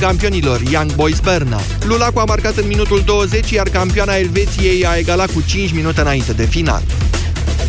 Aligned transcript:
campionilor 0.00 0.60
Young 0.70 0.94
Boys 0.94 1.20
Berna. 1.20 1.60
Lulacu 1.86 2.18
a 2.18 2.24
marcat 2.24 2.56
în 2.56 2.66
minutul 2.66 3.02
20, 3.04 3.50
iar 3.50 3.68
campioana 3.68 4.16
Elveției 4.16 4.86
a 4.86 4.96
egalat 4.96 5.32
cu 5.32 5.42
5 5.46 5.72
minute 5.72 6.00
înainte 6.00 6.32
de 6.32 6.44
final. 6.44 6.82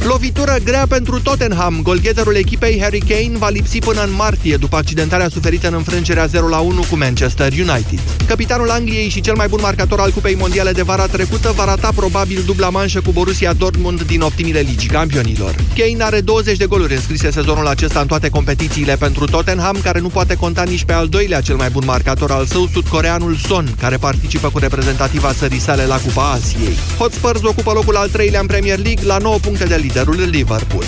Lovitură 0.04 0.56
grea 0.64 0.85
pentru 0.90 1.19
Tottenham. 1.19 1.80
Golgheterul 1.83 2.35
echipei 2.35 2.82
Harry 2.82 3.00
Kane 3.00 3.37
va 3.37 3.50
lipsi 3.50 3.80
până 3.80 4.03
în 4.03 4.14
martie 4.14 4.55
după 4.55 4.75
accidentarea 4.75 5.30
suferită 5.30 5.67
în 5.67 5.73
înfrângerea 5.73 6.27
0-1 6.27 6.30
cu 6.89 6.98
Manchester 6.98 7.51
United. 7.51 8.00
Capitanul 8.28 8.70
Angliei 8.70 9.10
și 9.10 9.21
cel 9.21 9.36
mai 9.36 9.48
bun 9.48 9.60
marcator 9.62 10.00
al 10.00 10.12
Cupei 10.12 10.36
Mondiale 10.36 10.71
de 10.71 10.82
vara 10.82 11.05
trecută 11.05 11.54
va 11.55 11.66
rata 11.66 11.91
probabil 11.96 12.44
dubla 12.46 12.70
manșă 12.70 13.02
cu 13.02 13.12
Borussia 13.12 13.54
Dortmund 13.54 14.04
din 14.04 14.21
optimile 14.21 14.60
ligi 14.60 14.88
campionilor. 14.88 15.55
Kane 15.75 16.04
are 16.04 16.21
20 16.21 16.57
de 16.57 16.66
goluri 16.66 16.93
înscrise 16.93 17.32
sezonul 17.32 17.68
acesta 17.68 18.00
în 18.00 18.07
toate 18.07 18.29
competițiile 18.29 18.95
pentru 18.95 19.25
Tottenham, 19.25 19.77
care 19.84 20.00
nu 20.00 20.07
poate 20.07 20.36
conta 20.36 20.64
nici 20.64 20.84
pe 20.84 20.93
al 20.93 21.07
doilea 21.07 21.41
cel 21.41 21.55
mai 21.55 21.70
bun 21.70 21.84
marcator 21.86 22.32
al 22.32 22.45
său, 22.45 22.70
sudcoreanul 22.73 23.36
Son, 23.36 23.75
care 23.79 23.98
participă 23.98 24.50
cu 24.50 24.58
reprezentativa 24.58 25.34
țării 25.34 25.59
sale 25.59 25.86
la 25.86 25.98
Cupa 25.98 26.32
Asiei. 26.32 26.77
Hotspurs 26.98 27.41
ocupă 27.44 27.72
locul 27.72 27.95
al 27.95 28.09
treilea 28.09 28.40
în 28.40 28.45
Premier 28.45 28.80
League 28.80 29.05
la 29.05 29.18
9 29.18 29.38
puncte 29.38 29.66
de 29.66 29.76
liderul 29.88 30.30
Liverpool. 30.30 30.84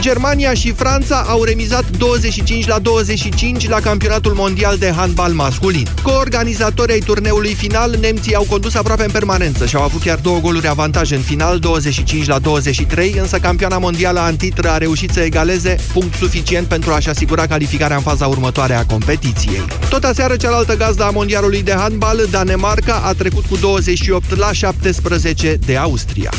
Germania 0.00 0.54
și 0.54 0.72
Franța 0.72 1.24
au 1.28 1.42
remizat 1.42 1.90
25 1.90 2.66
la 2.66 2.78
25 2.78 3.68
la 3.68 3.80
campionatul 3.80 4.32
mondial 4.32 4.76
de 4.76 4.92
handbal 4.96 5.32
masculin. 5.32 5.86
Coorganizatorii 6.02 6.94
ai 6.94 7.00
turneului 7.00 7.54
final, 7.54 7.96
nemții 8.00 8.34
au 8.34 8.46
condus 8.48 8.74
aproape 8.74 9.04
în 9.04 9.10
permanență 9.10 9.66
și 9.66 9.76
au 9.76 9.82
avut 9.82 10.00
chiar 10.00 10.18
două 10.18 10.38
goluri 10.38 10.68
avantaj 10.68 11.10
în 11.10 11.20
final, 11.20 11.58
25 11.58 12.26
la 12.26 12.38
23, 12.38 13.14
însă 13.18 13.38
campioana 13.38 13.78
mondială 13.78 14.20
antitră 14.20 14.70
a 14.70 14.78
reușit 14.78 15.10
să 15.10 15.20
egaleze 15.20 15.76
punct 15.92 16.14
suficient 16.14 16.66
pentru 16.66 16.92
a-și 16.92 17.08
asigura 17.08 17.46
calificarea 17.46 17.96
în 17.96 18.02
faza 18.02 18.26
următoare 18.26 18.74
a 18.74 18.84
competiției. 18.84 19.64
Tot 19.88 20.04
aseară, 20.04 20.36
cealaltă 20.36 20.76
gazdă 20.76 21.04
a 21.04 21.10
mondialului 21.10 21.62
de 21.62 21.74
handbal, 21.76 22.26
Danemarca, 22.30 23.00
a 23.04 23.12
trecut 23.12 23.44
cu 23.44 23.56
28 23.56 24.36
la 24.36 24.52
17 24.52 25.58
de 25.66 25.76
Austria. 25.76 26.30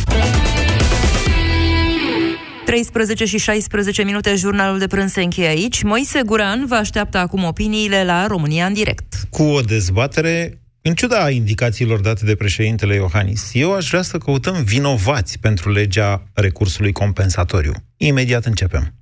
13 2.66 3.25
și 3.25 3.38
16 3.38 4.03
minute, 4.03 4.36
jurnalul 4.36 4.80
de 4.80 4.88
prânz 4.88 5.11
se 5.11 5.22
încheie 5.22 5.47
aici. 5.47 5.83
Moise 5.83 6.22
Guran 6.25 6.66
vă 6.66 6.75
așteaptă 6.75 7.17
acum 7.17 7.44
opiniile 7.44 8.03
la 8.03 8.28
România 8.28 8.66
în 8.66 8.73
direct. 8.73 9.28
Cu 9.30 9.44
o 9.44 9.61
dezbatere 9.61 10.58
în 10.81 10.94
ciuda 10.94 11.30
indicațiilor 11.30 12.00
date 12.00 12.25
de 12.25 12.36
președintele 12.36 12.95
Iohannis, 12.95 13.50
eu 13.53 13.73
aș 13.73 13.88
vrea 13.88 14.02
să 14.02 14.17
căutăm 14.17 14.64
vinovați 14.64 15.39
pentru 15.39 15.72
legea 15.72 16.23
recursului 16.34 16.91
compensatoriu. 16.91 17.73
Imediat 17.97 18.45
începem. 18.45 18.94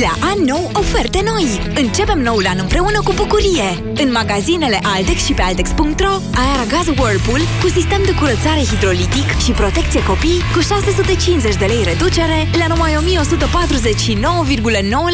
La 0.00 0.14
an 0.30 0.44
nou, 0.44 0.70
oferte 0.72 1.20
noi! 1.24 1.72
Începem 1.74 2.18
noul 2.18 2.46
an 2.46 2.58
împreună 2.58 3.00
cu 3.04 3.12
bucurie! 3.12 3.68
În 3.94 4.10
magazinele 4.12 4.78
Altex 4.82 5.24
și 5.24 5.32
pe 5.32 5.42
Altex.ro 5.42 6.14
ai 6.40 6.48
aragaz 6.54 6.86
Whirlpool 6.86 7.40
cu 7.62 7.68
sistem 7.68 8.02
de 8.04 8.14
curățare 8.14 8.60
hidrolitic 8.60 9.28
și 9.44 9.50
protecție 9.52 10.04
copii 10.04 10.42
cu 10.54 10.60
650 10.60 11.56
de 11.56 11.64
lei 11.64 11.84
reducere 11.84 12.48
la 12.58 12.66
numai 12.66 12.92
1149,9 12.94 13.00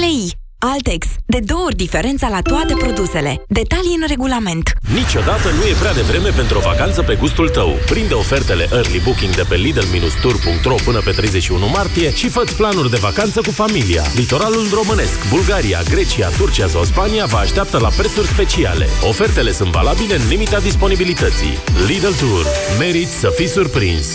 lei. 0.01 0.44
Altex. 0.73 1.07
De 1.27 1.39
două 1.45 1.65
ori 1.65 1.77
diferența 1.77 2.29
la 2.29 2.41
toate 2.41 2.75
produsele. 2.79 3.43
Detalii 3.49 3.99
în 4.01 4.07
regulament. 4.09 4.73
Niciodată 4.95 5.49
nu 5.51 5.63
e 5.65 5.75
prea 5.79 5.95
devreme 5.95 6.29
pentru 6.29 6.59
o 6.59 6.61
vacanță 6.61 7.03
pe 7.03 7.15
gustul 7.15 7.49
tău. 7.49 7.71
Prinde 7.91 8.15
ofertele 8.15 8.69
Early 8.73 9.01
Booking 9.05 9.35
de 9.35 9.45
pe 9.49 9.55
Lidl-Tour.ro 9.55 10.75
până 10.85 11.01
pe 11.05 11.11
31 11.11 11.67
martie 11.69 12.15
și 12.15 12.29
fă 12.29 12.45
planuri 12.57 12.91
de 12.91 12.97
vacanță 13.01 13.41
cu 13.41 13.51
familia. 13.51 14.03
Litoralul 14.15 14.67
românesc, 14.73 15.29
Bulgaria, 15.29 15.81
Grecia, 15.83 16.29
Turcia 16.29 16.67
sau 16.67 16.85
Spania 16.85 17.25
vă 17.25 17.37
așteaptă 17.37 17.79
la 17.79 17.89
prețuri 17.89 18.27
speciale. 18.27 18.87
Ofertele 19.09 19.53
sunt 19.53 19.71
valabile 19.71 20.15
în 20.15 20.29
limita 20.29 20.61
disponibilității. 20.61 21.59
Lidl 21.87 22.15
Tour. 22.21 22.47
Meriți 22.79 23.13
să 23.13 23.33
fii 23.37 23.49
surprins! 23.49 24.07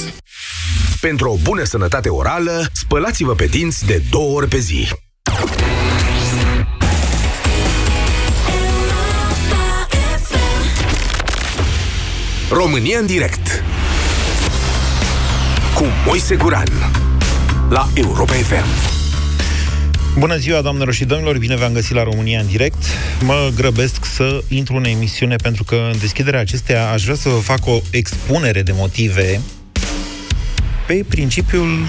Pentru 1.01 1.31
o 1.31 1.35
bună 1.43 1.63
sănătate 1.63 2.09
orală, 2.09 2.65
spălați-vă 2.71 3.33
pe 3.33 3.45
dinți 3.45 3.85
de 3.85 4.03
două 4.09 4.35
ori 4.35 4.47
pe 4.47 4.57
zi. 4.57 4.87
România 12.51 12.99
în 12.99 13.05
direct 13.05 13.63
cu 15.75 15.85
Moise 16.05 16.35
Guran 16.35 16.67
la 17.69 17.89
Europa 17.93 18.33
FM. 18.33 18.65
Bună 20.19 20.37
ziua, 20.37 20.61
doamnelor 20.61 20.93
și 20.93 21.05
domnilor, 21.05 21.37
bine 21.37 21.55
v-am 21.55 21.73
găsit 21.73 21.95
la 21.95 22.03
România 22.03 22.39
în 22.39 22.47
direct. 22.47 22.83
Mă 23.23 23.51
grăbesc 23.55 24.05
să 24.05 24.43
intru 24.47 24.75
în 24.75 24.83
emisiune 24.83 25.35
pentru 25.35 25.63
că 25.63 25.75
în 25.91 25.99
deschiderea 25.99 26.39
acesteia 26.39 26.91
aș 26.91 27.03
vrea 27.03 27.15
să 27.15 27.29
vă 27.29 27.37
fac 27.37 27.65
o 27.65 27.79
expunere 27.91 28.61
de 28.61 28.71
motive 28.71 29.41
pe 30.87 31.05
principiul 31.09 31.87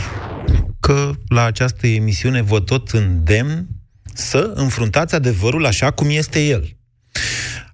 că 0.81 1.11
la 1.29 1.45
această 1.45 1.87
emisiune 1.87 2.43
vă 2.43 2.61
tot 2.61 2.89
îndemn 2.89 3.67
să 4.15 4.53
înfruntați 4.55 5.15
adevărul 5.15 5.67
așa 5.67 5.91
cum 5.91 6.07
este 6.11 6.45
el. 6.45 6.80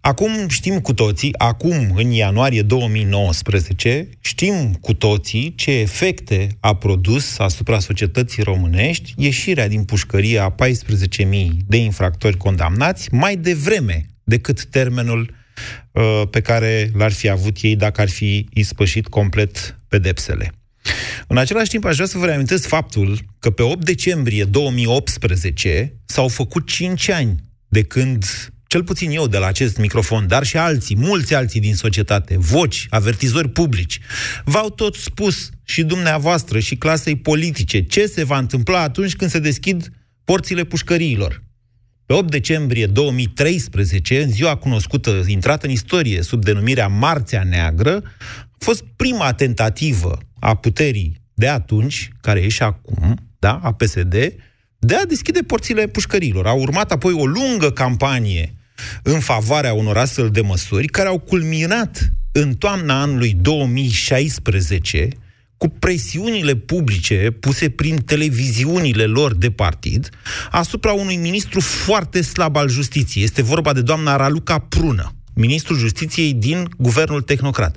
Acum 0.07 0.49
știm 0.49 0.81
cu 0.81 0.95
toții, 0.95 1.39
acum, 1.39 1.93
în 1.95 2.11
ianuarie 2.11 2.63
2019, 2.63 4.09
știm 4.21 4.73
cu 4.81 4.95
toții 4.95 5.55
ce 5.55 5.71
efecte 5.71 6.49
a 6.61 6.77
produs 6.77 7.39
asupra 7.39 7.79
societății 7.79 8.43
românești 8.43 9.15
ieșirea 9.17 9.69
din 9.69 9.85
pușcărie 9.85 10.39
a 10.39 10.55
14.000 10.55 11.47
de 11.67 11.77
infractori 11.77 12.37
condamnați 12.37 13.15
mai 13.15 13.37
devreme 13.37 14.07
decât 14.25 14.65
termenul 14.65 15.35
uh, 15.93 16.23
pe 16.31 16.41
care 16.41 16.91
l-ar 16.95 17.13
fi 17.13 17.29
avut 17.29 17.57
ei 17.61 17.77
dacă 17.77 18.01
ar 18.01 18.09
fi 18.09 18.49
ispășit 18.53 19.07
complet 19.07 19.79
pedepsele. 19.89 20.53
În 21.27 21.37
același 21.37 21.71
timp, 21.71 21.85
aș 21.85 21.95
vrea 21.95 22.07
să 22.07 22.19
vă 22.19 22.27
reamintesc 22.27 22.67
faptul 22.67 23.19
că 23.39 23.51
pe 23.51 23.63
8 23.63 23.85
decembrie 23.85 24.45
2018 24.45 25.97
s-au 26.05 26.29
făcut 26.29 26.67
5 26.67 27.09
ani 27.09 27.35
de 27.69 27.83
când 27.83 28.25
cel 28.67 28.85
puțin 28.85 29.11
eu 29.11 29.27
de 29.27 29.39
la 29.39 29.47
acest 29.47 29.77
microfon, 29.77 30.27
dar 30.27 30.45
și 30.45 30.57
alții, 30.57 30.97
mulți 30.97 31.35
alții 31.35 31.61
din 31.61 31.75
societate, 31.75 32.37
voci, 32.39 32.87
avertizori 32.91 33.49
publici, 33.49 34.01
v-au 34.45 34.71
tot 34.71 34.95
spus 34.95 35.51
și 35.65 35.83
dumneavoastră 35.83 36.59
și 36.59 36.77
clasei 36.77 37.17
politice 37.17 37.83
ce 37.83 38.07
se 38.07 38.25
va 38.25 38.39
întâmpla 38.39 38.81
atunci 38.81 39.17
când 39.17 39.31
se 39.31 39.39
deschid 39.39 39.93
porțile 40.25 40.65
pușcăriilor. 40.65 41.45
Pe 42.07 42.13
8 42.13 42.31
decembrie 42.31 42.87
2013, 42.87 44.23
în 44.23 44.31
ziua 44.31 44.57
cunoscută, 44.57 45.23
intrată 45.27 45.67
în 45.67 45.73
istorie 45.73 46.23
sub 46.23 46.45
denumirea 46.45 46.87
Marțea 46.87 47.43
Neagră, 47.43 48.03
a 48.41 48.57
fost 48.59 48.85
prima 48.97 49.33
tentativă 49.33 50.19
a 50.39 50.55
puterii 50.55 51.21
de 51.35 51.49
atunci, 51.49 52.11
care 52.21 52.41
e 52.41 52.49
și 52.49 52.63
acum, 52.63 53.15
da, 53.39 53.61
a 53.63 53.73
PSD, 53.73 54.15
de 54.87 54.95
a 54.95 55.05
deschide 55.05 55.41
porțile 55.41 55.87
pușcărilor. 55.87 56.47
A 56.47 56.53
urmat 56.53 56.93
apoi 56.93 57.13
o 57.13 57.27
lungă 57.27 57.71
campanie 57.71 58.55
în 59.03 59.21
favoarea 59.21 59.73
unor 59.73 59.97
astfel 59.97 60.31
de 60.31 60.41
măsuri, 60.41 60.87
care 60.87 61.09
au 61.09 61.19
culminat 61.19 62.11
în 62.33 62.55
toamna 62.55 63.01
anului 63.01 63.33
2016 63.41 65.09
cu 65.57 65.69
presiunile 65.69 66.55
publice 66.55 67.31
puse 67.41 67.71
prin 67.71 67.97
televiziunile 67.97 69.05
lor 69.05 69.35
de 69.35 69.51
partid 69.51 70.09
asupra 70.51 70.93
unui 70.93 71.17
ministru 71.17 71.61
foarte 71.61 72.21
slab 72.21 72.57
al 72.57 72.69
justiției. 72.69 73.25
Este 73.25 73.43
vorba 73.43 73.73
de 73.73 73.83
doamna 73.83 74.17
Raluca 74.17 74.59
Prună, 74.59 75.13
ministrul 75.35 75.79
justiției 75.79 76.33
din 76.33 76.69
guvernul 76.79 77.21
tehnocrat, 77.23 77.77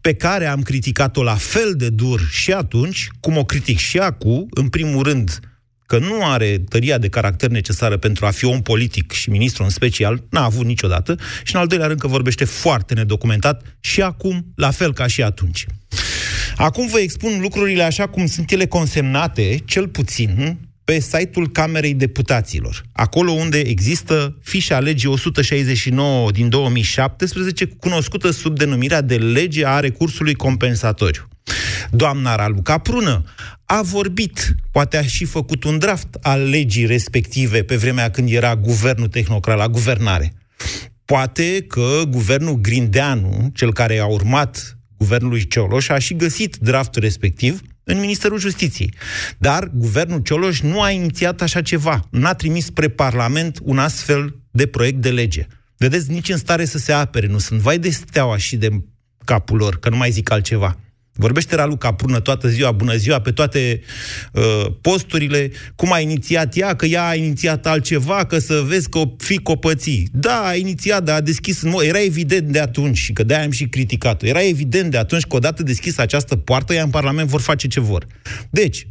pe 0.00 0.14
care 0.14 0.46
am 0.46 0.62
criticat-o 0.62 1.22
la 1.22 1.34
fel 1.34 1.74
de 1.76 1.88
dur 1.88 2.20
și 2.30 2.52
atunci, 2.52 3.08
cum 3.20 3.36
o 3.36 3.44
critic 3.44 3.78
și 3.78 3.98
acum, 3.98 4.46
în 4.50 4.68
primul 4.68 5.02
rând, 5.02 5.40
că 5.86 5.98
nu 5.98 6.26
are 6.26 6.58
tăria 6.68 6.98
de 6.98 7.08
caracter 7.08 7.50
necesară 7.50 7.96
pentru 7.96 8.26
a 8.26 8.30
fi 8.30 8.44
om 8.44 8.62
politic 8.62 9.12
și 9.12 9.30
ministru 9.30 9.62
în 9.62 9.70
special, 9.70 10.24
n-a 10.30 10.44
avut 10.44 10.66
niciodată, 10.66 11.16
și 11.44 11.54
în 11.54 11.60
al 11.60 11.66
doilea 11.66 11.86
rând 11.86 12.00
că 12.00 12.06
vorbește 12.06 12.44
foarte 12.44 12.94
nedocumentat 12.94 13.76
și 13.80 14.02
acum, 14.02 14.46
la 14.54 14.70
fel 14.70 14.92
ca 14.92 15.06
și 15.06 15.22
atunci. 15.22 15.66
Acum 16.56 16.86
vă 16.86 16.98
expun 16.98 17.40
lucrurile 17.40 17.82
așa 17.82 18.06
cum 18.06 18.26
sunt 18.26 18.50
ele 18.50 18.66
consemnate, 18.66 19.62
cel 19.64 19.88
puțin, 19.88 20.58
pe 20.84 21.00
site-ul 21.00 21.50
Camerei 21.50 21.94
Deputaților, 21.94 22.82
acolo 22.92 23.32
unde 23.32 23.58
există 23.58 24.38
fișa 24.42 24.78
legii 24.78 25.08
169 25.08 26.30
din 26.30 26.48
2017, 26.48 27.64
cunoscută 27.64 28.30
sub 28.30 28.58
denumirea 28.58 29.00
de 29.00 29.16
lege 29.16 29.66
a 29.66 29.80
recursului 29.80 30.34
compensatoriu. 30.34 31.28
Doamna 31.90 32.34
Raluca 32.34 32.78
Prună 32.78 33.24
a 33.64 33.82
vorbit, 33.82 34.54
poate 34.70 34.96
a 34.96 35.02
și 35.02 35.24
făcut 35.24 35.64
un 35.64 35.78
draft 35.78 36.18
al 36.22 36.48
legii 36.48 36.86
respective 36.86 37.62
pe 37.62 37.76
vremea 37.76 38.10
când 38.10 38.30
era 38.30 38.56
guvernul 38.56 39.08
tehnocrat 39.08 39.56
la 39.56 39.68
guvernare. 39.68 40.32
Poate 41.04 41.64
că 41.68 42.02
guvernul 42.08 42.54
Grindeanu, 42.54 43.50
cel 43.54 43.72
care 43.72 43.98
a 43.98 44.06
urmat 44.06 44.78
guvernului 44.96 45.46
Cioloș, 45.46 45.88
a 45.88 45.98
și 45.98 46.14
găsit 46.14 46.56
draftul 46.56 47.02
respectiv 47.02 47.60
în 47.84 48.00
Ministerul 48.00 48.38
Justiției. 48.38 48.94
Dar 49.38 49.70
guvernul 49.74 50.20
Cioloș 50.20 50.60
nu 50.60 50.80
a 50.82 50.90
inițiat 50.90 51.40
așa 51.40 51.62
ceva. 51.62 52.08
N-a 52.10 52.34
trimis 52.34 52.64
spre 52.64 52.88
Parlament 52.88 53.58
un 53.62 53.78
astfel 53.78 54.36
de 54.50 54.66
proiect 54.66 55.00
de 55.00 55.10
lege. 55.10 55.46
Vedeți, 55.76 56.10
nici 56.10 56.28
în 56.28 56.36
stare 56.36 56.64
să 56.64 56.78
se 56.78 56.92
apere 56.92 57.26
nu 57.26 57.38
sunt. 57.38 57.60
Vai 57.60 57.78
de 57.78 57.90
steaua 57.90 58.36
și 58.36 58.56
de 58.56 58.68
capul 59.24 59.56
lor, 59.56 59.78
că 59.78 59.88
nu 59.88 59.96
mai 59.96 60.10
zic 60.10 60.30
altceva. 60.30 60.78
Vorbește 61.16 61.54
Ralu 61.54 61.76
Caprună 61.76 62.20
toată 62.20 62.48
ziua, 62.48 62.72
bună 62.72 62.96
ziua, 62.96 63.20
pe 63.20 63.30
toate 63.30 63.80
uh, 64.32 64.66
posturile, 64.80 65.50
cum 65.74 65.92
a 65.92 65.98
inițiat 65.98 66.56
ea, 66.56 66.74
că 66.74 66.86
ea 66.86 67.06
a 67.06 67.14
inițiat 67.14 67.66
altceva, 67.66 68.24
că 68.24 68.38
să 68.38 68.64
vezi 68.66 68.88
că 68.88 68.98
o 68.98 69.14
fi 69.18 69.38
copății. 69.38 70.08
Da, 70.12 70.46
a 70.46 70.54
inițiat, 70.54 71.04
dar 71.04 71.16
a 71.16 71.20
deschis 71.20 71.62
în 71.62 71.70
mod... 71.70 71.84
Era 71.84 72.00
evident 72.02 72.48
de 72.48 72.60
atunci, 72.60 72.98
și 72.98 73.12
că 73.12 73.22
de-aia 73.22 73.44
am 73.44 73.50
și 73.50 73.68
criticat-o, 73.68 74.26
era 74.26 74.42
evident 74.42 74.90
de 74.90 74.98
atunci 74.98 75.22
că 75.22 75.36
odată 75.36 75.62
deschis 75.62 75.98
această 75.98 76.36
poartă, 76.36 76.74
ea 76.74 76.82
în 76.82 76.90
Parlament 76.90 77.28
vor 77.28 77.40
face 77.40 77.68
ce 77.68 77.80
vor. 77.80 78.06
Deci, 78.50 78.86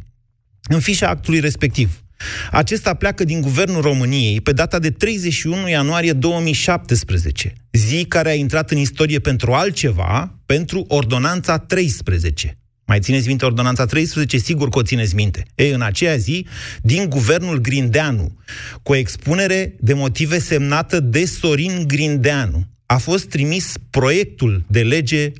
în 0.68 0.80
fișa 0.80 1.08
actului 1.08 1.40
respectiv, 1.40 2.04
acesta 2.50 2.94
pleacă 2.94 3.24
din 3.24 3.40
Guvernul 3.40 3.80
României 3.80 4.40
pe 4.40 4.52
data 4.52 4.78
de 4.78 4.90
31 4.90 5.68
ianuarie 5.68 6.12
2017, 6.12 7.52
zi 7.72 8.04
care 8.04 8.30
a 8.30 8.34
intrat 8.34 8.70
în 8.70 8.78
istorie 8.78 9.18
pentru 9.18 9.52
altceva, 9.52 10.38
pentru 10.54 10.84
Ordonanța 10.88 11.58
13. 11.58 12.58
Mai 12.84 13.00
țineți 13.00 13.28
minte 13.28 13.44
Ordonanța 13.44 13.86
13? 13.86 14.38
Sigur 14.38 14.68
că 14.68 14.78
o 14.78 14.82
țineți 14.82 15.14
minte. 15.14 15.46
E, 15.54 15.74
în 15.74 15.82
aceea 15.82 16.16
zi, 16.16 16.46
din 16.82 17.08
Guvernul 17.08 17.58
Grindeanu, 17.58 18.36
cu 18.82 18.92
o 18.92 18.94
expunere 18.94 19.76
de 19.80 19.94
motive 19.94 20.38
semnată 20.38 21.00
de 21.00 21.24
Sorin 21.24 21.84
Grindeanu, 21.86 22.66
a 22.86 22.96
fost 22.96 23.28
trimis 23.28 23.74
proiectul 23.90 24.64
de 24.66 24.82
lege 24.82 25.32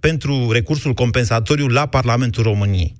pentru 0.00 0.50
recursul 0.50 0.94
compensatoriu 0.94 1.66
la 1.66 1.86
Parlamentul 1.86 2.42
României. 2.42 2.94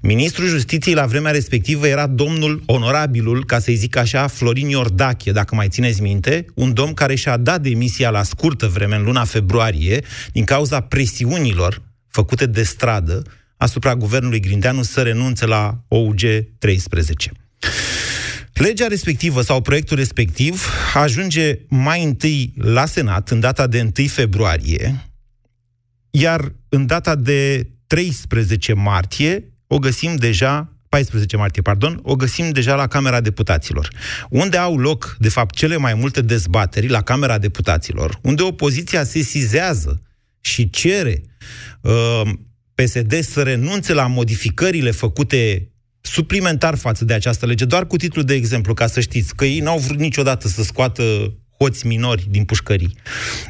Ministrul 0.00 0.46
Justiției 0.46 0.94
la 0.94 1.06
vremea 1.06 1.32
respectivă 1.32 1.86
era 1.86 2.06
domnul 2.06 2.62
onorabilul, 2.66 3.44
ca 3.44 3.58
să-i 3.58 3.74
zic 3.74 3.96
așa, 3.96 4.26
Florin 4.26 4.68
Iordache, 4.68 5.32
dacă 5.32 5.54
mai 5.54 5.68
țineți 5.68 6.02
minte, 6.02 6.44
un 6.54 6.72
domn 6.72 6.94
care 6.94 7.14
și-a 7.14 7.36
dat 7.36 7.60
demisia 7.60 8.10
la 8.10 8.22
scurtă 8.22 8.66
vreme, 8.66 8.96
în 8.96 9.02
luna 9.02 9.24
februarie, 9.24 10.04
din 10.32 10.44
cauza 10.44 10.80
presiunilor 10.80 11.82
făcute 12.08 12.46
de 12.46 12.62
stradă 12.62 13.22
asupra 13.56 13.96
guvernului 13.96 14.40
Grindeanu 14.40 14.82
să 14.82 15.02
renunțe 15.02 15.46
la 15.46 15.78
OUG 15.88 16.20
13. 16.58 17.32
Legea 18.56 18.86
respectivă 18.86 19.42
sau 19.42 19.60
proiectul 19.60 19.96
respectiv 19.96 20.66
ajunge 20.94 21.58
mai 21.68 22.04
întâi 22.04 22.52
la 22.56 22.86
Senat 22.86 23.30
în 23.30 23.40
data 23.40 23.66
de 23.66 23.90
1 23.98 24.06
februarie, 24.06 25.10
iar 26.10 26.54
în 26.68 26.86
data 26.86 27.14
de 27.14 27.70
13 27.86 28.72
martie 28.72 29.52
o 29.66 29.78
găsim 29.78 30.16
deja 30.16 30.72
14 30.88 31.36
martie, 31.36 31.62
pardon, 31.62 32.00
o 32.02 32.16
găsim 32.16 32.50
deja 32.50 32.74
la 32.74 32.86
Camera 32.86 33.20
Deputaților, 33.20 33.90
unde 34.30 34.56
au 34.56 34.78
loc, 34.78 35.16
de 35.18 35.28
fapt, 35.28 35.54
cele 35.54 35.76
mai 35.76 35.94
multe 35.94 36.20
dezbateri 36.20 36.88
la 36.88 37.02
Camera 37.02 37.38
Deputaților, 37.38 38.18
unde 38.22 38.42
opoziția 38.42 39.04
se 39.04 39.20
sizează 39.20 40.02
și 40.40 40.70
cere 40.70 41.22
uh, 41.80 42.22
PSD 42.74 43.20
să 43.20 43.42
renunțe 43.42 43.92
la 43.92 44.06
modificările 44.06 44.90
făcute 44.90 45.70
suplimentar 46.06 46.76
față 46.76 47.04
de 47.04 47.12
această 47.12 47.46
lege, 47.46 47.64
doar 47.64 47.86
cu 47.86 47.96
titlul 47.96 48.24
de 48.24 48.34
exemplu, 48.34 48.74
ca 48.74 48.86
să 48.86 49.00
știți, 49.00 49.34
că 49.34 49.44
ei 49.44 49.60
n-au 49.60 49.78
vrut 49.78 49.98
niciodată 49.98 50.48
să 50.48 50.62
scoată 50.62 51.02
hoți 51.58 51.86
minori 51.86 52.26
din 52.30 52.44
pușcării. 52.44 52.96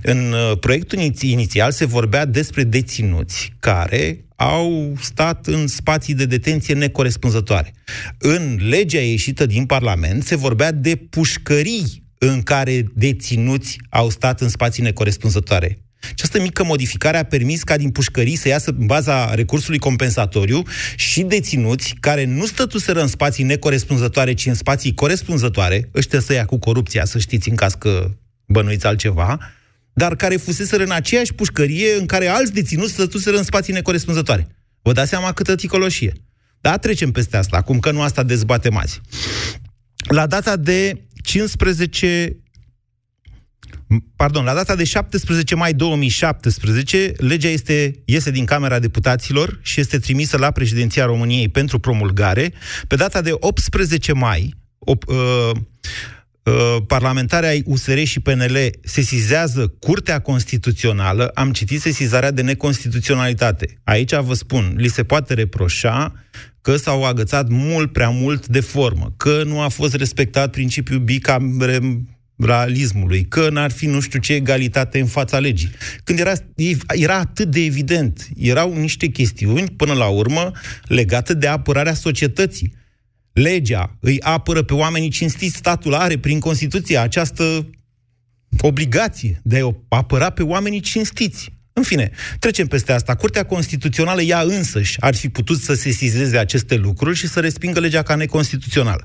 În 0.02 0.32
uh, 0.32 0.58
proiectul 0.58 0.98
inițial 1.20 1.72
se 1.72 1.84
vorbea 1.84 2.24
despre 2.24 2.64
deținuți 2.64 3.52
care 3.60 4.24
au 4.36 4.96
stat 5.00 5.46
în 5.46 5.66
spații 5.66 6.14
de 6.14 6.26
detenție 6.26 6.74
necorespunzătoare. 6.74 7.72
În 8.18 8.58
legea 8.68 9.00
ieșită 9.00 9.46
din 9.46 9.66
Parlament 9.66 10.24
se 10.24 10.36
vorbea 10.36 10.72
de 10.72 10.96
pușcării 10.96 12.05
în 12.18 12.42
care 12.42 12.84
deținuți 12.94 13.78
au 13.88 14.10
stat 14.10 14.40
în 14.40 14.48
spații 14.48 14.82
necorespunzătoare. 14.82 15.80
Această 16.10 16.40
mică 16.40 16.64
modificare 16.64 17.16
a 17.16 17.22
permis 17.22 17.62
ca 17.62 17.76
din 17.76 17.90
pușcării 17.90 18.36
să 18.36 18.48
iasă 18.48 18.74
în 18.78 18.86
baza 18.86 19.34
recursului 19.34 19.78
compensatoriu 19.78 20.62
și 20.96 21.22
deținuți 21.22 21.94
care 22.00 22.24
nu 22.24 22.46
stătuseră 22.46 23.00
în 23.00 23.06
spații 23.06 23.44
necorespunzătoare, 23.44 24.32
ci 24.32 24.46
în 24.46 24.54
spații 24.54 24.94
corespunzătoare, 24.94 25.90
ăștia 25.94 26.20
să 26.20 26.32
ia 26.32 26.44
cu 26.44 26.58
corupția, 26.58 27.04
să 27.04 27.18
știți, 27.18 27.48
în 27.48 27.54
caz 27.54 27.74
că 27.74 28.10
bănuiți 28.46 28.86
altceva, 28.86 29.38
dar 29.92 30.16
care 30.16 30.36
fuseseră 30.36 30.82
în 30.82 30.90
aceeași 30.90 31.34
pușcărie 31.34 31.94
în 31.98 32.06
care 32.06 32.26
alți 32.26 32.52
deținuți 32.52 32.92
stătuseră 32.92 33.36
în 33.36 33.42
spații 33.42 33.72
necorespunzătoare. 33.72 34.46
Vă 34.82 34.92
dați 34.92 35.08
seama 35.08 35.32
câtă 35.32 35.54
ticoloșie. 35.54 36.12
Da, 36.60 36.76
trecem 36.76 37.10
peste 37.10 37.36
asta, 37.36 37.56
acum 37.56 37.78
că 37.78 37.90
nu 37.90 38.00
asta 38.00 38.22
dezbatem 38.22 38.76
azi. 38.76 39.00
La 40.08 40.26
data 40.26 40.56
de 40.56 41.00
15 41.26 42.36
Pardon, 44.16 44.44
la 44.44 44.54
data 44.54 44.74
de 44.74 44.84
17 44.84 45.54
mai 45.54 45.72
2017, 45.72 47.12
legea 47.16 47.48
este, 47.48 48.02
iese 48.04 48.30
din 48.30 48.44
Camera 48.44 48.78
Deputaților 48.78 49.58
și 49.62 49.80
este 49.80 49.98
trimisă 49.98 50.36
la 50.36 50.50
președinția 50.50 51.04
României 51.04 51.48
pentru 51.48 51.78
promulgare. 51.78 52.52
Pe 52.88 52.96
data 52.96 53.20
de 53.20 53.30
18 53.32 54.12
mai, 54.12 54.54
op, 54.78 55.04
uh, 55.08 55.50
uh, 56.42 56.76
parlamentarea 56.86 57.48
ai 57.48 57.62
USR 57.66 57.98
și 58.02 58.20
PNL 58.20 58.56
sesizează 58.82 59.66
Curtea 59.68 60.20
Constituțională, 60.20 61.26
am 61.34 61.52
citit 61.52 61.80
sesizarea 61.80 62.30
de 62.30 62.42
neconstituționalitate. 62.42 63.80
Aici 63.84 64.14
vă 64.14 64.34
spun, 64.34 64.74
li 64.76 64.88
se 64.88 65.04
poate 65.04 65.34
reproșa 65.34 66.12
că 66.66 66.76
s-au 66.76 67.04
agățat 67.04 67.48
mult 67.48 67.92
prea 67.92 68.08
mult 68.08 68.46
de 68.46 68.60
formă, 68.60 69.12
că 69.16 69.42
nu 69.44 69.60
a 69.60 69.68
fost 69.68 69.94
respectat 69.94 70.50
principiul 70.50 70.98
bicamere 70.98 72.06
realismului, 72.36 73.24
că 73.24 73.50
n-ar 73.50 73.70
fi 73.70 73.86
nu 73.86 74.00
știu 74.00 74.18
ce 74.18 74.32
egalitate 74.32 75.00
în 75.00 75.06
fața 75.06 75.38
legii. 75.38 75.70
Când 76.04 76.18
era, 76.18 76.32
era 76.88 77.18
atât 77.18 77.50
de 77.50 77.60
evident, 77.60 78.28
erau 78.36 78.78
niște 78.78 79.06
chestiuni, 79.06 79.70
până 79.76 79.92
la 79.92 80.06
urmă, 80.06 80.52
legate 80.86 81.34
de 81.34 81.46
apărarea 81.46 81.94
societății. 81.94 82.74
Legea 83.32 83.96
îi 84.00 84.20
apără 84.20 84.62
pe 84.62 84.74
oamenii 84.74 85.10
cinstiți, 85.10 85.56
statul 85.56 85.94
are 85.94 86.18
prin 86.18 86.40
Constituție 86.40 86.98
această 86.98 87.70
obligație 88.60 89.40
de 89.42 89.58
a 89.58 89.96
apăra 89.96 90.30
pe 90.30 90.42
oamenii 90.42 90.80
cinstiți. 90.80 91.55
În 91.78 91.82
fine, 91.82 92.10
trecem 92.38 92.66
peste 92.66 92.92
asta. 92.92 93.14
Curtea 93.14 93.44
Constituțională 93.44 94.22
ea 94.22 94.40
însăși 94.40 95.00
ar 95.00 95.14
fi 95.14 95.28
putut 95.28 95.60
să 95.60 95.74
sesizeze 95.74 96.38
aceste 96.38 96.76
lucruri 96.76 97.16
și 97.16 97.28
să 97.28 97.40
respingă 97.40 97.80
legea 97.80 98.02
ca 98.02 98.14
neconstituțională. 98.14 99.04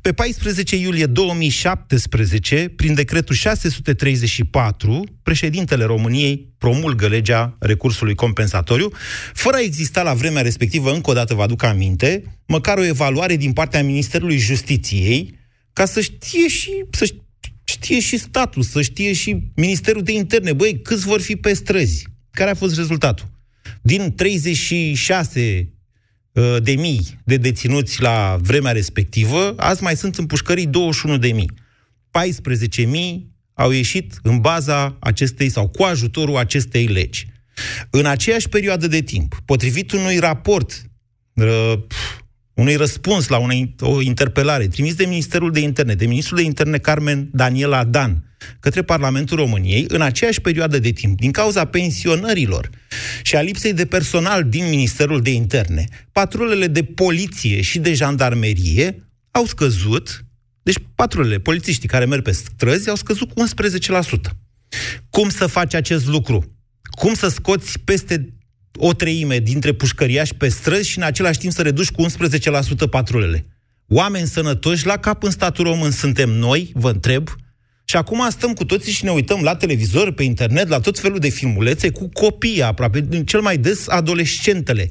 Pe 0.00 0.12
14 0.12 0.76
iulie 0.76 1.06
2017, 1.06 2.72
prin 2.76 2.94
decretul 2.94 3.34
634, 3.34 5.04
președintele 5.22 5.84
României 5.84 6.54
promulgă 6.58 7.08
legea 7.08 7.56
recursului 7.58 8.14
compensatoriu, 8.14 8.92
fără 9.32 9.56
a 9.56 9.62
exista 9.62 10.02
la 10.02 10.14
vremea 10.14 10.42
respectivă, 10.42 10.92
încă 10.92 11.10
o 11.10 11.14
dată 11.14 11.34
vă 11.34 11.42
aduc 11.42 11.62
aminte, 11.62 12.22
măcar 12.46 12.78
o 12.78 12.84
evaluare 12.84 13.36
din 13.36 13.52
partea 13.52 13.84
Ministerului 13.84 14.38
Justiției, 14.38 15.38
ca 15.72 15.84
să 15.84 16.00
știe 16.00 16.48
și 16.48 16.84
să 16.90 17.04
știe 17.72 18.00
și 18.00 18.16
statul, 18.16 18.62
să 18.62 18.82
știe 18.82 19.12
și 19.12 19.42
Ministerul 19.54 20.02
de 20.02 20.12
Interne. 20.12 20.52
Băi, 20.52 20.80
câți 20.82 21.06
vor 21.06 21.20
fi 21.20 21.36
pe 21.36 21.54
străzi? 21.54 22.06
Care 22.30 22.50
a 22.50 22.54
fost 22.54 22.76
rezultatul? 22.76 23.30
Din 23.82 24.14
36 24.14 25.72
uh, 26.32 26.56
de 26.62 26.72
mii 26.72 27.20
de 27.24 27.36
deținuți 27.36 28.02
la 28.02 28.38
vremea 28.40 28.72
respectivă, 28.72 29.54
azi 29.56 29.82
mai 29.82 29.96
sunt 29.96 30.16
în 30.16 30.26
pușcării 30.26 30.66
21 30.66 31.18
de 31.18 31.32
mii. 31.32 31.50
14 32.10 32.82
mii 32.82 33.30
au 33.54 33.70
ieșit 33.70 34.18
în 34.22 34.40
baza 34.40 34.96
acestei 35.00 35.48
sau 35.48 35.68
cu 35.68 35.82
ajutorul 35.82 36.36
acestei 36.36 36.86
legi. 36.86 37.26
În 37.90 38.06
aceeași 38.06 38.48
perioadă 38.48 38.86
de 38.86 39.00
timp, 39.00 39.40
potrivit 39.44 39.92
unui 39.92 40.18
raport 40.18 40.82
uh, 41.34 41.74
unui 42.54 42.74
răspuns 42.74 43.28
la 43.28 43.38
una, 43.38 43.54
o 43.80 44.00
interpelare 44.00 44.66
trimis 44.66 44.94
de 44.94 45.04
Ministerul 45.04 45.52
de 45.52 45.60
Interne, 45.60 45.94
de 45.94 46.06
Ministrul 46.06 46.38
de 46.38 46.44
Interne 46.44 46.78
Carmen 46.78 47.28
Daniela 47.32 47.84
Dan, 47.84 48.24
către 48.60 48.82
Parlamentul 48.82 49.36
României, 49.36 49.84
în 49.88 50.00
aceeași 50.00 50.40
perioadă 50.40 50.78
de 50.78 50.90
timp, 50.90 51.18
din 51.18 51.30
cauza 51.30 51.64
pensionărilor 51.64 52.70
și 53.22 53.36
a 53.36 53.40
lipsei 53.40 53.72
de 53.72 53.86
personal 53.86 54.44
din 54.44 54.68
Ministerul 54.68 55.20
de 55.20 55.32
Interne, 55.32 55.84
patrulele 56.12 56.66
de 56.66 56.84
poliție 56.84 57.60
și 57.60 57.78
de 57.78 57.94
jandarmerie 57.94 59.06
au 59.30 59.44
scăzut, 59.44 60.24
deci 60.62 60.78
patrulele, 60.94 61.38
polițiștii 61.38 61.88
care 61.88 62.04
merg 62.04 62.22
pe 62.22 62.32
străzi, 62.32 62.88
au 62.88 62.96
scăzut 62.96 63.32
cu 63.32 63.44
11%. 64.30 64.30
Cum 65.10 65.28
să 65.28 65.46
faci 65.46 65.74
acest 65.74 66.06
lucru? 66.06 66.56
Cum 66.90 67.14
să 67.14 67.28
scoți 67.28 67.78
peste 67.78 68.32
o 68.76 68.92
treime 68.92 69.38
dintre 69.38 69.72
pușcăriași 69.72 70.34
pe 70.34 70.48
străzi 70.48 70.88
și 70.88 70.98
în 70.98 71.04
același 71.04 71.38
timp 71.38 71.52
să 71.52 71.62
reduci 71.62 71.90
cu 71.90 72.06
11% 72.06 72.08
patrulele. 72.90 73.46
Oameni 73.88 74.26
sănătoși 74.26 74.86
la 74.86 74.96
cap 74.96 75.22
în 75.22 75.30
statul 75.30 75.64
român 75.64 75.90
suntem 75.90 76.30
noi, 76.30 76.70
vă 76.74 76.90
întreb, 76.90 77.28
și 77.84 77.96
acum 77.96 78.26
stăm 78.30 78.52
cu 78.52 78.64
toții 78.64 78.92
și 78.92 79.04
ne 79.04 79.10
uităm 79.10 79.40
la 79.42 79.56
televizor, 79.56 80.12
pe 80.12 80.22
internet, 80.22 80.68
la 80.68 80.80
tot 80.80 80.98
felul 80.98 81.18
de 81.18 81.28
filmulețe 81.28 81.90
cu 81.90 82.08
copii 82.12 82.62
aproape, 82.62 83.22
cel 83.24 83.40
mai 83.40 83.56
des 83.56 83.88
adolescentele. 83.88 84.90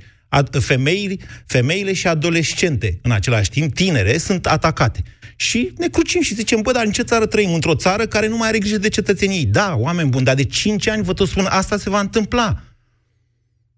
Femei, 0.60 1.20
femeile 1.46 1.94
și 1.94 2.08
adolescente, 2.08 3.00
în 3.02 3.12
același 3.12 3.50
timp, 3.50 3.74
tinere, 3.74 4.18
sunt 4.18 4.46
atacate. 4.46 5.04
și 5.36 5.74
ne 5.78 5.88
crucim 5.88 6.22
și 6.22 6.36
zicem, 6.36 6.62
bă, 6.62 6.72
dar 6.72 6.86
în 6.86 6.92
ce 6.92 7.02
țară 7.02 7.26
trăim? 7.26 7.54
Într-o 7.54 7.76
țară 7.76 8.06
care 8.06 8.28
nu 8.28 8.38
mai 8.38 8.48
are 8.48 8.58
grijă 8.58 8.78
de 8.78 8.90
cetățenii. 8.90 9.46
Da, 9.46 9.76
oameni 9.78 10.10
buni, 10.10 10.26
dar 10.26 10.36
de 10.36 10.44
5 10.44 10.88
ani 10.88 11.04
vă 11.04 11.14
tot 11.14 11.28
spun, 11.28 11.46
asta 11.50 11.78
se 11.78 11.90
va 11.90 12.00
întâmpla. 12.00 12.62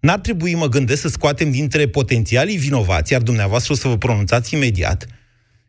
N-ar 0.04 0.18
trebui, 0.18 0.54
mă 0.54 0.68
gândesc, 0.68 1.00
să 1.00 1.08
scoatem 1.08 1.50
dintre 1.50 1.88
potențialii 1.88 2.56
vinovați, 2.56 3.12
iar 3.12 3.22
dumneavoastră 3.22 3.72
o 3.72 3.76
să 3.76 3.88
vă 3.88 3.98
pronunțați 3.98 4.54
imediat, 4.54 5.06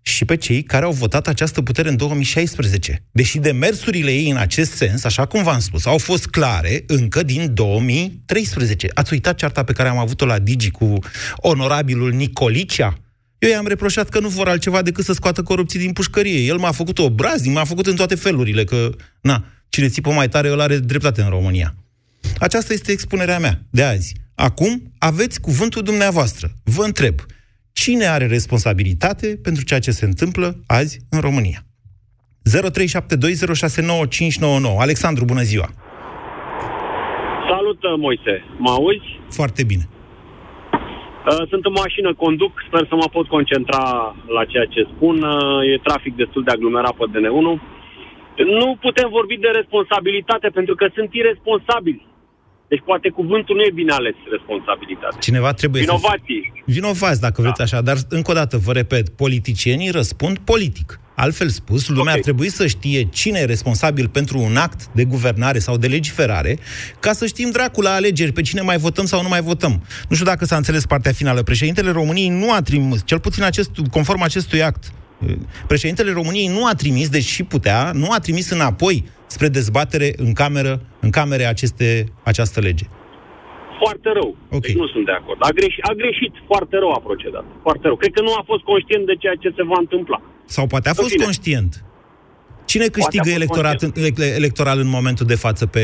și 0.01 0.25
pe 0.25 0.35
cei 0.35 0.63
care 0.63 0.85
au 0.85 0.91
votat 0.91 1.27
această 1.27 1.61
putere 1.61 1.89
în 1.89 1.97
2016. 1.97 3.03
Deși 3.11 3.37
demersurile 3.37 4.11
ei 4.11 4.29
în 4.29 4.37
acest 4.37 4.71
sens, 4.71 5.03
așa 5.03 5.25
cum 5.25 5.43
v-am 5.43 5.59
spus, 5.59 5.85
au 5.85 5.97
fost 5.97 6.27
clare 6.27 6.83
încă 6.87 7.23
din 7.23 7.53
2013. 7.53 8.87
Ați 8.93 9.13
uitat 9.13 9.35
cearta 9.35 9.63
pe 9.63 9.73
care 9.73 9.89
am 9.89 9.97
avut-o 9.97 10.25
la 10.25 10.39
Digi 10.39 10.71
cu 10.71 10.99
onorabilul 11.35 12.11
Nicolicea? 12.11 12.97
Eu 13.37 13.49
i-am 13.49 13.67
reproșat 13.67 14.09
că 14.09 14.19
nu 14.19 14.27
vor 14.27 14.47
altceva 14.47 14.81
decât 14.81 15.05
să 15.05 15.13
scoată 15.13 15.43
corupții 15.43 15.79
din 15.79 15.93
pușcărie. 15.93 16.39
El 16.39 16.57
m-a 16.57 16.71
făcut 16.71 16.99
obraznic, 16.99 17.53
m-a 17.53 17.63
făcut 17.63 17.87
în 17.87 17.95
toate 17.95 18.15
felurile, 18.15 18.63
că, 18.63 18.89
na, 19.21 19.45
cine 19.69 19.87
țipă 19.87 20.11
mai 20.11 20.29
tare, 20.29 20.47
el 20.47 20.59
are 20.59 20.77
dreptate 20.77 21.21
în 21.21 21.29
România. 21.29 21.75
Aceasta 22.39 22.73
este 22.73 22.91
expunerea 22.91 23.39
mea 23.39 23.61
de 23.69 23.83
azi. 23.83 24.23
Acum 24.35 24.81
aveți 24.99 25.41
cuvântul 25.41 25.81
dumneavoastră. 25.81 26.47
Vă 26.63 26.83
întreb, 26.83 27.15
cine 27.73 28.05
are 28.05 28.25
responsabilitate 28.25 29.39
pentru 29.43 29.63
ceea 29.63 29.79
ce 29.79 29.91
se 29.91 30.05
întâmplă 30.05 30.55
azi 30.67 30.99
în 31.09 31.19
România? 31.19 31.59
0372069599. 32.45 32.49
Alexandru, 34.79 35.25
bună 35.25 35.41
ziua! 35.41 35.69
Salut, 37.49 37.79
Moise! 37.97 38.43
Mă 38.57 38.69
auzi? 38.69 39.19
Foarte 39.29 39.63
bine. 39.63 39.87
Uh, 41.29 41.43
sunt 41.51 41.63
în 41.65 41.75
mașină, 41.83 42.09
conduc, 42.13 42.51
sper 42.67 42.83
să 42.89 42.95
mă 42.95 43.07
pot 43.15 43.27
concentra 43.27 43.83
la 44.37 44.43
ceea 44.51 44.65
ce 44.65 44.81
spun. 44.95 45.15
Uh, 45.23 45.71
E 45.73 45.77
trafic 45.87 46.15
destul 46.15 46.43
de 46.43 46.51
aglomerat 46.51 46.95
pe 46.97 47.05
DN1. 47.13 47.49
Nu 48.59 48.67
putem 48.85 49.07
vorbi 49.09 49.37
de 49.37 49.47
responsabilitate 49.59 50.47
pentru 50.57 50.75
că 50.75 50.85
sunt 50.95 51.09
irresponsabili. 51.13 52.07
Deci 52.67 52.81
poate 52.85 53.09
cuvântul 53.09 53.55
nu 53.55 53.61
e 53.61 53.71
bine 53.73 53.91
ales, 53.93 54.13
responsabilitate. 54.31 55.15
Cineva 55.19 55.53
trebuie 55.53 55.81
Vinovații. 55.81 56.51
să... 56.55 56.61
Vinovați, 56.65 57.21
dacă 57.21 57.41
vreți 57.41 57.57
Da. 57.57 57.63
așa, 57.63 57.81
dar 57.81 57.97
încă 58.09 58.31
o 58.31 58.33
dată 58.33 58.57
vă 58.57 58.71
repet, 58.71 59.09
politicienii 59.09 59.89
răspund 59.89 60.37
politic. 60.37 60.99
Altfel 61.15 61.49
spus, 61.49 61.87
lumea 61.87 62.03
Ok. 62.11 62.17
ar 62.17 62.19
trebui 62.19 62.49
să 62.49 62.67
știe 62.67 63.03
cine 63.03 63.39
e 63.39 63.45
responsabil 63.45 64.07
pentru 64.07 64.39
un 64.39 64.55
act 64.55 64.85
de 64.87 65.03
guvernare 65.05 65.59
sau 65.59 65.77
de 65.77 65.87
legiferare, 65.87 66.57
ca 66.99 67.13
să 67.13 67.25
știm 67.25 67.49
dracul 67.49 67.83
la 67.83 67.93
alegeri 67.93 68.31
pe 68.31 68.41
cine 68.41 68.61
mai 68.61 68.77
votăm 68.77 69.05
sau 69.05 69.21
nu 69.21 69.27
mai 69.27 69.41
votăm. 69.41 69.83
Nu 70.09 70.15
știu 70.15 70.25
dacă 70.27 70.45
s-a 70.45 70.55
înțeles 70.55 70.85
partea 70.85 71.11
finală. 71.11 71.43
Președintele 71.43 71.91
României 71.91 72.29
nu 72.29 72.51
a 72.51 72.61
trimis, 72.61 73.01
cel 73.05 73.19
puțin 73.19 73.43
acest, 73.43 73.69
conform 73.91 74.21
acestui 74.21 74.63
act, 74.63 74.91
președintele 75.67 76.11
României 76.11 76.47
nu 76.47 76.65
a 76.65 76.73
trimis, 76.73 77.09
deși 77.09 77.43
putea, 77.43 77.91
nu 77.93 78.07
a 78.11 78.19
trimis 78.19 78.49
înapoi 78.49 79.03
spre 79.25 79.47
dezbatere 79.47 80.13
în 80.17 80.33
cameră, 80.33 80.81
în 80.99 81.09
camere 81.09 81.45
aceste, 81.45 82.05
această 82.23 82.59
lege. 82.59 82.85
Foarte 83.83 84.09
rău. 84.19 84.35
Ok. 84.51 84.61
Deci 84.61 84.75
nu 84.75 84.87
sunt 84.87 85.05
de 85.05 85.11
acord. 85.11 85.39
A, 85.41 85.49
greș, 85.49 85.75
a 85.81 85.93
greșit, 85.93 86.33
foarte 86.45 86.75
rău 86.77 86.91
a 86.91 86.99
procedat. 86.99 87.45
Foarte 87.61 87.87
rău. 87.87 87.95
Cred 87.95 88.11
că 88.11 88.21
nu 88.21 88.33
a 88.33 88.43
fost 88.45 88.63
conștient 88.63 89.05
de 89.05 89.15
ceea 89.15 89.35
ce 89.43 89.49
se 89.55 89.63
va 89.63 89.77
întâmpla. 89.79 90.21
Sau 90.45 90.67
poate 90.67 90.87
a 90.87 90.93
În 90.95 90.99
fost 91.01 91.11
fine. 91.11 91.23
conștient. 91.23 91.83
Cine 92.65 92.85
câștigă 92.87 93.23
fost 93.23 93.35
electorat, 93.35 93.81
ele- 93.81 94.33
electoral 94.35 94.79
în 94.79 94.87
momentul 94.97 95.25
de 95.25 95.35
față 95.35 95.65
pe 95.65 95.83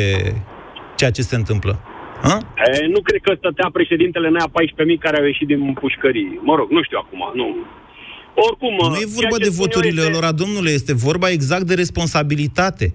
ceea 0.96 1.12
ce 1.12 1.22
se 1.22 1.36
întâmplă? 1.36 1.74
Ha? 2.22 2.38
E, 2.66 2.88
nu 2.96 3.02
cred 3.02 3.22
că 3.22 3.34
stătea 3.38 3.70
președintele 3.74 4.28
în 4.28 4.36
aia 4.36 4.50
14.000 4.52 4.98
care 5.06 5.18
au 5.20 5.26
ieșit 5.26 5.48
din 5.48 5.74
pușcării. 5.84 6.40
Mă 6.44 6.56
rog, 6.56 6.68
nu 6.72 6.82
știu 6.84 6.98
acum, 7.04 7.22
nu. 7.40 7.48
Oricum, 8.36 8.76
Nu 8.90 8.96
e 8.96 9.06
vorba 9.06 9.18
ceea 9.20 9.30
ce 9.32 9.38
de 9.38 9.44
spun 9.44 9.56
eu 9.60 9.64
voturile 9.66 10.02
este- 10.02 10.20
lor, 10.20 10.32
domnule, 10.32 10.70
este 10.70 10.94
vorba 10.94 11.30
exact 11.30 11.64
de 11.64 11.74
responsabilitate. 11.74 12.94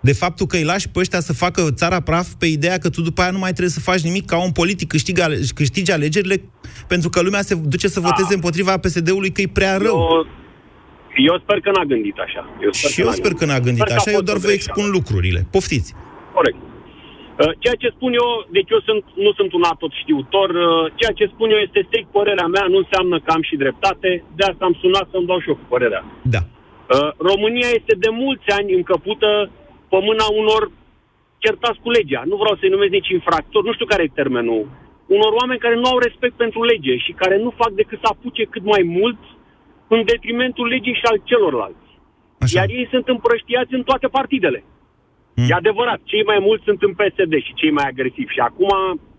De 0.00 0.12
faptul 0.12 0.46
că 0.46 0.56
îi 0.56 0.64
lași 0.64 0.88
pe 0.88 0.98
ăștia 0.98 1.20
să 1.20 1.32
facă 1.32 1.70
țara 1.74 2.00
praf 2.00 2.26
pe 2.38 2.46
ideea 2.46 2.78
că 2.78 2.88
tu 2.90 3.00
după 3.02 3.20
aia 3.22 3.30
nu 3.30 3.38
mai 3.38 3.50
trebuie 3.50 3.70
să 3.70 3.80
faci 3.80 4.00
nimic 4.00 4.24
ca 4.26 4.42
un 4.42 4.50
politic, 4.52 4.88
câștigi, 4.88 5.20
ale- 5.22 5.38
câștigi 5.54 5.92
alegerile 5.92 6.42
pentru 6.86 7.08
că 7.08 7.20
lumea 7.22 7.42
se 7.42 7.54
duce 7.54 7.88
să 7.88 8.00
voteze 8.00 8.34
împotriva 8.34 8.78
PSD-ului 8.78 9.30
că 9.30 9.40
e 9.40 9.48
prea 9.52 9.76
rău. 9.76 9.86
Eu, 9.86 10.26
eu 11.26 11.38
sper 11.42 11.60
că 11.60 11.70
n-a 11.70 11.84
gândit 11.84 12.16
așa. 12.18 12.46
Eu 12.62 12.72
sper 12.72 12.90
Și 12.90 13.00
eu 13.00 13.10
sper 13.10 13.32
că 13.32 13.44
n-a 13.44 13.60
gândit 13.60 13.74
Sper 13.82 13.86
că 13.86 13.92
a 13.92 13.96
așa, 13.96 14.10
eu 14.10 14.14
fost 14.16 14.24
doar 14.26 14.36
o 14.36 14.40
vă 14.40 14.46
greșeală. 14.46 14.72
expun 14.74 14.90
lucrurile. 14.98 15.46
Poftiți. 15.50 15.94
Corect. 16.34 16.56
Uh, 17.38 17.52
Ceea 17.62 17.78
ce 17.82 17.94
spun 17.96 18.12
eu, 18.22 18.28
deci 18.56 18.70
eu 18.74 18.80
sunt, 18.88 19.04
nu 19.24 19.30
sunt 19.38 19.50
un 19.58 19.64
atot 19.72 19.92
știutor, 20.02 20.48
uh, 20.50 20.84
ceea 20.98 21.14
ce 21.18 21.32
spun 21.34 21.48
eu 21.50 21.60
este 21.66 21.80
strict 21.86 22.10
părerea 22.18 22.48
mea, 22.54 22.64
nu 22.72 22.78
înseamnă 22.84 23.16
că 23.24 23.30
am 23.32 23.42
și 23.48 23.56
dreptate, 23.62 24.10
de 24.36 24.44
asta 24.50 24.64
am 24.64 24.76
sunat 24.82 25.06
să-mi 25.12 25.28
dau 25.30 25.40
și 25.40 25.48
eu 25.48 25.58
cu 25.60 25.66
părerea. 25.74 26.02
Da. 26.34 26.42
Uh, 26.44 27.10
România 27.30 27.70
este 27.78 27.94
de 28.04 28.10
mulți 28.22 28.48
ani 28.58 28.78
încăpută 28.80 29.50
pe 29.90 29.98
mâna 30.08 30.26
unor 30.40 30.62
certați 31.44 31.82
cu 31.84 31.90
legea. 31.90 32.22
Nu 32.30 32.36
vreau 32.36 32.56
să-i 32.56 32.74
numesc 32.74 32.92
nici 32.98 33.14
infractori, 33.18 33.66
nu 33.66 33.72
știu 33.72 33.86
care 33.86 34.02
e 34.02 34.20
termenul. 34.20 34.62
Unor 35.16 35.32
oameni 35.40 35.64
care 35.64 35.76
nu 35.82 35.88
au 35.92 35.98
respect 35.98 36.34
pentru 36.44 36.60
lege 36.64 36.94
și 37.04 37.12
care 37.12 37.36
nu 37.44 37.50
fac 37.60 37.70
decât 37.80 37.98
să 38.00 38.08
apuce 38.10 38.42
cât 38.44 38.64
mai 38.64 38.82
mult 38.98 39.20
în 39.88 40.00
detrimentul 40.04 40.66
legii 40.66 40.98
și 41.00 41.06
al 41.10 41.18
celorlalți. 41.24 41.88
Așa. 42.38 42.58
Iar 42.58 42.68
ei 42.68 42.86
sunt 42.90 43.08
împrăștiați 43.08 43.74
în 43.74 43.82
toate 43.82 44.06
partidele. 44.06 44.64
Hmm. 45.38 45.48
E 45.50 45.54
adevărat, 45.62 46.00
cei 46.12 46.24
mai 46.30 46.38
mulți 46.46 46.64
sunt 46.68 46.80
în 46.88 46.92
PSD 46.98 47.32
și 47.46 47.52
cei 47.60 47.72
mai 47.78 47.86
agresivi. 47.92 48.32
Și 48.36 48.42
acum 48.50 48.70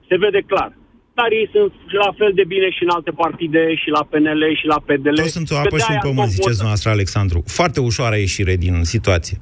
se 0.09 0.15
vede 0.23 0.41
clar. 0.51 0.71
Dar 1.19 1.29
ei 1.39 1.47
sunt 1.55 1.71
la 2.05 2.11
fel 2.19 2.31
de 2.39 2.43
bine 2.53 2.67
și 2.75 2.83
în 2.83 2.91
alte 2.97 3.11
partide, 3.23 3.61
și 3.81 3.89
la 3.97 4.03
PNL, 4.11 4.43
și 4.59 4.65
la 4.73 4.79
PDL. 4.87 5.19
Toți 5.21 5.37
sunt 5.39 5.49
o 5.51 5.53
Că 5.55 5.59
apă 5.65 5.77
și 5.77 5.85
un 5.87 5.87
de-aia 5.87 5.99
pământ, 6.09 6.27
tot 6.27 6.35
ziceți 6.37 6.57
votă. 6.59 6.67
noastră, 6.69 6.89
Alexandru. 6.97 7.39
Foarte 7.59 7.79
ușoară 7.89 8.15
ieșire 8.15 8.55
din 8.65 8.75
situație. 8.93 9.37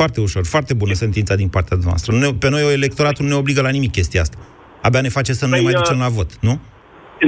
Foarte 0.00 0.18
ușor, 0.26 0.42
foarte 0.54 0.74
bună 0.74 0.92
sentința 0.92 1.34
din 1.42 1.48
partea 1.56 1.76
noastră. 1.88 2.08
Nu 2.12 2.18
ne- 2.18 2.32
Pe 2.44 2.48
noi 2.54 2.62
electoratul 2.80 3.24
nu 3.24 3.30
ne 3.30 3.36
obligă 3.42 3.60
la 3.68 3.70
nimic 3.76 3.92
chestia 3.98 4.20
asta. 4.20 4.38
Abia 4.86 5.00
ne 5.00 5.08
face 5.18 5.32
să 5.32 5.44
nu 5.44 5.50
ne 5.50 5.56
Păi, 5.56 5.64
mai 5.66 5.74
uh, 5.74 5.80
ducem 5.82 5.98
la 5.98 6.08
vot, 6.18 6.30
nu? 6.48 6.54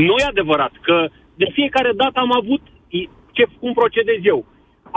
Nu 0.06 0.14
e 0.22 0.24
adevărat 0.34 0.72
că 0.86 0.96
de 1.42 1.48
fiecare 1.52 1.92
dată 2.02 2.16
am 2.26 2.32
avut 2.40 2.62
i- 2.88 3.08
ce, 3.36 3.44
cum 3.60 3.72
procedez 3.72 4.20
eu. 4.22 4.40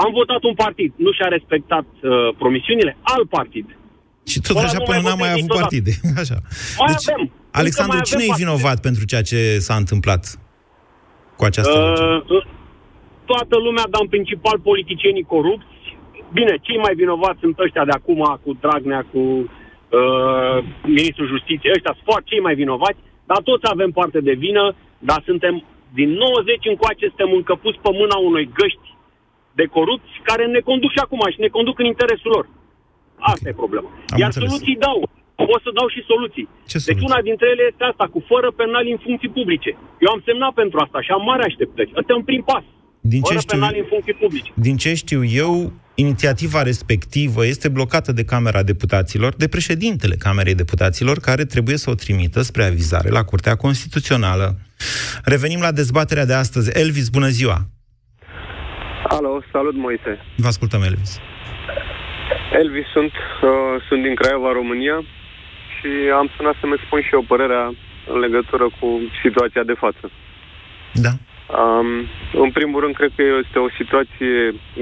Am 0.03 0.11
votat 0.19 0.43
un 0.43 0.53
partid, 0.53 0.91
nu 1.05 1.11
și-a 1.11 1.27
respectat 1.37 1.85
uh, 2.01 2.09
promisiunile, 2.41 2.97
alt 3.01 3.29
partid. 3.29 3.65
Și 4.31 4.37
tot 4.45 4.55
ăla 4.55 4.65
așa 4.67 4.77
nu 4.77 4.83
până 4.89 4.99
mai 4.99 5.07
n-am 5.07 5.19
mai 5.23 5.29
votez 5.29 5.37
avut 5.37 5.49
niciodată. 5.49 5.61
partide. 5.61 5.91
Așa. 6.23 6.37
Mai 6.79 6.87
Deci, 6.91 7.07
avem. 7.09 7.21
Încă 7.21 7.59
Alexandru, 7.61 7.95
mai 7.97 8.07
cine 8.09 8.23
avem 8.23 8.29
e 8.29 8.33
partide. 8.33 8.49
vinovat 8.51 8.77
pentru 8.87 9.03
ceea 9.11 9.25
ce 9.31 9.39
s-a 9.65 9.75
întâmplat 9.83 10.23
cu 11.37 11.43
această 11.49 11.77
lege? 11.85 12.03
Uh, 12.35 12.43
toată 13.31 13.55
lumea, 13.65 13.85
dar 13.93 14.01
în 14.05 14.11
principal 14.15 14.57
politicienii 14.69 15.31
corupți. 15.33 15.73
Bine, 16.37 16.53
cei 16.65 16.79
mai 16.85 16.93
vinovați 17.01 17.39
sunt 17.43 17.55
ăștia 17.65 17.85
de 17.89 17.95
acum, 17.99 18.21
cu 18.43 18.51
Dragnea, 18.63 19.01
cu 19.13 19.19
uh, 19.19 20.57
Ministrul 20.97 21.27
Justiției, 21.35 21.75
ăștia 21.77 21.93
sunt 21.95 22.07
foarte 22.09 22.29
cei 22.31 22.45
mai 22.47 22.55
vinovați, 22.63 22.99
dar 23.29 23.39
toți 23.49 23.65
avem 23.73 23.91
parte 23.99 24.19
de 24.27 24.35
vină, 24.45 24.65
dar 25.09 25.19
suntem 25.29 25.55
din 25.99 26.09
90 26.09 26.71
încoace 26.73 27.05
suntem 27.11 27.31
încăpuți 27.39 27.79
pe 27.85 27.91
mâna 27.99 28.17
unui 28.29 28.45
găști 28.59 28.87
de 29.59 29.65
corupți 29.75 30.13
care 30.29 30.43
ne 30.45 30.61
conduc 30.69 30.91
și 30.95 31.03
acum 31.05 31.21
și 31.33 31.43
ne 31.45 31.51
conduc 31.57 31.79
în 31.79 31.85
interesul 31.93 32.31
lor. 32.35 32.45
Asta 33.31 33.45
Ok. 33.45 33.51
e 33.51 33.61
problema. 33.63 33.89
Am 34.13 34.17
Iar 34.21 34.29
înțeles. 34.29 34.49
soluții 34.49 34.77
dau. 34.87 34.99
Pot 35.51 35.61
să 35.67 35.71
dau 35.79 35.87
și 35.95 36.01
soluții. 36.11 36.45
Ce 36.71 36.77
deci 36.77 36.81
soluții? 36.87 37.07
una 37.09 37.19
dintre 37.29 37.47
ele 37.53 37.63
este 37.71 37.83
asta, 37.91 38.05
cu 38.13 38.19
fără 38.31 38.47
penali 38.61 38.89
în 38.95 38.99
funcții 39.05 39.31
publice. 39.37 39.71
Eu 40.05 40.09
am 40.15 40.21
semnat 40.27 40.53
pentru 40.61 40.77
asta 40.85 40.99
și 41.05 41.11
am 41.17 41.23
mari 41.29 41.43
așteptări. 41.49 41.91
Ăsta 41.99 42.09
e 42.13 42.21
un 42.21 42.27
prim 42.31 42.43
pas. 42.51 42.65
Din 43.13 43.21
ce 43.21 43.27
fără 43.27 43.39
știu- 43.39 43.53
penali 43.55 43.77
în 43.83 43.87
funcții 43.93 44.17
publice. 44.23 44.49
Din 44.67 44.75
ce 44.83 44.91
știu 45.03 45.21
eu, 45.43 45.51
inițiativa 46.05 46.59
respectivă 46.71 47.41
este 47.53 47.67
blocată 47.77 48.11
de 48.19 48.23
Camera 48.33 48.61
Deputaților, 48.63 49.31
de 49.43 49.47
președintele 49.55 50.15
Camerei 50.25 50.55
Deputaților, 50.63 51.17
care 51.27 51.43
trebuie 51.53 51.77
să 51.83 51.89
o 51.89 51.95
trimită 52.03 52.39
spre 52.41 52.63
avizare 52.65 53.09
la 53.09 53.23
Curtea 53.23 53.55
Constituțională. 53.55 54.47
Revenim 55.23 55.59
la 55.67 55.71
dezbaterea 55.71 56.25
de 56.25 56.33
astăzi. 56.33 56.79
Elvis, 56.81 57.07
bună 57.09 57.27
ziua! 57.27 57.57
Alo, 59.07 59.41
salut 59.51 59.75
Moise. 59.75 60.11
Vă 60.37 60.47
ascultăm, 60.47 60.81
Elvis. 60.81 61.17
Elvis 62.59 62.87
sunt, 62.93 63.11
uh, 63.41 63.75
sunt 63.87 64.01
din 64.03 64.15
Craiova, 64.15 64.51
România 64.51 64.97
și 65.75 65.89
am 66.19 66.27
sunat 66.35 66.55
să-mi 66.59 66.75
expun 66.77 67.01
și 67.01 67.13
eu 67.13 67.23
părerea 67.27 67.65
în 68.13 68.19
legătură 68.19 68.65
cu 68.79 68.87
situația 69.23 69.63
de 69.63 69.73
față. 69.83 70.05
Da. 71.05 71.13
Um, 71.59 71.89
în 72.43 72.51
primul 72.51 72.79
rând, 72.81 72.95
cred 72.95 73.11
că 73.15 73.23
este 73.43 73.59
o 73.59 73.69
situație 73.79 74.35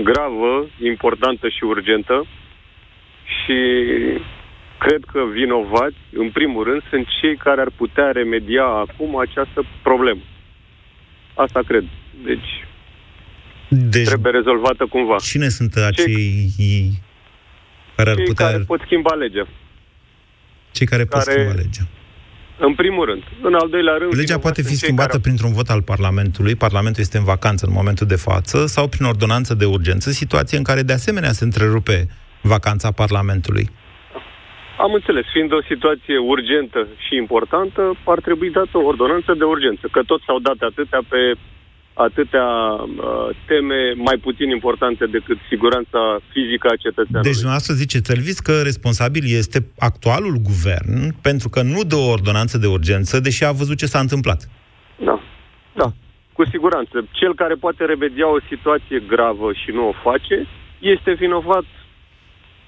gravă, 0.03 0.67
importantă 0.81 1.49
și 1.49 1.63
urgentă 1.63 2.25
și 3.35 3.57
cred 4.77 5.01
că 5.11 5.21
vinovați, 5.33 6.01
în 6.13 6.29
primul 6.29 6.63
rând, 6.63 6.81
sunt 6.89 7.05
cei 7.21 7.35
care 7.37 7.61
ar 7.61 7.71
putea 7.75 8.11
remedia 8.11 8.65
acum 8.65 9.17
această 9.17 9.65
problemă. 9.81 10.21
Asta 11.33 11.59
cred. 11.67 11.85
Deci, 12.23 12.65
Deci, 13.67 14.05
trebuie 14.05 14.31
rezolvată 14.31 14.85
cumva. 14.85 15.15
cine 15.15 15.47
sunt 15.47 15.73
acei 15.75 16.49
care 17.95 18.09
ar 18.09 18.15
Cei 18.15 18.25
putea... 18.25 18.45
care 18.45 18.63
pot 18.63 18.81
schimba 18.85 19.13
legea. 19.13 19.47
Cei 20.71 20.85
care 20.85 21.05
pot 21.05 21.21
care- 21.21 21.31
schimba 21.31 21.53
legea. 21.53 21.85
În 22.57 22.73
primul 22.75 23.05
rând. 23.05 23.23
În 23.41 23.53
al 23.53 23.69
doilea 23.69 23.95
rând... 23.97 24.15
Legea 24.15 24.39
poate 24.39 24.61
fi 24.61 24.75
schimbată 24.75 25.09
care... 25.09 25.21
printr-un 25.21 25.53
vot 25.53 25.69
al 25.69 25.81
Parlamentului, 25.81 26.55
Parlamentul 26.55 27.01
este 27.01 27.17
în 27.17 27.23
vacanță 27.23 27.65
în 27.65 27.73
momentul 27.73 28.07
de 28.07 28.15
față, 28.15 28.65
sau 28.65 28.87
prin 28.87 29.05
ordonanță 29.05 29.53
de 29.53 29.65
urgență, 29.65 30.09
situație 30.09 30.57
în 30.57 30.63
care 30.63 30.81
de 30.81 30.93
asemenea 30.93 31.31
se 31.31 31.43
întrerupe 31.43 32.07
vacanța 32.41 32.91
Parlamentului. 32.91 33.69
Am 34.79 34.93
înțeles. 34.93 35.25
Fiind 35.33 35.51
o 35.53 35.61
situație 35.61 36.17
urgentă 36.17 36.87
și 36.97 37.15
importantă, 37.15 37.81
ar 38.05 38.19
trebui 38.19 38.49
dată 38.49 38.77
o 38.77 38.85
ordonanță 38.91 39.33
de 39.33 39.43
urgență, 39.43 39.87
că 39.91 40.01
toți 40.05 40.23
s-au 40.27 40.39
dat 40.39 40.59
atâtea 40.59 41.01
pe 41.07 41.33
atâtea 41.93 42.45
uh, 42.45 43.35
teme 43.45 43.93
mai 43.95 44.17
puțin 44.17 44.49
importante 44.49 45.05
decât 45.05 45.37
siguranța 45.49 46.19
fizică 46.31 46.67
a 46.67 46.75
cetățeanului. 46.75 47.29
Deci 47.29 47.41
dumneavoastră 47.41 47.73
ziceți, 47.73 48.11
Elvis, 48.11 48.39
că 48.39 48.61
responsabil 48.61 49.23
este 49.25 49.59
actualul 49.77 50.35
guvern 50.37 51.21
pentru 51.21 51.49
că 51.49 51.61
nu 51.61 51.83
dă 51.83 51.95
o 51.95 52.11
ordonanță 52.11 52.57
de 52.57 52.67
urgență, 52.67 53.19
deși 53.19 53.45
a 53.45 53.51
văzut 53.51 53.77
ce 53.77 53.85
s-a 53.85 53.99
întâmplat. 53.99 54.49
Da, 55.03 55.19
da, 55.75 55.91
cu 56.33 56.45
siguranță. 56.49 57.07
Cel 57.11 57.35
care 57.35 57.53
poate 57.53 57.85
remedia 57.85 58.27
o 58.27 58.39
situație 58.49 58.99
gravă 59.07 59.53
și 59.53 59.71
nu 59.71 59.87
o 59.87 59.93
face, 60.03 60.47
este 60.79 61.11
vinovat 61.13 61.65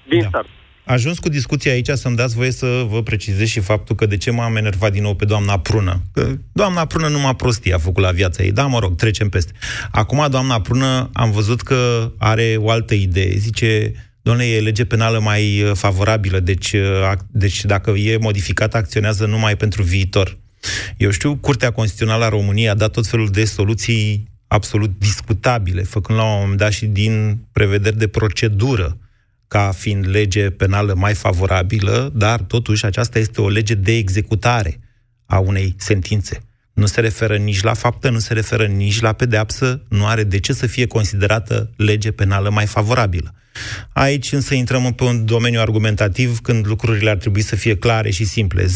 din 0.08 0.20
da. 0.20 0.26
start 0.26 0.48
ajuns 0.86 1.18
cu 1.18 1.28
discuția 1.28 1.72
aici 1.72 1.88
să-mi 1.88 2.16
dați 2.16 2.34
voie 2.34 2.50
să 2.50 2.86
vă 2.88 3.02
precizez 3.02 3.46
și 3.46 3.60
faptul 3.60 3.96
că 3.96 4.06
de 4.06 4.16
ce 4.16 4.30
m-am 4.30 4.56
enervat 4.56 4.92
din 4.92 5.02
nou 5.02 5.14
pe 5.14 5.24
doamna 5.24 5.58
Prună. 5.58 6.02
Că 6.12 6.28
doamna 6.52 6.84
Prună 6.84 7.08
numai 7.08 7.36
prostii 7.36 7.72
a 7.72 7.78
făcut 7.78 8.02
la 8.02 8.10
viața 8.10 8.42
ei. 8.42 8.52
Da, 8.52 8.66
mă 8.66 8.78
rog, 8.78 8.96
trecem 8.96 9.28
peste. 9.28 9.52
Acum, 9.90 10.26
doamna 10.30 10.60
Prună, 10.60 11.10
am 11.12 11.30
văzut 11.30 11.62
că 11.62 12.12
are 12.18 12.56
o 12.58 12.70
altă 12.70 12.94
idee. 12.94 13.36
Zice, 13.36 13.92
domnule, 14.22 14.48
e 14.48 14.60
lege 14.60 14.84
penală 14.84 15.20
mai 15.20 15.62
uh, 15.62 15.70
favorabilă, 15.74 16.40
deci, 16.40 16.72
uh, 16.72 17.12
deci 17.30 17.64
dacă 17.64 17.90
e 17.90 18.16
modificat, 18.16 18.74
acționează 18.74 19.26
numai 19.26 19.56
pentru 19.56 19.82
viitor. 19.82 20.36
Eu 20.96 21.10
știu, 21.10 21.36
Curtea 21.36 21.70
Constituțională 21.70 22.24
a 22.24 22.28
României 22.28 22.68
a 22.68 22.74
dat 22.74 22.90
tot 22.90 23.06
felul 23.06 23.28
de 23.28 23.44
soluții 23.44 24.28
absolut 24.46 24.90
discutabile, 24.98 25.82
făcând 25.82 26.18
la 26.18 26.24
un 26.24 26.38
moment 26.40 26.58
dat 26.58 26.72
și 26.72 26.86
din 26.86 27.38
prevederi 27.52 27.98
de 27.98 28.06
procedură 28.06 28.98
ca 29.48 29.72
fiind 29.76 30.08
lege 30.08 30.50
penală 30.50 30.94
mai 30.94 31.14
favorabilă, 31.14 32.12
dar 32.14 32.40
totuși 32.40 32.84
aceasta 32.84 33.18
este 33.18 33.40
o 33.40 33.48
lege 33.48 33.74
de 33.74 33.96
executare 33.96 34.80
a 35.26 35.38
unei 35.38 35.74
sentințe. 35.78 36.40
Nu 36.72 36.86
se 36.86 37.00
referă 37.00 37.36
nici 37.36 37.62
la 37.62 37.74
faptă, 37.74 38.10
nu 38.10 38.18
se 38.18 38.32
referă 38.32 38.66
nici 38.66 39.00
la 39.00 39.12
pedeapsă, 39.12 39.82
nu 39.88 40.06
are 40.06 40.24
de 40.24 40.38
ce 40.38 40.52
să 40.52 40.66
fie 40.66 40.86
considerată 40.86 41.70
lege 41.76 42.10
penală 42.10 42.50
mai 42.50 42.66
favorabilă. 42.66 43.34
Aici 43.92 44.32
însă 44.32 44.54
intrăm 44.54 44.92
pe 44.92 45.04
un 45.04 45.24
domeniu 45.24 45.60
argumentativ 45.60 46.40
când 46.40 46.66
lucrurile 46.66 47.10
ar 47.10 47.16
trebui 47.16 47.42
să 47.42 47.56
fie 47.56 47.76
clare 47.76 48.10
și 48.10 48.24
simple. 48.24 48.64
0372069599. 48.64 48.68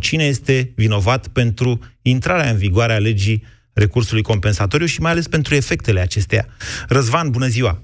Cine 0.00 0.24
este 0.24 0.72
vinovat 0.74 1.28
pentru 1.28 1.78
intrarea 2.02 2.50
în 2.50 2.56
vigoare 2.56 2.92
a 2.92 2.98
legii 2.98 3.42
recursului 3.72 4.22
compensatoriu 4.22 4.86
și 4.86 5.00
mai 5.00 5.10
ales 5.10 5.28
pentru 5.28 5.54
efectele 5.54 6.00
acesteia? 6.00 6.46
Răzvan, 6.88 7.30
bună 7.30 7.46
ziua! 7.46 7.82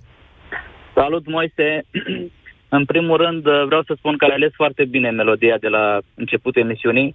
Salut, 0.95 1.27
Moise! 1.27 1.85
în 2.79 2.85
primul 2.85 3.17
rând, 3.17 3.43
vreau 3.43 3.83
să 3.87 3.95
spun 3.97 4.17
că 4.17 4.25
ai 4.25 4.35
ales 4.35 4.51
foarte 4.55 4.85
bine 4.85 5.11
melodia 5.11 5.57
de 5.61 5.69
la 5.69 5.99
începutul 6.15 6.63
emisiunii, 6.63 7.15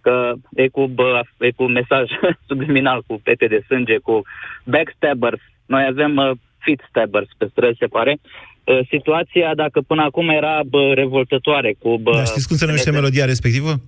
că 0.00 0.32
e 0.54 0.68
cu, 0.68 0.86
bă, 0.86 1.20
e 1.38 1.50
cu 1.50 1.64
mesaj 1.64 2.10
subliminal, 2.48 3.02
cu 3.06 3.20
pete 3.22 3.46
de 3.46 3.64
sânge, 3.66 3.98
cu 3.98 4.22
backstabbers. 4.64 5.40
Noi 5.66 5.86
avem 5.88 6.16
uh, 6.16 6.30
fit 6.58 6.80
stabbers 6.88 7.28
pe 7.38 7.48
străzi, 7.50 7.78
se 7.78 7.86
pare. 7.86 8.18
Uh, 8.64 8.78
situația, 8.88 9.54
dacă 9.54 9.80
până 9.80 10.02
acum 10.02 10.28
era 10.28 10.60
bă, 10.66 10.92
revoltătoare 10.94 11.74
cu... 11.78 11.98
Bă, 11.98 12.12
Dar 12.14 12.26
știți 12.26 12.48
cum 12.48 12.56
se 12.56 12.66
numește 12.66 12.90
melodia 12.90 13.24
respectivă? 13.24 13.80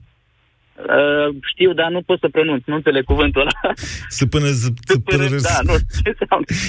Uh, 0.77 1.35
știu, 1.53 1.73
dar 1.73 1.91
nu 1.91 2.03
pot 2.03 2.19
să 2.19 2.29
pronunț, 2.29 2.63
nu 2.67 2.75
înțeleg 2.75 3.05
cuvântul 3.05 3.41
ăla. 3.41 3.75
Să 4.09 4.27
până... 4.27 4.47
Să 4.47 4.99
până, 5.05 5.29
da, 5.29 5.59
nu 5.63 5.73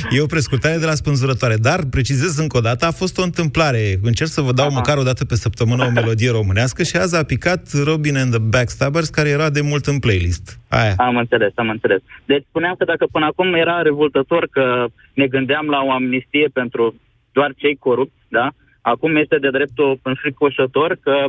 E 0.09 0.21
o 0.21 0.25
prescurtare 0.25 0.77
de 0.77 0.85
la 0.85 0.93
spânzurătoare, 0.93 1.55
dar 1.55 1.79
precizez 1.89 2.37
încă 2.37 2.57
o 2.57 2.59
dată, 2.59 2.85
a 2.85 2.91
fost 2.91 3.17
o 3.17 3.23
întâmplare. 3.23 3.99
Încerc 4.01 4.29
să 4.29 4.41
vă 4.41 4.51
dau 4.51 4.65
Aha. 4.65 4.75
măcar 4.75 4.97
o 4.97 5.03
dată 5.03 5.25
pe 5.25 5.35
săptămână 5.35 5.85
o 5.85 5.89
melodie 5.89 6.31
românească 6.31 6.83
și 6.83 6.95
azi 6.95 7.15
a 7.15 7.23
picat 7.23 7.69
Robin 7.83 8.17
and 8.17 8.31
the 8.31 8.39
Backstabbers, 8.39 9.09
care 9.09 9.29
era 9.29 9.49
de 9.49 9.61
mult 9.61 9.85
în 9.85 9.99
playlist. 9.99 10.59
Aia. 10.67 10.93
Am 10.97 11.17
înțeles, 11.17 11.51
am 11.55 11.69
înțeles. 11.69 12.01
Deci 12.25 12.45
spuneam 12.49 12.75
că 12.77 12.85
dacă 12.85 13.07
până 13.11 13.25
acum 13.25 13.53
era 13.53 13.81
revoltător 13.81 14.47
că 14.51 14.85
ne 15.13 15.27
gândeam 15.27 15.65
la 15.65 15.81
o 15.83 15.91
amnistie 15.91 16.47
pentru 16.53 16.95
doar 17.31 17.53
cei 17.57 17.75
corupți, 17.75 18.21
da? 18.27 18.51
Acum 18.81 19.15
este 19.15 19.37
de 19.37 19.49
dreptul 19.49 19.99
înfricoșător 20.01 20.97
că 21.01 21.25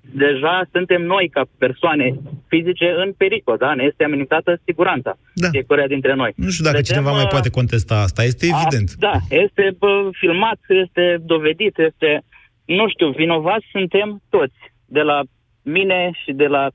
deja 0.00 0.68
suntem 0.72 1.02
noi, 1.02 1.28
ca 1.28 1.42
persoane 1.58 2.14
fizice, 2.46 2.94
în 2.96 3.12
pericol, 3.12 3.56
da? 3.56 3.74
Ne 3.74 3.84
este 3.84 4.04
amenințată 4.04 4.60
siguranța 4.64 5.18
da. 5.34 5.48
fiecare 5.48 5.86
dintre 5.86 6.14
noi. 6.14 6.32
Nu 6.36 6.50
știu 6.50 6.64
dacă 6.64 6.76
Vedem, 6.76 6.94
cineva 6.94 7.12
mai 7.12 7.22
uh, 7.22 7.28
poate 7.28 7.50
contesta 7.50 7.94
asta, 7.94 8.22
este 8.22 8.46
evident. 8.46 8.90
A, 8.90 8.98
da, 8.98 9.16
este 9.28 9.74
bă, 9.78 10.08
filmat, 10.12 10.58
este 10.68 11.18
dovedit, 11.24 11.78
este... 11.78 12.22
Nu 12.64 12.88
știu, 12.88 13.10
vinovați 13.10 13.66
suntem 13.70 14.22
toți, 14.28 14.58
de 14.86 15.00
la 15.00 15.20
mine 15.62 16.10
și 16.24 16.32
de 16.32 16.46
la... 16.46 16.70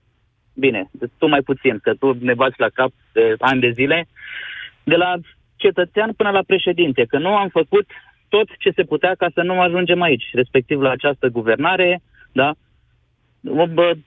Bine, 0.56 0.90
tu 1.18 1.28
mai 1.28 1.42
puțin, 1.42 1.80
că 1.84 1.94
tu 1.94 2.18
ne 2.20 2.34
bați 2.34 2.60
la 2.60 2.70
cap 2.74 2.92
de 3.14 3.36
ani 3.40 3.62
de 3.62 3.70
zile, 3.70 4.08
de 4.84 4.96
la 4.96 5.14
cetățean 5.56 6.12
până 6.18 6.30
la 6.30 6.44
președinte, 6.48 7.06
că 7.06 7.18
nu 7.18 7.36
am 7.36 7.50
făcut 7.50 7.86
tot 8.30 8.48
ce 8.60 8.72
se 8.76 8.84
putea 8.84 9.14
ca 9.18 9.28
să 9.34 9.42
nu 9.42 9.62
ajungem 9.62 10.02
aici, 10.02 10.24
respectiv 10.34 10.82
la 10.82 10.90
această 10.90 11.28
guvernare, 11.28 12.02
da? 12.32 12.54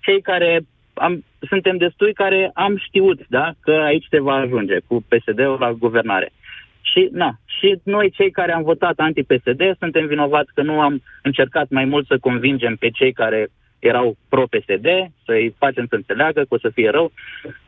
Cei 0.01 0.21
care 0.21 0.61
am, 0.95 1.25
suntem 1.49 1.77
destui 1.77 2.13
care 2.13 2.51
am 2.55 2.77
știut 2.77 3.27
da, 3.29 3.53
că 3.61 3.73
aici 3.73 4.07
se 4.11 4.21
va 4.21 4.35
ajunge 4.35 4.79
cu 4.87 5.05
PSD-ul 5.09 5.57
la 5.61 5.73
guvernare. 5.73 6.33
Și, 6.81 7.09
na, 7.13 7.39
și 7.59 7.81
noi, 7.83 8.11
cei 8.11 8.31
care 8.31 8.53
am 8.53 8.63
votat 8.63 8.99
anti-PSD, 8.99 9.63
suntem 9.79 10.07
vinovați 10.07 10.55
că 10.55 10.63
nu 10.63 10.81
am 10.81 11.03
încercat 11.23 11.69
mai 11.71 11.85
mult 11.85 12.07
să 12.07 12.19
convingem 12.19 12.77
pe 12.77 12.91
cei 12.91 13.13
care 13.13 13.49
erau 13.79 14.17
pro-PSD, 14.29 14.87
să-i 15.25 15.55
facem 15.59 15.87
să 15.89 15.95
înțeleagă 15.95 16.41
că 16.41 16.55
o 16.55 16.59
să 16.59 16.69
fie 16.69 16.91
rău. 16.91 17.13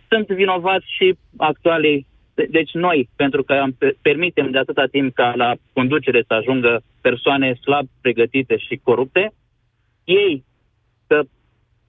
Sunt 0.08 0.26
vinovați 0.26 0.86
și 0.96 1.14
actualii, 1.36 2.06
deci 2.48 2.72
noi, 2.72 3.08
pentru 3.16 3.42
că 3.42 3.52
am 3.52 3.76
permitem 4.02 4.50
de 4.50 4.58
atâta 4.58 4.86
timp 4.90 5.14
ca 5.14 5.32
la 5.36 5.54
conducere 5.72 6.24
să 6.26 6.34
ajungă 6.34 6.82
persoane 7.00 7.54
slab 7.54 7.86
pregătite 8.00 8.56
și 8.56 8.80
corupte, 8.82 9.32
ei, 10.04 10.44
că 11.06 11.22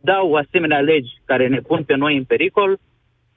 dau 0.02 0.34
asemenea 0.34 0.80
legi 0.80 1.12
care 1.26 1.48
ne 1.48 1.60
pun 1.60 1.84
pe 1.84 1.96
noi 1.96 2.18
în 2.18 2.24
pericol, 2.24 2.80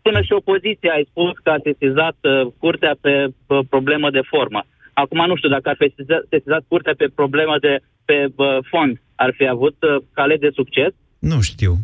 până 0.03 0.23
și 0.23 0.33
opoziția 0.33 0.93
ai 0.93 1.07
spus 1.11 1.33
că 1.43 1.51
a 1.51 1.63
sesizat 1.63 2.17
uh, 2.21 2.53
curtea 2.59 2.95
pe, 3.01 3.29
pe 3.47 3.55
problemă 3.69 4.11
de 4.11 4.21
formă. 4.31 4.65
Acum 4.93 5.27
nu 5.27 5.37
știu 5.37 5.49
dacă 5.49 5.69
ar 5.69 5.77
fi 5.79 5.93
sesizat, 5.97 6.23
sesizat 6.29 6.65
curtea 6.69 6.95
pe 6.97 7.09
problemă 7.15 7.59
de 7.61 7.79
pe 8.05 8.33
uh, 8.37 8.59
fond. 8.71 9.01
Ar 9.15 9.33
fi 9.37 9.49
avut 9.49 9.77
uh, 9.83 10.03
cale 10.13 10.37
de 10.37 10.51
succes? 10.55 10.93
Nu 11.19 11.41
știu. 11.41 11.75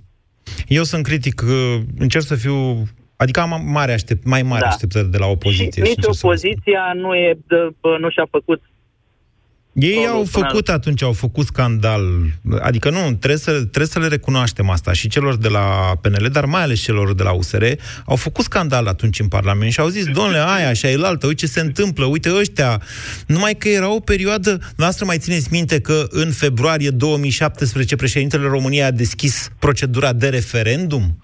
Eu 0.69 0.83
sunt 0.83 1.05
critic, 1.05 1.41
uh, 1.41 1.81
încerc 1.99 2.25
să 2.25 2.35
fiu 2.35 2.87
Adică 3.23 3.41
am 3.41 3.63
mare 3.67 3.93
aștept, 3.93 4.25
mai 4.25 4.43
mare 4.43 4.61
da. 4.61 4.67
așteptări 4.67 5.11
de 5.11 5.19
la 5.19 5.27
opoziție. 5.27 5.85
Și 5.85 5.95
nici 5.97 6.07
opoziția 6.23 6.93
nu, 6.95 7.15
e, 7.15 7.39
de, 7.47 7.75
nu 8.01 8.11
și-a 8.11 8.27
făcut 8.31 8.63
ei 9.79 10.07
au 10.07 10.25
făcut 10.31 10.69
atunci, 10.69 11.03
au 11.03 11.13
făcut 11.13 11.47
scandal. 11.47 12.03
Adică 12.61 12.91
nu, 12.91 12.99
trebuie 12.99 13.39
să, 13.39 13.51
trebuie 13.51 13.87
să 13.87 13.99
le 13.99 14.07
recunoaștem 14.07 14.71
asta 14.71 14.93
și 14.93 15.09
celor 15.09 15.37
de 15.37 15.49
la 15.49 15.93
PNL, 16.01 16.29
dar 16.33 16.45
mai 16.45 16.63
ales 16.63 16.81
celor 16.81 17.15
de 17.15 17.23
la 17.23 17.33
USR, 17.33 17.65
au 18.05 18.17
făcut 18.17 18.45
scandal 18.45 18.87
atunci 18.87 19.21
în 19.21 19.29
Parlament 19.29 19.73
și 19.73 19.81
au 19.81 19.89
zis, 19.89 20.05
domnule, 20.05 20.45
aia 20.47 20.73
și 20.73 20.87
altă, 20.87 21.27
uite 21.27 21.47
ce 21.47 21.53
se 21.53 21.61
întâmplă, 21.61 22.05
uite 22.05 22.35
ăștia. 22.35 22.83
Numai 23.27 23.55
că 23.55 23.69
era 23.69 23.95
o 23.95 24.01
perioadă, 24.01 24.61
noastră 24.77 25.05
mai 25.05 25.19
țineți 25.19 25.49
minte 25.51 25.81
că 25.81 26.07
în 26.11 26.31
februarie 26.31 26.91
2017 26.91 27.97
președintele 27.97 28.47
României 28.47 28.83
a 28.83 28.91
deschis 28.91 29.49
procedura 29.59 30.13
de 30.13 30.29
referendum? 30.29 31.17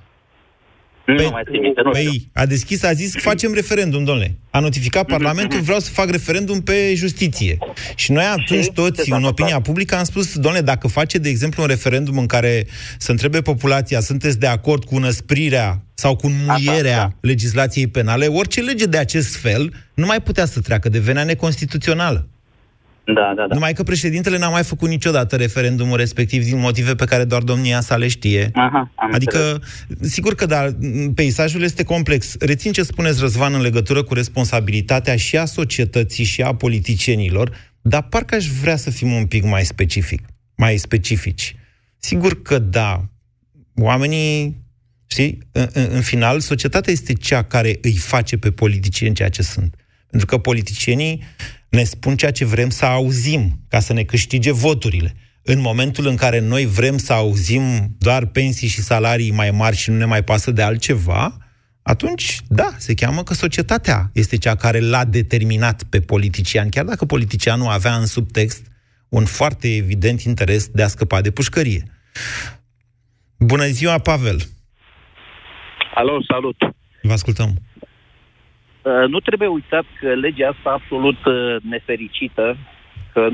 Nu 1.07 1.15
păi, 1.15 1.29
mai 1.31 1.43
minte, 1.51 1.81
nu 1.85 1.91
păi, 1.91 2.31
a 2.33 2.47
deschis, 2.47 2.83
a 2.83 2.93
zis, 2.93 3.15
facem 3.17 3.55
referendum, 3.55 4.05
domnule. 4.05 4.39
A 4.51 4.59
notificat 4.59 5.07
Parlamentul, 5.07 5.61
vreau 5.61 5.79
să 5.79 5.91
fac 5.91 6.11
referendum 6.11 6.61
pe 6.61 6.93
justiție. 6.95 7.59
Și 7.95 8.13
noi 8.13 8.25
atunci 8.25 8.67
toți, 8.67 9.13
în 9.13 9.25
opinia 9.25 9.61
publică, 9.61 9.97
am 9.97 10.05
spus, 10.05 10.35
domnule, 10.35 10.65
dacă 10.65 10.89
face, 10.89 11.19
de 11.19 11.29
exemplu, 11.29 11.63
un 11.63 11.69
referendum 11.69 12.19
în 12.19 12.27
care 12.27 12.67
să 12.99 13.11
întrebe 13.11 13.41
populația, 13.41 14.01
sunteți 14.01 14.39
de 14.39 14.47
acord 14.47 14.85
cu 14.85 14.97
înăsprirea 14.97 15.83
sau 15.95 16.17
cu 16.17 16.27
înmuierea 16.27 16.97
da. 16.97 17.13
legislației 17.21 17.87
penale, 17.87 18.27
orice 18.27 18.61
lege 18.61 18.87
de 18.87 18.97
acest 18.97 19.37
fel 19.37 19.73
nu 19.95 20.07
mai 20.07 20.23
putea 20.23 20.45
să 20.45 20.61
treacă, 20.61 20.89
devenea 20.89 21.25
neconstituțională. 21.25 22.29
Da, 23.05 23.33
da, 23.37 23.47
da. 23.47 23.55
Numai 23.55 23.73
că 23.73 23.83
președintele 23.83 24.39
n-a 24.39 24.49
mai 24.49 24.63
făcut 24.63 24.89
niciodată 24.89 25.37
referendumul 25.37 25.97
respectiv 25.97 26.45
din 26.45 26.59
motive 26.59 26.95
pe 26.95 27.05
care 27.05 27.25
doar 27.25 27.43
domnia 27.43 27.81
sa 27.81 27.97
le 27.97 28.09
știe. 28.09 28.51
Aha, 28.55 28.91
adică, 29.13 29.53
înțeles. 29.53 30.13
sigur 30.13 30.35
că 30.35 30.47
da, 30.47 30.67
peisajul 31.15 31.63
este 31.63 31.83
complex. 31.83 32.37
Rețin 32.39 32.73
ce 32.73 32.83
spuneți, 32.83 33.21
Răzvan, 33.21 33.55
în 33.55 33.61
legătură 33.61 34.03
cu 34.03 34.15
responsabilitatea 34.15 35.17
și 35.17 35.37
a 35.37 35.45
societății 35.45 36.25
și 36.25 36.43
a 36.43 36.55
politicienilor, 36.55 37.51
dar 37.81 38.03
parcă 38.03 38.35
aș 38.35 38.47
vrea 38.47 38.77
să 38.77 38.91
fim 38.91 39.13
un 39.13 39.27
pic 39.27 39.45
mai 39.45 39.65
specific, 39.65 40.23
mai 40.57 40.77
specifici. 40.77 41.57
Sigur 41.99 42.43
că 42.43 42.59
da, 42.59 43.09
Oamenii, 43.77 44.63
știi, 45.07 45.39
în, 45.53 45.69
în 45.73 46.01
final, 46.01 46.41
societatea 46.41 46.93
este 46.93 47.13
cea 47.13 47.43
care 47.43 47.79
îi 47.83 47.97
face 47.97 48.37
pe 48.37 48.51
politicieni 48.51 49.15
ceea 49.15 49.29
ce 49.29 49.43
sunt. 49.43 49.75
Pentru 50.11 50.27
că 50.27 50.39
politicienii 50.39 51.23
ne 51.75 51.85
spun 51.85 52.17
ceea 52.17 52.31
ce 52.31 52.45
vrem 52.45 52.71
să 52.71 52.85
auzim, 52.85 53.61
ca 53.69 53.81
să 53.81 53.93
ne 53.93 54.03
câștige 54.03 54.53
voturile. 54.53 55.15
În 55.43 55.61
momentul 55.61 56.07
în 56.07 56.17
care 56.17 56.41
noi 56.41 56.67
vrem 56.67 56.97
să 56.99 57.13
auzim 57.13 57.97
doar 57.99 58.27
pensii 58.27 58.69
și 58.69 58.81
salarii 58.81 59.31
mai 59.31 59.51
mari 59.51 59.77
și 59.77 59.91
nu 59.91 59.97
ne 59.97 60.05
mai 60.05 60.25
pasă 60.25 60.51
de 60.51 60.63
altceva, 60.63 61.37
atunci, 61.83 62.39
da, 62.49 62.75
se 62.77 62.95
cheamă 62.95 63.23
că 63.23 63.35
societatea 63.35 64.11
este 64.13 64.39
cea 64.39 64.55
care 64.55 64.81
l-a 64.81 65.05
determinat 65.05 65.83
pe 65.83 66.01
politician, 66.01 66.69
chiar 66.69 66.85
dacă 66.85 67.05
politicianul 67.05 67.69
avea 67.69 67.95
în 67.95 68.07
subtext 68.07 68.67
un 69.09 69.25
foarte 69.25 69.75
evident 69.77 70.21
interes 70.21 70.69
de 70.69 70.83
a 70.83 70.89
scăpa 70.89 71.21
de 71.21 71.31
pușcărie. 71.31 71.83
Bună 73.39 73.65
ziua, 73.65 73.99
Pavel! 73.99 74.39
Alo, 75.95 76.23
salut! 76.29 76.57
Vă 77.03 77.13
ascultăm. 77.13 77.55
Uh, 78.85 79.09
nu 79.09 79.21
trebuie 79.21 79.49
uitat 79.49 79.85
că 80.01 80.15
legea 80.15 80.49
asta 80.49 80.71
absolut 80.71 81.25
uh, 81.25 81.57
nefericită, 81.63 82.57
că 83.13 83.29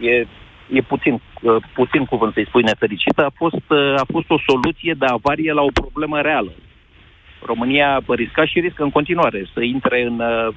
e, 0.00 0.26
e 0.72 0.80
puțin, 0.80 1.20
uh, 1.42 1.56
puțin 1.74 2.04
cuvânt 2.04 2.32
să-i 2.32 2.46
spui 2.46 2.62
nefericită, 2.62 3.24
a 3.24 3.32
fost, 3.34 3.64
uh, 3.68 3.94
a 3.96 4.04
fost 4.12 4.30
o 4.30 4.38
soluție 4.46 4.94
de 4.98 5.06
avarie 5.06 5.52
la 5.52 5.62
o 5.62 5.80
problemă 5.80 6.20
reală. 6.20 6.52
România 7.44 8.00
risca 8.08 8.44
și 8.44 8.60
riscă 8.60 8.82
în 8.82 8.90
continuare 8.90 9.46
să 9.54 9.60
intre 9.62 10.02
în, 10.02 10.20
uh, 10.20 10.54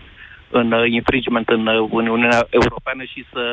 în 0.59 0.71
uh, 0.71 0.83
infringement 0.99 1.47
în 1.57 1.63
uh, 1.67 1.87
Uniunea 2.01 2.47
Europeană 2.49 3.03
și 3.11 3.21
să, 3.31 3.43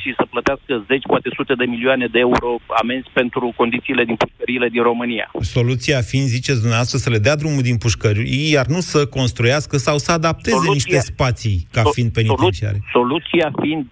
și 0.00 0.08
să 0.18 0.24
plătească 0.30 0.72
zeci, 0.90 1.06
poate 1.12 1.28
sute 1.38 1.54
de 1.54 1.64
milioane 1.64 2.06
de 2.14 2.18
euro 2.18 2.48
amenzi 2.82 3.08
pentru 3.12 3.52
condițiile 3.56 4.04
din 4.04 4.16
pușcăriile 4.22 4.68
din 4.68 4.82
România. 4.82 5.26
Soluția 5.40 6.00
fiind, 6.10 6.26
ziceți 6.26 6.60
dumneavoastră, 6.64 6.98
să 6.98 7.10
le 7.10 7.18
dea 7.18 7.36
drumul 7.36 7.62
din 7.70 7.78
pușcării, 7.84 8.50
iar 8.56 8.66
nu 8.66 8.80
să 8.92 9.06
construiască 9.18 9.76
sau 9.76 9.96
să 9.98 10.10
adapteze 10.12 10.56
soluția, 10.56 10.72
niște 10.74 10.98
spații 11.12 11.58
ca 11.72 11.82
fiind 11.94 12.12
penitenciare. 12.12 12.78
Soluția 12.92 13.46
fiind 13.62 13.86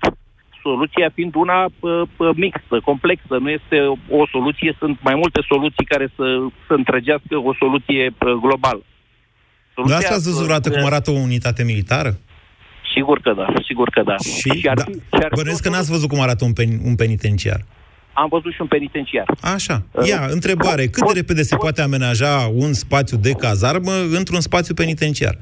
soluția 0.67 1.09
fiind 1.17 1.35
una 1.35 1.59
uh, 1.65 2.31
mixtă, 2.45 2.77
complexă. 2.91 3.35
Nu 3.45 3.51
este 3.59 3.77
o 4.21 4.23
soluție, 4.35 4.77
sunt 4.79 4.97
mai 5.09 5.17
multe 5.23 5.41
soluții 5.51 5.85
care 5.93 6.07
să, 6.17 6.25
să 6.67 6.73
întregească 6.81 7.35
o 7.51 7.53
soluție 7.63 8.03
uh, 8.09 8.33
globală. 8.45 8.83
Soluția, 9.75 9.97
asta 9.97 10.15
ați 10.15 10.25
văzut 10.25 10.45
vreodată 10.45 10.71
cum 10.71 10.85
arată 10.85 11.11
o 11.11 11.25
unitate 11.29 11.63
militară? 11.65 12.13
Sigur 12.95 13.21
că 13.21 13.33
da, 13.37 13.47
sigur 13.69 13.89
că 13.91 14.03
da. 14.03 14.17
Și, 14.17 14.59
și 14.61 14.69
ar, 14.69 14.77
da. 14.77 14.85
Și 14.85 15.25
ar 15.25 15.31
Bănuiesc 15.35 15.63
că 15.63 15.69
n-ați 15.69 15.91
văzut 15.91 16.09
cum 16.09 16.21
arată 16.21 16.45
un, 16.45 16.53
pen, 16.53 16.69
un 16.85 16.95
penitenciar. 16.95 17.61
Am 18.13 18.29
văzut 18.31 18.53
și 18.53 18.61
un 18.61 18.67
penitenciar. 18.67 19.27
Așa. 19.41 19.83
Ia, 20.07 20.21
uh, 20.23 20.29
întrebare. 20.31 20.87
Cât 20.87 21.07
de 21.07 21.13
repede 21.15 21.43
se 21.43 21.57
poate 21.57 21.83
amenaja 21.83 22.51
un 22.55 22.73
spațiu 22.73 23.17
de 23.17 23.33
cazarmă 23.33 23.93
într-un 24.17 24.41
spațiu 24.41 24.75
penitenciar? 24.75 25.39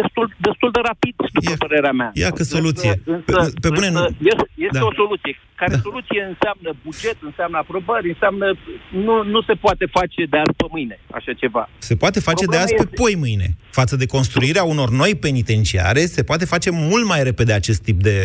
Destul, 0.00 0.26
destul 0.48 0.70
de 0.76 0.80
rapid, 0.90 1.14
după 1.36 1.50
ia, 1.50 1.56
părerea 1.64 1.92
mea. 2.00 2.10
Ia 2.22 2.30
că 2.38 2.42
soluție. 2.42 2.92
Însă, 3.04 3.22
pe, 3.26 3.52
pe 3.64 3.68
bune, 3.76 3.86
însă, 3.86 4.06
este, 4.30 4.44
este 4.66 4.78
da. 4.82 4.88
o 4.90 4.92
soluție. 5.00 5.34
Care 5.60 5.74
da. 5.74 5.80
soluție 5.86 6.20
înseamnă 6.32 6.70
buget, 6.84 7.18
înseamnă 7.30 7.56
aprobări, 7.58 8.08
înseamnă... 8.14 8.46
Nu, 9.06 9.16
nu 9.34 9.40
se 9.48 9.54
poate 9.64 9.84
face 9.98 10.20
de 10.32 10.36
azi 10.36 10.54
pe 10.60 10.66
mâine, 10.74 10.96
așa 11.10 11.32
ceva. 11.42 11.64
Se 11.78 11.96
poate 12.02 12.20
face 12.20 12.44
Problema 12.44 12.64
de 12.64 12.64
azi 12.64 12.74
este... 12.74 12.86
pe 12.86 13.00
poi 13.02 13.14
mâine. 13.24 13.48
Față 13.80 13.94
de 13.96 14.06
construirea 14.06 14.64
unor 14.74 14.90
noi 14.90 15.14
penitenciare, 15.26 16.00
se 16.16 16.22
poate 16.22 16.44
face 16.44 16.70
mult 16.70 17.04
mai 17.06 17.22
repede 17.22 17.52
acest 17.52 17.80
tip 17.82 17.98
de 18.08 18.16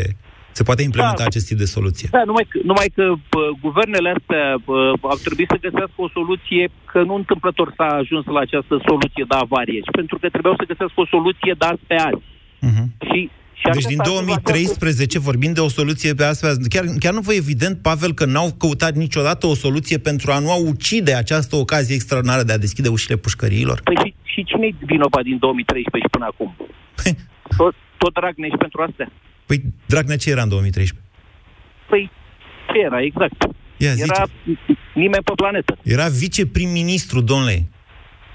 se 0.57 0.63
poate 0.63 0.83
implementa 0.89 1.23
da. 1.25 1.29
acest 1.31 1.45
tip 1.47 1.57
de 1.63 1.73
soluție. 1.77 2.07
Da, 2.11 2.23
numai 2.31 2.45
că, 2.49 2.57
numai 2.71 2.89
că 2.97 3.05
pă, 3.33 3.41
guvernele 3.65 4.09
astea 4.17 4.45
pă, 4.65 4.77
au 5.13 5.19
trebuit 5.25 5.49
să 5.53 5.63
găsească 5.67 5.99
o 6.05 6.09
soluție, 6.17 6.63
că 6.91 6.99
nu 7.09 7.15
întâmplător 7.15 7.67
s-a 7.77 7.89
ajuns 8.01 8.25
la 8.35 8.41
această 8.47 8.75
soluție 8.89 9.25
de 9.31 9.37
avarie, 9.45 9.79
ci 9.85 9.95
pentru 9.99 10.15
că 10.19 10.25
trebuiau 10.29 10.57
să 10.59 10.69
găsească 10.71 10.97
o 11.01 11.11
soluție 11.15 11.53
de 11.59 11.65
azi 11.71 11.83
pe 11.89 11.95
azi. 12.09 12.23
Uh-huh. 12.67 12.87
Și 13.09 13.19
și 13.59 13.67
deci 13.73 13.91
din 13.93 14.01
2013 14.03 15.19
vorbim 15.19 15.53
de 15.53 15.59
o 15.59 15.69
soluție 15.79 16.13
pe 16.13 16.23
astfel. 16.23 16.53
Chiar, 16.73 16.85
chiar 16.99 17.13
nu 17.13 17.19
vă 17.27 17.33
e 17.33 17.43
evident, 17.45 17.75
Pavel, 17.81 18.13
că 18.13 18.25
n-au 18.25 18.49
căutat 18.57 18.93
niciodată 19.05 19.47
o 19.47 19.55
soluție 19.65 19.97
pentru 19.97 20.31
a 20.31 20.39
nu 20.39 20.51
a 20.51 20.57
ucide 20.71 21.13
această 21.13 21.55
ocazie 21.55 21.95
extraordinară 21.95 22.43
de 22.43 22.53
a 22.53 22.63
deschide 22.65 22.89
ușile 22.89 23.15
pușcăriilor? 23.15 23.77
Păi 23.83 23.97
și, 24.03 24.13
și 24.23 24.43
cine 24.43 24.65
e 24.65 24.85
vinovat 24.93 25.23
din 25.23 25.37
2013 25.37 26.09
până 26.09 26.25
acum? 26.25 26.55
Păi- 26.99 27.19
tot, 27.57 27.73
tot 27.97 28.13
Dragnea 28.13 28.49
și 28.49 28.57
pentru 28.57 28.81
astea. 28.81 29.11
Păi 29.45 29.63
Dragnea 29.85 30.17
ce 30.17 30.29
era 30.29 30.41
în 30.41 30.49
2013? 30.49 31.07
Păi 31.89 32.11
ce 32.73 32.79
era, 32.79 33.01
exact. 33.01 33.37
Ia, 33.77 33.91
era 33.91 34.23
nimeni 34.93 35.23
pe 35.23 35.31
planetă. 35.35 35.77
Era 35.83 36.07
viceprim-ministru, 36.07 37.21
domnule. 37.21 37.69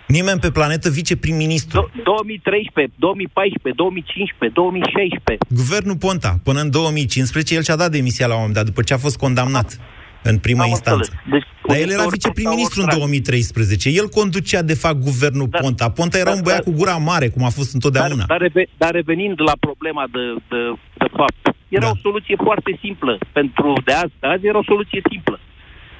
Nimeni 0.07 0.40
pe 0.40 0.51
planetă 0.51 0.90
viceprim-ministru. 0.90 1.90
2013, 2.05 2.94
2014, 2.99 3.83
2015, 3.83 4.61
2016. 4.61 5.44
Guvernul 5.49 5.96
Ponta, 5.96 6.40
până 6.42 6.61
în 6.61 6.70
2015, 6.70 7.55
el 7.55 7.62
și-a 7.62 7.77
dat 7.77 7.90
demisia 7.90 8.27
la 8.27 8.35
un 8.35 8.38
moment 8.38 8.57
dat, 8.57 8.64
după 8.64 8.83
ce 8.83 8.94
a 8.94 8.99
fost 8.99 9.16
condamnat 9.16 9.79
în 10.22 10.38
prima 10.38 10.62
Am 10.62 10.68
instanță. 10.68 11.11
Deci, 11.30 11.46
Dar 11.66 11.76
el 11.76 11.90
era 11.90 12.06
viceprim-ministru 12.06 12.80
în 12.80 12.88
2013. 12.98 13.88
El 13.88 14.09
conducea, 14.09 14.62
de 14.62 14.74
fapt, 14.74 15.00
guvernul 15.02 15.48
dar, 15.50 15.61
Ponta. 15.61 15.90
Ponta 15.90 16.18
era 16.18 16.30
dar, 16.30 16.35
un 16.35 16.42
băiat 16.42 16.64
dar, 16.64 16.72
cu 16.72 16.78
gura 16.78 16.96
mare, 16.96 17.28
cum 17.28 17.44
a 17.44 17.48
fost 17.48 17.74
întotdeauna. 17.74 18.24
Dar, 18.26 18.38
dar, 18.38 18.64
dar 18.76 18.90
revenind 18.90 19.40
la 19.40 19.52
problema 19.61 20.04
de, 20.12 20.24
de, 20.48 20.61
de 21.02 21.09
fapt, 21.16 21.56
era 21.68 21.85
da. 21.85 21.90
o 21.90 21.96
soluție 22.06 22.37
foarte 22.37 22.78
simplă. 22.80 23.18
Pentru 23.33 23.72
de 23.85 23.92
azi, 23.92 24.12
de 24.20 24.26
azi 24.26 24.46
era 24.46 24.59
o 24.59 24.70
soluție 24.72 25.00
simplă. 25.11 25.40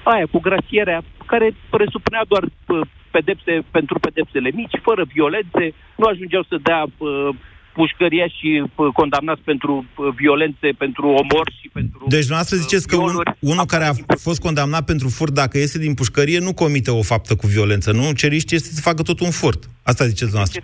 Aia, 0.03 0.27
cu 0.31 0.39
grasierea, 0.41 1.03
care 1.27 1.55
presupunea 1.71 2.25
doar 2.29 2.45
pedepse 3.11 3.53
pentru 3.71 3.99
pedepsele 3.99 4.51
mici, 4.55 4.79
fără 4.83 5.03
violențe, 5.15 5.65
nu 5.97 6.05
ajungeau 6.07 6.45
să 6.49 6.57
dea 6.63 6.85
pușcăria 7.83 8.27
și 8.37 8.49
condamnați 9.01 9.43
pentru 9.51 9.73
violențe, 10.23 10.69
pentru 10.85 11.05
omor 11.23 11.47
și 11.61 11.67
pentru... 11.73 11.99
Deci 12.15 12.27
dumneavoastră 12.29 12.57
ziceți 12.57 12.87
că 12.89 12.97
un, 12.97 13.15
unul 13.53 13.67
care 13.75 13.85
a 13.85 13.95
fost 14.27 14.41
condamnat 14.41 14.85
pentru 14.85 15.09
furt, 15.09 15.33
dacă 15.43 15.59
iese 15.59 15.79
din 15.79 15.95
pușcărie, 15.95 16.39
nu 16.39 16.53
comite 16.63 16.91
o 16.91 17.03
faptă 17.03 17.33
cu 17.41 17.47
violență, 17.47 17.93
nu? 17.93 18.13
Ceriște 18.23 18.55
este 18.55 18.71
să 18.77 18.81
facă 18.81 19.03
tot 19.03 19.19
un 19.21 19.31
furt. 19.31 19.61
Asta 19.91 20.05
ziceți 20.05 20.31
dumneavoastră. 20.31 20.61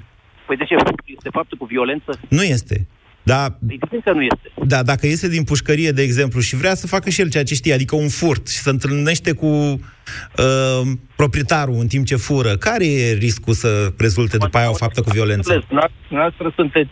Păi 0.47 0.57
de 0.57 0.65
ce? 0.65 0.75
Este 1.17 1.29
faptă 1.39 1.55
cu 1.59 1.65
violență? 1.65 2.11
Nu 2.29 2.43
este. 2.43 2.87
Da, 3.33 3.43
Evident 3.69 4.03
că 4.05 4.13
nu 4.13 4.23
este. 4.23 4.53
Da, 4.67 4.83
dacă 4.83 5.07
iese 5.07 5.29
din 5.29 5.45
pușcărie, 5.45 5.91
de 5.91 6.03
exemplu, 6.03 6.41
și 6.41 6.57
vrea 6.57 6.75
să 6.75 6.87
facă 6.87 7.11
și 7.11 7.21
el 7.21 7.31
ceea 7.31 7.45
ce 7.45 7.55
știe, 7.55 7.75
adică 7.75 7.97
un 7.97 8.09
furt, 8.09 8.49
și 8.49 8.57
să 8.57 8.71
întâlnește 8.71 9.33
cu 9.33 9.47
uh, 9.47 10.83
proprietarul 11.17 11.79
în 11.79 11.87
timp 11.87 12.07
ce 12.07 12.17
fură, 12.17 12.57
care 12.57 12.87
e 12.87 13.13
riscul 13.13 13.53
să 13.53 13.93
rezulte 13.99 14.37
după 14.37 14.59
aia 14.59 14.71
o 14.71 14.81
faptă 14.85 15.01
cu 15.03 15.11
violență? 15.11 15.65
Noastră 16.09 16.53
sunteți, 16.55 16.91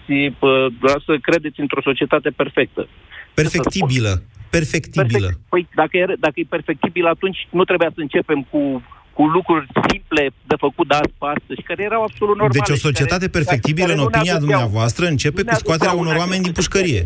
să 1.06 1.16
credeți 1.20 1.60
într-o 1.60 1.82
societate 1.82 2.30
perfectă. 2.30 2.88
Perfectibilă. 3.34 4.22
Perfectibilă. 4.50 5.18
Perfect. 5.18 5.48
Păi 5.48 5.68
dacă 5.74 5.96
e, 5.96 6.04
dacă 6.18 6.40
e 6.40 6.44
perfectibil, 6.48 7.06
atunci 7.06 7.48
nu 7.50 7.64
trebuia 7.64 7.90
să 7.94 8.00
începem 8.00 8.46
cu 8.50 8.82
cu 9.14 9.22
lucruri 9.26 9.66
simple 9.88 10.30
de 10.50 10.56
făcut 10.58 10.88
de 10.88 10.94
azi 10.94 11.14
pe 11.18 11.26
astăzi, 11.36 11.62
care 11.68 11.82
erau 11.82 12.02
absolut 12.02 12.36
normale. 12.36 12.58
Deci 12.58 12.76
o 12.76 12.86
societate 12.88 13.26
care, 13.28 13.36
perfectibilă, 13.38 13.86
care 13.86 13.98
în 13.98 14.04
opinia 14.06 14.38
dumneavoastră, 14.38 15.06
începe 15.06 15.42
cu 15.42 15.54
scoaterea 15.54 15.92
unor 16.02 16.14
oameni 16.16 16.42
din 16.42 16.52
pușcărie. 16.52 17.02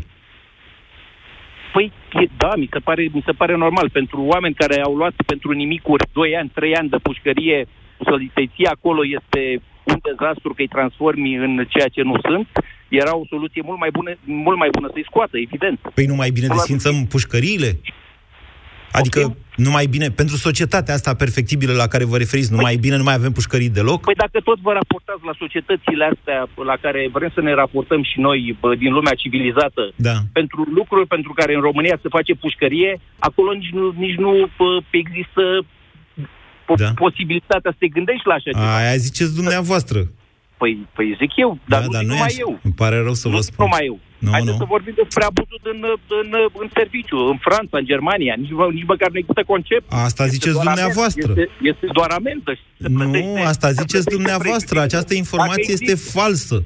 Păi, 1.72 1.92
da, 2.36 2.52
mi 2.56 2.68
se, 2.72 2.78
pare, 2.78 3.02
mi 3.12 3.22
se 3.26 3.32
pare 3.32 3.56
normal. 3.56 3.90
Pentru 3.90 4.18
oameni 4.22 4.54
care 4.54 4.80
au 4.80 4.94
luat 4.94 5.14
pentru 5.26 5.52
nimicuri 5.52 6.04
2 6.12 6.36
ani, 6.36 6.50
3 6.54 6.76
ani 6.76 6.88
de 6.88 6.96
pușcărie, 6.96 7.66
să 8.06 8.12
ții 8.54 8.66
acolo 8.66 9.00
este 9.18 9.62
un 9.84 9.98
dezastru 10.08 10.50
că 10.54 10.60
îi 10.62 10.74
transformi 10.76 11.36
în 11.36 11.66
ceea 11.68 11.88
ce 11.88 12.02
nu 12.02 12.16
sunt, 12.28 12.48
era 12.88 13.16
o 13.16 13.26
soluție 13.28 13.62
mult 13.64 13.78
mai 13.78 13.90
bună, 13.92 14.10
mult 14.24 14.58
mai 14.58 14.68
bună 14.72 14.88
să-i 14.92 15.08
scoată, 15.10 15.38
evident. 15.38 15.78
Păi 15.94 16.06
nu 16.06 16.14
mai 16.14 16.30
bine 16.30 16.46
desfințăm 16.46 17.06
pușcăriile? 17.14 17.70
Adică 18.92 19.20
okay. 19.20 19.36
nu 19.56 19.70
mai 19.70 19.86
bine, 19.86 20.10
pentru 20.10 20.36
societatea 20.36 20.94
asta 20.94 21.14
perfectibilă 21.14 21.72
la 21.72 21.86
care 21.86 22.04
vă 22.04 22.16
referiți, 22.16 22.50
nu 22.50 22.56
păi, 22.56 22.64
mai 22.64 22.76
bine, 22.76 22.96
nu 22.96 23.02
mai 23.02 23.14
avem 23.14 23.32
pușcării 23.32 23.68
deloc? 23.68 24.00
Păi 24.00 24.14
dacă 24.14 24.40
tot 24.44 24.58
vă 24.60 24.72
raportați 24.72 25.24
la 25.24 25.34
societățile 25.38 26.04
astea 26.12 26.48
la 26.64 26.76
care 26.80 27.08
vrem 27.12 27.30
să 27.34 27.40
ne 27.40 27.54
raportăm 27.54 28.02
și 28.02 28.20
noi 28.20 28.56
bă, 28.60 28.74
din 28.74 28.92
lumea 28.92 29.14
civilizată, 29.14 29.92
da. 29.96 30.16
pentru 30.32 30.68
lucruri 30.74 31.06
pentru 31.06 31.32
care 31.32 31.54
în 31.54 31.60
România 31.60 31.98
se 32.02 32.08
face 32.08 32.34
pușcărie, 32.34 33.00
acolo 33.18 33.52
nici 33.52 33.72
nu, 33.72 33.94
nici 33.96 34.16
nu 34.16 34.50
bă, 34.56 34.78
există 34.90 35.42
da. 36.76 36.90
posibilitatea 36.94 37.70
să 37.70 37.76
te 37.78 37.88
gândești 37.88 38.26
la 38.26 38.34
așa 38.34 38.50
ceva. 38.50 38.76
Aia 38.76 38.96
ziceți 38.96 39.34
dumneavoastră. 39.34 39.98
Păi, 40.56 40.86
păi 40.94 41.16
zic 41.20 41.32
eu, 41.36 41.58
dar 41.64 41.80
da, 41.80 41.86
nu, 41.86 41.92
dar 41.92 42.02
nu 42.02 42.08
numai 42.08 42.36
eu. 42.38 42.60
Îmi 42.62 42.74
pare 42.74 42.96
rău 43.02 43.14
să 43.14 43.28
nu 43.28 43.34
vă 43.34 43.40
spun. 43.40 43.64
numai 43.64 43.84
eu. 43.86 43.98
Nu, 44.18 44.30
Haideți 44.30 44.56
nu. 44.56 44.62
să 44.62 44.72
vorbim 44.76 44.94
despre 45.02 45.24
abuzul 45.30 45.60
în, 45.72 45.80
în, 46.22 46.28
în 46.62 46.68
serviciu, 46.78 47.16
în 47.32 47.38
Franța, 47.46 47.78
în 47.78 47.86
Germania. 47.92 48.34
Nici, 48.42 48.54
nici 48.78 48.90
măcar 48.92 49.08
nu 49.10 49.18
există 49.18 49.42
concept. 49.52 49.86
Asta 50.08 50.22
este 50.24 50.34
ziceți 50.34 50.58
dumneavoastră. 50.62 51.30
Este, 51.36 51.50
este 51.62 51.86
doar 51.92 52.10
amendă. 52.10 52.50
Nu, 52.76 53.42
asta 53.52 53.70
ziceți 53.70 54.06
dumneavoastră. 54.16 54.80
Această 54.80 55.14
informație 55.14 55.72
este 55.78 55.94
falsă. 55.94 56.56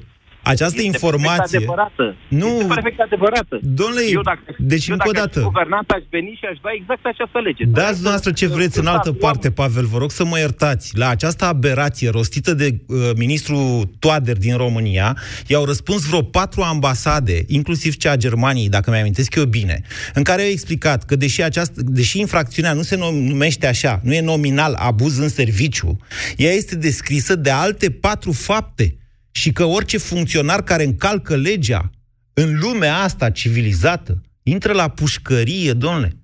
Această 0.43 0.81
este 0.81 0.85
informație... 0.85 1.59
perfect 1.59 1.69
adevărată. 1.69 2.15
Nu. 2.27 2.47
Este 2.47 2.73
perfect 2.73 2.99
adevărată. 2.99 3.59
Domnule, 3.61 4.01
eu 4.11 4.21
dacă, 4.21 4.43
deci 4.57 4.87
eu 4.87 4.93
încă 4.93 5.07
o 5.09 5.11
dacă 5.11 5.25
dată. 5.25 5.39
aș 5.39 5.45
fi 5.45 5.51
guvernat, 5.51 5.89
aș 5.89 6.03
veni 6.09 6.37
și 6.39 6.45
aș 6.51 6.57
da 6.61 6.69
exact 6.79 7.05
această 7.05 7.39
lege. 7.39 7.63
Dați 7.65 7.93
dumneavoastră 7.93 8.31
ce 8.31 8.47
vreți 8.47 8.79
în 8.79 8.87
altă 8.87 9.11
parte, 9.11 9.51
Pavel, 9.51 9.85
vă 9.85 9.97
rog 9.97 10.11
să 10.11 10.25
mă 10.25 10.37
iertați. 10.39 10.97
La 10.97 11.07
această 11.09 11.45
aberație 11.45 12.09
rostită 12.09 12.53
de 12.53 12.67
uh, 12.87 12.97
ministrul 13.15 13.89
Toader 13.99 14.37
din 14.37 14.57
România, 14.57 15.17
i-au 15.47 15.65
răspuns 15.65 16.05
vreo 16.07 16.21
patru 16.21 16.61
ambasade, 16.61 17.43
inclusiv 17.47 17.95
cea 17.95 18.11
a 18.11 18.15
Germaniei, 18.15 18.69
dacă 18.69 18.91
mi-amintesc 18.91 19.35
eu 19.35 19.45
bine, 19.45 19.81
în 20.13 20.23
care 20.23 20.41
au 20.41 20.47
explicat 20.47 21.03
că 21.05 21.15
deși, 21.15 21.43
această, 21.43 21.81
deși 21.85 22.19
infracțiunea 22.19 22.73
nu 22.73 22.81
se 22.81 22.95
numește 22.97 23.67
așa, 23.67 23.99
nu 24.03 24.13
e 24.13 24.21
nominal 24.21 24.75
abuz 24.79 25.17
în 25.17 25.29
serviciu, 25.29 25.97
ea 26.37 26.51
este 26.51 26.75
descrisă 26.75 27.35
de 27.35 27.49
alte 27.49 27.91
patru 27.91 28.31
fapte 28.31 28.95
și 29.35 29.51
că 29.51 29.63
orice 29.63 29.97
funcționar 29.97 30.63
care 30.63 30.83
încalcă 30.83 31.35
legea 31.35 31.89
în 32.33 32.59
lumea 32.59 32.97
asta 32.97 33.29
civilizată 33.29 34.21
intră 34.43 34.73
la 34.73 34.87
pușcărie, 34.87 35.73
domnule. 35.73 36.17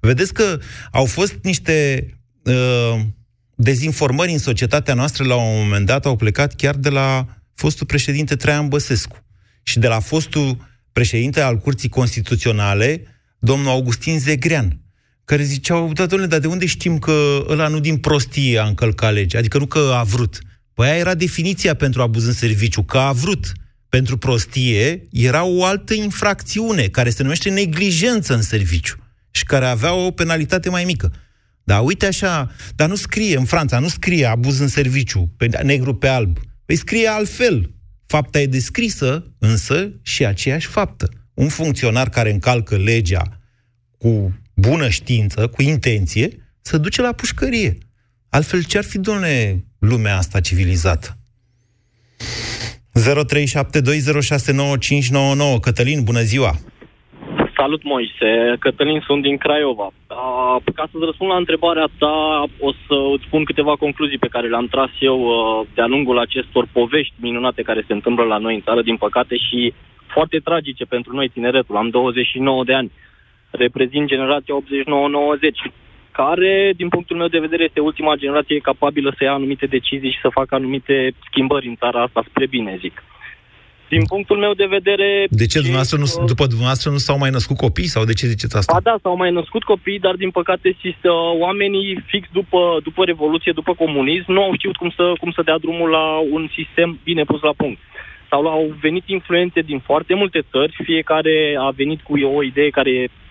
Vedeți 0.00 0.32
că 0.32 0.58
au 0.90 1.04
fost 1.04 1.34
niște 1.42 2.06
uh, 2.42 3.00
dezinformări 3.54 4.32
în 4.32 4.38
societatea 4.38 4.94
noastră 4.94 5.24
la 5.24 5.34
un 5.34 5.62
moment 5.62 5.86
dat, 5.86 6.06
au 6.06 6.16
plecat 6.16 6.54
chiar 6.54 6.74
de 6.74 6.88
la 6.88 7.26
fostul 7.54 7.86
președinte 7.86 8.36
Traian 8.36 8.68
Băsescu 8.68 9.24
și 9.62 9.78
de 9.78 9.86
la 9.86 10.00
fostul 10.00 10.68
președinte 10.92 11.40
al 11.40 11.56
Curții 11.56 11.88
Constituționale, 11.88 13.02
domnul 13.38 13.68
Augustin 13.68 14.18
Zegrean, 14.18 14.80
care 15.24 15.42
ziceau, 15.42 15.92
da, 15.92 16.06
domnule, 16.06 16.30
dar 16.30 16.40
de 16.40 16.46
unde 16.46 16.66
știm 16.66 16.98
că 16.98 17.44
ăla 17.48 17.68
nu 17.68 17.80
din 17.80 17.96
prostie 17.96 18.58
a 18.58 18.64
încălcat 18.66 19.12
legea? 19.12 19.38
Adică 19.38 19.58
nu 19.58 19.66
că 19.66 19.92
a 19.94 20.02
vrut. 20.02 20.38
Păi 20.80 20.88
aia 20.88 20.98
era 20.98 21.14
definiția 21.14 21.74
pentru 21.74 22.02
abuz 22.02 22.26
în 22.26 22.32
serviciu, 22.32 22.82
că 22.82 22.98
a 22.98 23.12
vrut. 23.12 23.52
Pentru 23.88 24.18
prostie 24.18 25.08
era 25.10 25.44
o 25.44 25.64
altă 25.64 25.94
infracțiune 25.94 26.86
care 26.86 27.10
se 27.10 27.22
numește 27.22 27.50
neglijență 27.50 28.34
în 28.34 28.42
serviciu 28.42 28.96
și 29.30 29.44
care 29.44 29.66
avea 29.66 29.94
o 29.94 30.10
penalitate 30.10 30.70
mai 30.70 30.84
mică. 30.84 31.12
Dar 31.64 31.84
uite 31.84 32.06
așa, 32.06 32.50
dar 32.74 32.88
nu 32.88 32.94
scrie, 32.94 33.36
în 33.36 33.44
Franța, 33.44 33.78
nu 33.78 33.88
scrie 33.88 34.26
abuz 34.26 34.58
în 34.58 34.68
serviciu, 34.68 35.32
pe 35.36 35.46
negru 35.62 35.94
pe 35.94 36.08
alb. 36.08 36.38
Păi 36.64 36.76
scrie 36.76 37.08
altfel. 37.08 37.74
Fapta 38.06 38.40
e 38.40 38.46
descrisă, 38.46 39.34
însă, 39.38 39.92
și 40.02 40.24
aceeași 40.24 40.66
faptă. 40.66 41.08
Un 41.34 41.48
funcționar 41.48 42.08
care 42.08 42.32
încalcă 42.32 42.76
legea 42.76 43.40
cu 43.98 44.40
bună 44.54 44.88
știință, 44.88 45.46
cu 45.46 45.62
intenție, 45.62 46.52
să 46.60 46.78
duce 46.78 47.02
la 47.02 47.12
pușcărie. 47.12 47.78
Altfel, 48.28 48.64
ce-ar 48.64 48.84
fi, 48.84 48.98
domnule, 48.98 49.64
lumea 49.80 50.16
asta 50.16 50.40
civilizată? 50.40 51.08
0372069599 52.94 53.00
Cătălin, 55.60 56.04
bună 56.04 56.20
ziua! 56.20 56.52
Salut, 57.56 57.82
Moise. 57.82 58.56
Cătălin, 58.58 59.00
sunt 59.06 59.22
din 59.22 59.36
Craiova. 59.36 59.86
Uh, 59.86 59.92
ca 60.74 60.88
să-ți 60.90 61.04
răspund 61.04 61.30
la 61.30 61.36
întrebarea 61.36 61.88
ta, 61.98 62.44
o 62.58 62.72
să 62.72 62.94
îți 63.14 63.24
spun 63.26 63.44
câteva 63.44 63.76
concluzii 63.76 64.18
pe 64.18 64.32
care 64.34 64.48
le-am 64.48 64.66
tras 64.66 64.90
eu 65.00 65.20
uh, 65.20 65.66
de-a 65.74 65.86
lungul 65.86 66.18
acestor 66.18 66.68
povești 66.72 67.14
minunate 67.20 67.62
care 67.62 67.84
se 67.86 67.92
întâmplă 67.92 68.24
la 68.24 68.38
noi 68.38 68.54
în 68.54 68.60
țară, 68.60 68.82
din 68.82 68.96
păcate, 68.96 69.36
și 69.36 69.72
foarte 70.06 70.38
tragice 70.38 70.84
pentru 70.84 71.14
noi, 71.14 71.28
tineretul. 71.28 71.76
Am 71.76 71.88
29 71.88 72.64
de 72.64 72.74
ani. 72.74 72.90
Reprezint 73.50 74.08
generația 74.08 74.54
89-90 74.54 74.58
care, 76.12 76.72
din 76.76 76.88
punctul 76.88 77.16
meu 77.16 77.26
de 77.26 77.38
vedere, 77.38 77.62
este 77.64 77.80
ultima 77.80 78.14
generație 78.14 78.58
capabilă 78.58 79.14
să 79.16 79.24
ia 79.24 79.32
anumite 79.32 79.66
decizii 79.66 80.10
și 80.10 80.20
să 80.20 80.28
facă 80.28 80.54
anumite 80.54 81.12
schimbări 81.28 81.66
în 81.68 81.76
țara 81.76 82.02
asta 82.02 82.24
spre 82.28 82.46
bine, 82.46 82.78
zic. 82.80 83.02
Din 83.88 84.04
punctul 84.12 84.38
meu 84.44 84.52
de 84.62 84.68
vedere... 84.76 85.26
De 85.28 85.46
ce, 85.46 85.58
dumneavoastră 85.58 85.98
nu, 85.98 86.26
după 86.32 86.44
dumneavoastră 86.46 86.90
nu 86.90 86.96
s-au 86.96 87.18
mai 87.18 87.30
născut 87.30 87.56
copii? 87.56 87.94
Sau 87.94 88.04
de 88.04 88.12
ce 88.12 88.26
ziceți 88.26 88.56
asta? 88.56 88.72
Ba 88.72 88.90
da, 88.90 88.96
s-au 89.02 89.16
mai 89.16 89.32
născut 89.32 89.62
copii, 89.62 89.98
dar 89.98 90.14
din 90.14 90.30
păcate 90.30 90.76
oamenii 91.38 92.02
fix 92.06 92.28
după, 92.32 92.80
după 92.82 93.04
Revoluție, 93.04 93.52
după 93.52 93.74
comunism, 93.74 94.32
nu 94.32 94.42
au 94.42 94.54
știut 94.54 94.76
cum 94.76 94.90
să, 94.96 95.12
cum 95.20 95.30
să 95.30 95.42
dea 95.42 95.58
drumul 95.58 95.90
la 95.90 96.06
un 96.36 96.48
sistem 96.58 96.98
bine 97.04 97.24
pus 97.24 97.40
la 97.40 97.52
punct. 97.56 97.80
Sau 98.28 98.46
au 98.46 98.74
venit 98.80 99.02
influențe 99.06 99.60
din 99.60 99.78
foarte 99.78 100.14
multe 100.14 100.40
țări, 100.50 100.76
fiecare 100.84 101.56
a 101.58 101.70
venit 101.70 102.00
cu 102.00 102.12
o 102.36 102.42
idee 102.42 102.70
care 102.70 102.90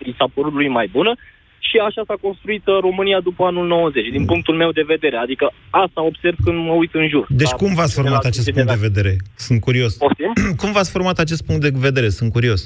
i 0.09 0.13
s-a 0.17 0.27
părut 0.33 0.53
lui 0.53 0.67
mai 0.67 0.87
bună 0.91 1.13
și 1.59 1.77
așa 1.77 2.01
s-a 2.07 2.17
construit 2.21 2.67
uh, 2.67 2.77
România 2.81 3.19
după 3.19 3.43
anul 3.43 3.67
90, 3.67 4.07
din 4.07 4.25
punctul 4.25 4.55
meu 4.55 4.71
de 4.71 4.83
vedere. 4.87 5.17
Adică 5.17 5.51
asta 5.69 6.03
observ 6.03 6.35
când 6.43 6.57
mă 6.57 6.71
uit 6.71 6.93
în 6.93 7.07
jur. 7.07 7.25
Deci 7.29 7.49
cum 7.49 7.73
v-ați 7.73 7.93
format 7.93 8.25
acest 8.25 8.51
punct 8.51 8.69
de 8.69 8.87
vedere? 8.87 9.15
Sunt 9.35 9.61
curios. 9.61 9.97
cum 10.61 10.71
v-ați 10.71 10.91
format 10.91 11.19
acest 11.19 11.45
punct 11.45 11.61
de 11.61 11.71
vedere? 11.73 12.09
Sunt 12.09 12.31
curios. 12.31 12.61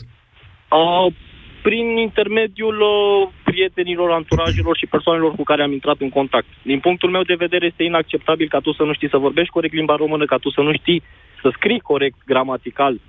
Uh, 0.69 1.13
prin 1.61 1.97
intermediul 1.97 2.77
uh, 2.81 3.29
prietenilor, 3.43 4.11
anturajelor 4.11 4.77
și 4.77 4.85
persoanelor 4.85 5.35
cu 5.35 5.43
care 5.43 5.63
am 5.63 5.71
intrat 5.71 5.95
în 5.99 6.09
contact. 6.09 6.47
Din 6.61 6.79
punctul 6.79 7.09
meu 7.09 7.21
de 7.21 7.41
vedere 7.45 7.65
este 7.65 7.83
inacceptabil 7.83 8.47
ca 8.47 8.59
tu 8.59 8.71
să 8.73 8.83
nu 8.83 8.93
știi 8.93 9.09
să 9.09 9.17
vorbești 9.17 9.53
corect 9.53 9.73
limba 9.73 9.95
română, 9.95 10.25
ca 10.25 10.37
tu 10.37 10.49
să 10.49 10.61
nu 10.61 10.73
știi 10.73 11.03
să 11.41 11.49
scrii 11.53 11.79
corect 11.79 12.17
gramatical 12.25 12.99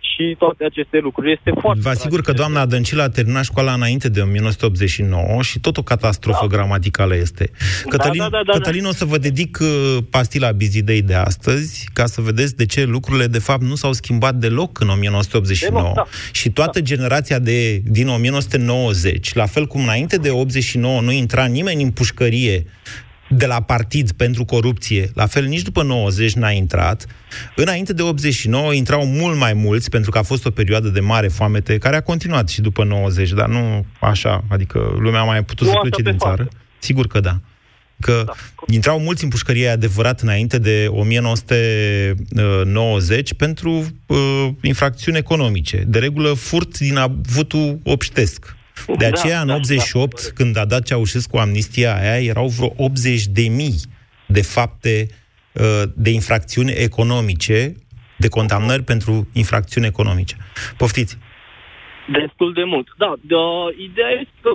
și 0.00 0.36
toate 0.38 0.64
aceste 0.64 0.98
lucruri. 0.98 1.32
Este 1.32 1.52
foarte 1.60 1.80
Vă 1.82 1.88
asigur 1.88 2.20
că 2.20 2.32
doamna 2.32 2.66
Dăncilă 2.66 3.02
a 3.02 3.08
terminat 3.08 3.44
școala 3.44 3.72
înainte 3.72 4.08
de 4.08 4.20
1989 4.20 5.42
și 5.42 5.60
tot 5.60 5.76
o 5.76 5.82
catastrofă 5.82 6.46
da. 6.48 6.56
gramaticală 6.56 7.16
este. 7.16 7.50
Cătălin, 7.88 8.18
da, 8.18 8.28
da, 8.28 8.40
da, 8.46 8.52
Cătălin, 8.52 8.84
o 8.84 8.92
să 8.92 9.04
vă 9.04 9.18
dedic 9.18 9.58
uh, 9.60 9.96
pastila 10.10 10.50
Bizidei 10.50 11.02
de 11.02 11.14
astăzi 11.14 11.88
ca 11.92 12.06
să 12.06 12.20
vedeți 12.20 12.56
de 12.56 12.66
ce 12.66 12.84
lucrurile 12.84 13.26
de 13.26 13.38
fapt 13.38 13.62
nu 13.62 13.74
s-au 13.74 13.92
schimbat 13.92 14.34
deloc 14.34 14.80
în 14.80 14.88
1989. 14.88 15.82
Deloc, 15.82 15.94
da. 15.94 16.06
Și 16.32 16.50
toată 16.50 16.78
da. 16.78 16.84
generația 16.84 17.38
de, 17.38 17.78
din 17.78 18.08
1990, 18.08 19.34
la 19.34 19.46
fel 19.46 19.66
cum 19.66 19.82
înainte 19.82 20.16
de 20.16 20.30
89 20.30 21.00
nu 21.00 21.12
intra 21.12 21.44
nimeni 21.44 21.82
în 21.82 21.90
pușcărie 21.90 22.64
de 23.32 23.46
la 23.46 23.60
partid 23.60 24.12
pentru 24.12 24.44
corupție, 24.44 25.10
la 25.14 25.26
fel 25.26 25.44
nici 25.44 25.62
după 25.62 25.82
90 25.82 26.32
n-a 26.32 26.50
intrat. 26.50 27.06
Înainte 27.56 27.92
de 27.92 28.02
89 28.02 28.72
intrau 28.72 29.06
mult 29.06 29.38
mai 29.38 29.52
mulți, 29.52 29.90
pentru 29.90 30.10
că 30.10 30.18
a 30.18 30.22
fost 30.22 30.46
o 30.46 30.50
perioadă 30.50 30.88
de 30.88 31.00
mare 31.00 31.28
foamete, 31.28 31.78
care 31.78 31.96
a 31.96 32.00
continuat 32.00 32.48
și 32.48 32.60
după 32.60 32.84
90, 32.84 33.30
dar 33.30 33.48
nu 33.48 33.84
așa, 34.00 34.44
adică 34.48 34.96
lumea 34.98 35.22
mai 35.22 35.38
a 35.38 35.42
putut 35.42 35.66
nu 35.66 35.72
să 35.72 35.78
plece 35.80 36.02
din 36.02 36.18
țară. 36.18 36.42
Față. 36.42 36.56
Sigur 36.78 37.06
că 37.06 37.20
da. 37.20 37.40
Că 38.00 38.22
da. 38.26 38.32
intrau 38.66 39.00
mulți 39.00 39.24
în 39.24 39.30
pușcărie 39.30 39.68
adevărat 39.68 40.20
înainte 40.20 40.58
de 40.58 40.86
1990 40.90 43.34
pentru 43.34 43.86
uh, 44.06 44.48
infracțiuni 44.62 45.18
economice. 45.18 45.84
De 45.86 45.98
regulă, 45.98 46.32
furt 46.32 46.78
din 46.78 46.96
avutul 46.96 47.78
obștesc 47.82 48.58
de 48.98 49.08
da, 49.08 49.20
aceea, 49.20 49.44
da, 49.44 49.52
în 49.52 49.58
88, 49.58 50.14
da, 50.14 50.22
da. 50.22 50.32
când 50.34 50.56
a 50.56 50.64
dat 50.64 50.82
Ceaușescu 50.82 51.36
amnistia 51.36 51.94
aia, 51.94 52.22
erau 52.22 52.46
vreo 52.46 52.72
80 52.76 53.24
de 53.24 53.48
mii 53.48 53.80
de 54.26 54.42
fapte 54.42 55.06
uh, 55.52 55.82
de 55.96 56.10
infracțiuni 56.10 56.70
economice, 56.70 57.74
de 58.16 58.28
condamnări 58.28 58.82
pentru 58.82 59.28
infracțiuni 59.32 59.86
economice. 59.86 60.36
Poftiți! 60.76 61.18
Destul 62.12 62.52
de 62.52 62.64
mult. 62.64 62.88
Da, 62.96 63.14
de, 63.20 63.34
uh, 63.34 63.68
ideea 63.88 64.10
este 64.10 64.34
că, 64.40 64.50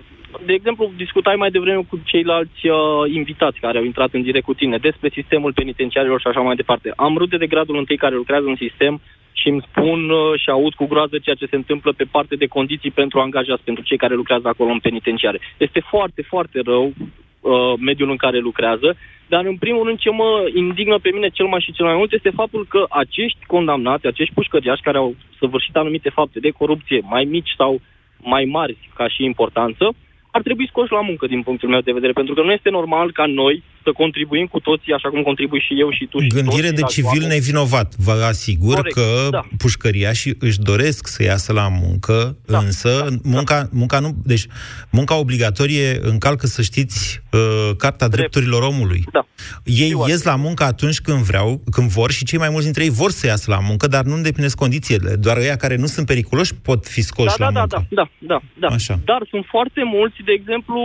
de 0.45 0.53
exemplu, 0.53 0.91
discutai 0.97 1.35
mai 1.35 1.51
devreme 1.51 1.81
cu 1.89 1.99
ceilalți 2.03 2.67
uh, 2.67 2.77
invitați 3.13 3.59
care 3.59 3.77
au 3.77 3.83
intrat 3.83 4.13
în 4.13 4.21
direct 4.21 4.45
cu 4.45 4.53
tine 4.53 4.77
despre 4.77 5.09
sistemul 5.13 5.53
penitenciarilor 5.53 6.19
și 6.19 6.27
așa 6.27 6.39
mai 6.39 6.55
departe. 6.55 6.93
Am 6.95 7.17
rude 7.17 7.37
de 7.37 7.47
gradul 7.47 7.77
întâi 7.77 7.97
care 7.97 8.15
lucrează 8.15 8.45
în 8.47 8.55
sistem 8.55 9.01
și 9.39 9.47
îmi 9.49 9.65
spun 9.69 10.09
uh, 10.09 10.39
și 10.41 10.49
aud 10.49 10.73
cu 10.73 10.85
groază 10.85 11.15
ceea 11.17 11.35
ce 11.35 11.51
se 11.51 11.55
întâmplă 11.55 11.91
pe 11.93 12.03
parte 12.11 12.35
de 12.35 12.45
condiții 12.45 12.91
pentru 12.91 13.19
angajați, 13.19 13.63
pentru 13.63 13.83
cei 13.83 13.97
care 13.97 14.15
lucrează 14.15 14.47
acolo 14.47 14.71
în 14.71 14.79
penitenciare. 14.79 15.39
Este 15.57 15.79
foarte, 15.79 16.21
foarte 16.21 16.59
rău 16.65 16.85
uh, 16.93 17.73
mediul 17.79 18.09
în 18.09 18.15
care 18.15 18.39
lucrează, 18.39 18.95
dar 19.27 19.45
în 19.45 19.57
primul 19.57 19.85
rând 19.85 19.97
ce 19.97 20.09
mă 20.09 20.49
indignă 20.53 20.97
pe 20.99 21.09
mine 21.13 21.29
cel 21.29 21.45
mai 21.45 21.61
și 21.61 21.71
cel 21.71 21.85
mai 21.85 21.95
mult 21.95 22.11
este 22.11 22.29
faptul 22.29 22.65
că 22.69 22.85
acești 22.89 23.45
condamnați, 23.45 24.07
acești 24.07 24.33
pușcăriași 24.33 24.81
care 24.81 24.97
au 24.97 25.15
săvârșit 25.39 25.75
anumite 25.75 26.09
fapte 26.09 26.39
de 26.39 26.49
corupție 26.49 27.01
mai 27.03 27.23
mici 27.23 27.53
sau 27.57 27.81
mai 28.21 28.45
mari 28.45 28.77
ca 28.95 29.07
și 29.07 29.23
importanță, 29.23 29.95
ar 30.31 30.41
trebui 30.41 30.67
scoși 30.67 30.91
la 30.91 31.01
muncă 31.01 31.27
din 31.27 31.41
punctul 31.41 31.69
meu 31.69 31.79
de 31.79 31.91
vedere, 31.91 32.11
pentru 32.11 32.33
că 32.33 32.41
nu 32.41 32.51
este 32.51 32.69
normal 32.69 33.11
ca 33.11 33.25
noi 33.25 33.63
să 33.85 33.91
contribuim 33.91 34.45
cu 34.45 34.59
toții, 34.59 34.93
așa 34.93 35.09
cum 35.09 35.21
contribui 35.21 35.61
și 35.67 35.73
eu 35.79 35.89
și 35.91 36.05
tu 36.05 36.19
și 36.19 36.27
Gândire 36.27 36.69
toți, 36.69 36.81
de 36.81 36.81
civil 36.95 37.21
oameni. 37.21 37.33
nevinovat. 37.33 37.95
Vă 37.95 38.11
asigur 38.11 38.75
Corect, 38.75 38.95
că 38.95 39.27
da. 39.31 39.41
pușcăriașii 39.57 40.35
își 40.39 40.59
doresc 40.59 41.07
să 41.07 41.23
iasă 41.23 41.53
la 41.53 41.67
muncă, 41.83 42.37
da, 42.45 42.57
însă 42.57 42.91
da, 43.09 43.15
munca, 43.23 43.61
da. 43.61 43.69
munca 43.71 43.99
nu... 43.99 44.09
Deci, 44.23 44.45
munca 44.91 45.15
obligatorie 45.15 45.99
încalcă, 46.01 46.47
să 46.47 46.61
știți, 46.61 47.21
uh, 47.31 47.75
Carta 47.77 48.07
Drept. 48.07 48.15
Drepturilor 48.15 48.61
Omului. 48.61 49.03
Da. 49.11 49.25
Ei 49.63 49.89
Știu 49.89 50.07
ies 50.07 50.23
la 50.23 50.35
muncă 50.35 50.63
atunci 50.63 50.99
când 50.99 51.17
vreau, 51.17 51.61
când 51.71 51.89
vor 51.89 52.11
și 52.11 52.25
cei 52.25 52.39
mai 52.39 52.49
mulți 52.49 52.63
dintre 52.63 52.83
ei 52.83 52.89
vor 52.89 53.11
să 53.11 53.27
iasă 53.27 53.51
la 53.51 53.59
muncă, 53.59 53.87
dar 53.87 54.03
nu 54.03 54.15
îndeplinesc 54.15 54.57
condițiile. 54.57 55.15
Doar 55.15 55.37
ăia 55.37 55.55
care 55.55 55.75
nu 55.75 55.85
sunt 55.85 56.05
periculoși 56.05 56.55
pot 56.55 56.87
fi 56.87 57.01
scoși 57.01 57.37
da, 57.37 57.45
la 57.45 57.51
da, 57.51 57.59
muncă. 57.59 57.85
Da, 57.89 58.09
da, 58.19 58.39
da, 58.59 58.67
da. 58.67 58.67
Așa. 58.67 58.99
Dar 59.05 59.27
sunt 59.29 59.45
foarte 59.49 59.81
mulți, 59.83 60.17
de 60.25 60.31
exemplu, 60.31 60.81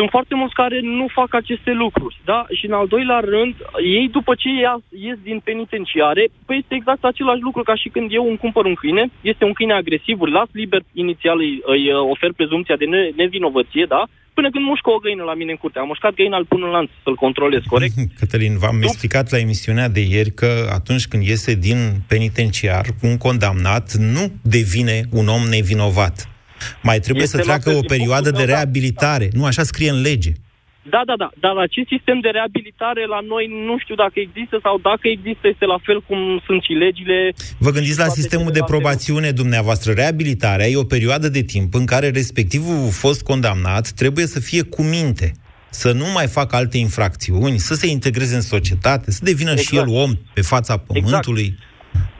sunt 0.00 0.12
foarte 0.18 0.34
mulți 0.40 0.58
care 0.62 0.78
nu 1.00 1.06
fac 1.18 1.30
aceste 1.34 1.72
lucruri, 1.84 2.16
da? 2.24 2.40
Și 2.58 2.64
în 2.66 2.76
al 2.80 2.86
doilea 2.94 3.20
rând, 3.34 3.54
ei 3.98 4.08
după 4.18 4.32
ce 4.40 4.48
ies, 4.48 4.82
ies 5.06 5.18
din 5.28 5.38
penitenciare, 5.48 6.24
păi 6.46 6.56
este 6.62 6.74
exact 6.74 7.04
același 7.04 7.46
lucru 7.48 7.62
ca 7.62 7.74
și 7.82 7.88
când 7.94 8.08
eu 8.18 8.24
îmi 8.28 8.42
cumpăr 8.44 8.64
un 8.64 8.74
câine, 8.74 9.04
este 9.32 9.44
un 9.44 9.52
câine 9.52 9.74
agresiv, 9.74 10.16
îl 10.20 10.30
las 10.38 10.48
liber 10.52 10.82
inițial, 10.92 11.38
îi, 11.46 11.54
îi 11.74 11.82
uh, 11.92 11.98
ofer 12.12 12.30
prezumția 12.36 12.76
de 12.76 12.84
ne, 12.84 13.02
nevinovăție, 13.22 13.84
da? 13.94 14.02
Până 14.34 14.50
când 14.50 14.64
mușcă 14.64 14.90
o 14.90 15.02
găină 15.04 15.22
la 15.22 15.34
mine 15.34 15.50
în 15.50 15.56
curte. 15.56 15.78
Am 15.78 15.86
mușcat 15.86 16.14
găina, 16.14 16.36
îl 16.36 16.50
pun 16.52 16.62
în 16.62 16.70
lanț 16.70 16.90
să-l 17.04 17.14
controlez, 17.14 17.62
corect? 17.66 17.94
Cătălin, 18.20 18.58
v-am 18.58 18.78
Dup- 18.78 18.88
explicat 18.88 19.30
la 19.30 19.38
emisiunea 19.38 19.88
de 19.88 20.02
ieri 20.14 20.32
că 20.40 20.50
atunci 20.72 21.06
când 21.06 21.22
iese 21.22 21.54
din 21.54 21.78
penitenciar, 22.08 22.84
un 23.02 23.16
condamnat 23.18 23.86
nu 23.92 24.24
devine 24.42 24.96
un 25.10 25.26
om 25.28 25.42
nevinovat 25.56 26.29
mai 26.82 26.98
trebuie 27.00 27.24
este 27.24 27.36
să 27.36 27.42
treacă 27.42 27.70
o 27.70 27.80
perioadă 27.80 28.30
de 28.30 28.44
reabilitare. 28.44 29.28
Da. 29.32 29.38
Nu, 29.38 29.44
așa 29.44 29.62
scrie 29.62 29.90
în 29.90 30.00
lege. 30.00 30.32
Da, 30.82 31.02
da, 31.06 31.14
da. 31.16 31.30
Dar 31.40 31.56
acest 31.56 31.88
sistem 31.88 32.20
de 32.20 32.28
reabilitare 32.28 33.06
la 33.06 33.20
noi 33.32 33.44
nu 33.68 33.78
știu 33.78 33.94
dacă 33.94 34.16
există 34.26 34.58
sau 34.62 34.78
dacă 34.78 35.08
există 35.08 35.48
este 35.48 35.64
la 35.64 35.78
fel 35.82 36.02
cum 36.08 36.42
sunt 36.46 36.62
și 36.62 36.72
legile. 36.72 37.32
Vă 37.58 37.70
gândiți 37.70 37.98
la 37.98 38.08
sistemul 38.08 38.52
de 38.52 38.62
probațiune 38.66 39.30
dumneavoastră. 39.30 39.92
Reabilitarea 39.92 40.66
e 40.66 40.76
o 40.76 40.92
perioadă 40.96 41.28
de 41.28 41.42
timp 41.42 41.74
în 41.74 41.86
care 41.86 42.10
respectivul 42.10 42.90
fost 42.90 43.22
condamnat 43.22 43.90
trebuie 43.90 44.26
să 44.26 44.40
fie 44.40 44.62
cu 44.62 44.82
minte 44.82 45.32
să 45.70 45.92
nu 45.92 46.06
mai 46.12 46.26
facă 46.26 46.56
alte 46.56 46.78
infracțiuni, 46.78 47.58
să 47.58 47.74
se 47.74 47.86
integreze 47.86 48.34
în 48.34 48.40
societate, 48.40 49.10
să 49.10 49.20
devină 49.22 49.50
exact. 49.50 49.68
și 49.68 49.76
el 49.76 49.88
om 49.88 50.12
pe 50.34 50.40
fața 50.40 50.72
exact. 50.72 50.86
pământului. 50.86 51.42
Exact. 51.42 51.69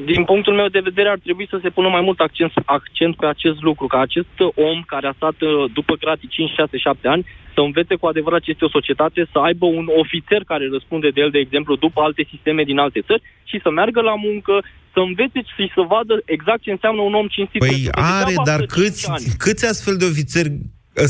Din 0.04 0.24
punctul 0.24 0.54
meu 0.54 0.68
de 0.68 0.86
vedere, 0.88 1.08
ar 1.08 1.18
trebui 1.18 1.46
să 1.50 1.58
se 1.62 1.70
pună 1.70 1.88
mai 1.88 2.00
mult 2.00 2.20
accent, 2.20 2.52
accent 2.64 3.16
pe 3.16 3.26
acest 3.26 3.60
lucru, 3.60 3.86
ca 3.86 3.98
acest 4.00 4.34
om 4.68 4.82
care 4.86 5.06
a 5.06 5.12
stat 5.16 5.40
uh, 5.40 5.70
după 5.72 5.94
gratii 6.02 6.28
5, 6.28 6.50
6, 6.50 6.76
7 6.78 7.08
ani 7.08 7.26
să 7.54 7.60
învețe 7.60 7.94
cu 7.94 8.06
adevărat 8.06 8.40
ce 8.42 8.50
este 8.50 8.64
o 8.64 8.76
societate, 8.78 9.28
să 9.32 9.38
aibă 9.38 9.66
un 9.66 9.86
ofițer 10.02 10.42
care 10.52 10.64
răspunde 10.72 11.08
de 11.14 11.20
el, 11.20 11.30
de 11.30 11.38
exemplu, 11.38 11.76
după 11.76 12.00
alte 12.00 12.22
sisteme 12.32 12.62
din 12.70 12.78
alte 12.78 13.00
țări 13.08 13.22
și 13.50 13.60
să 13.62 13.70
meargă 13.70 14.00
la 14.00 14.14
muncă, 14.14 14.54
să 14.92 15.00
învețe 15.08 15.40
și 15.56 15.72
să 15.76 15.82
vadă 15.94 16.14
exact 16.24 16.62
ce 16.62 16.70
înseamnă 16.70 17.00
un 17.02 17.14
om 17.14 17.26
cinstit. 17.26 17.60
Păi 17.60 17.88
are, 17.90 18.34
dar 18.44 18.60
câți, 18.76 19.02
câți 19.44 19.66
astfel 19.66 19.96
de 19.96 20.04
ofițeri 20.04 20.50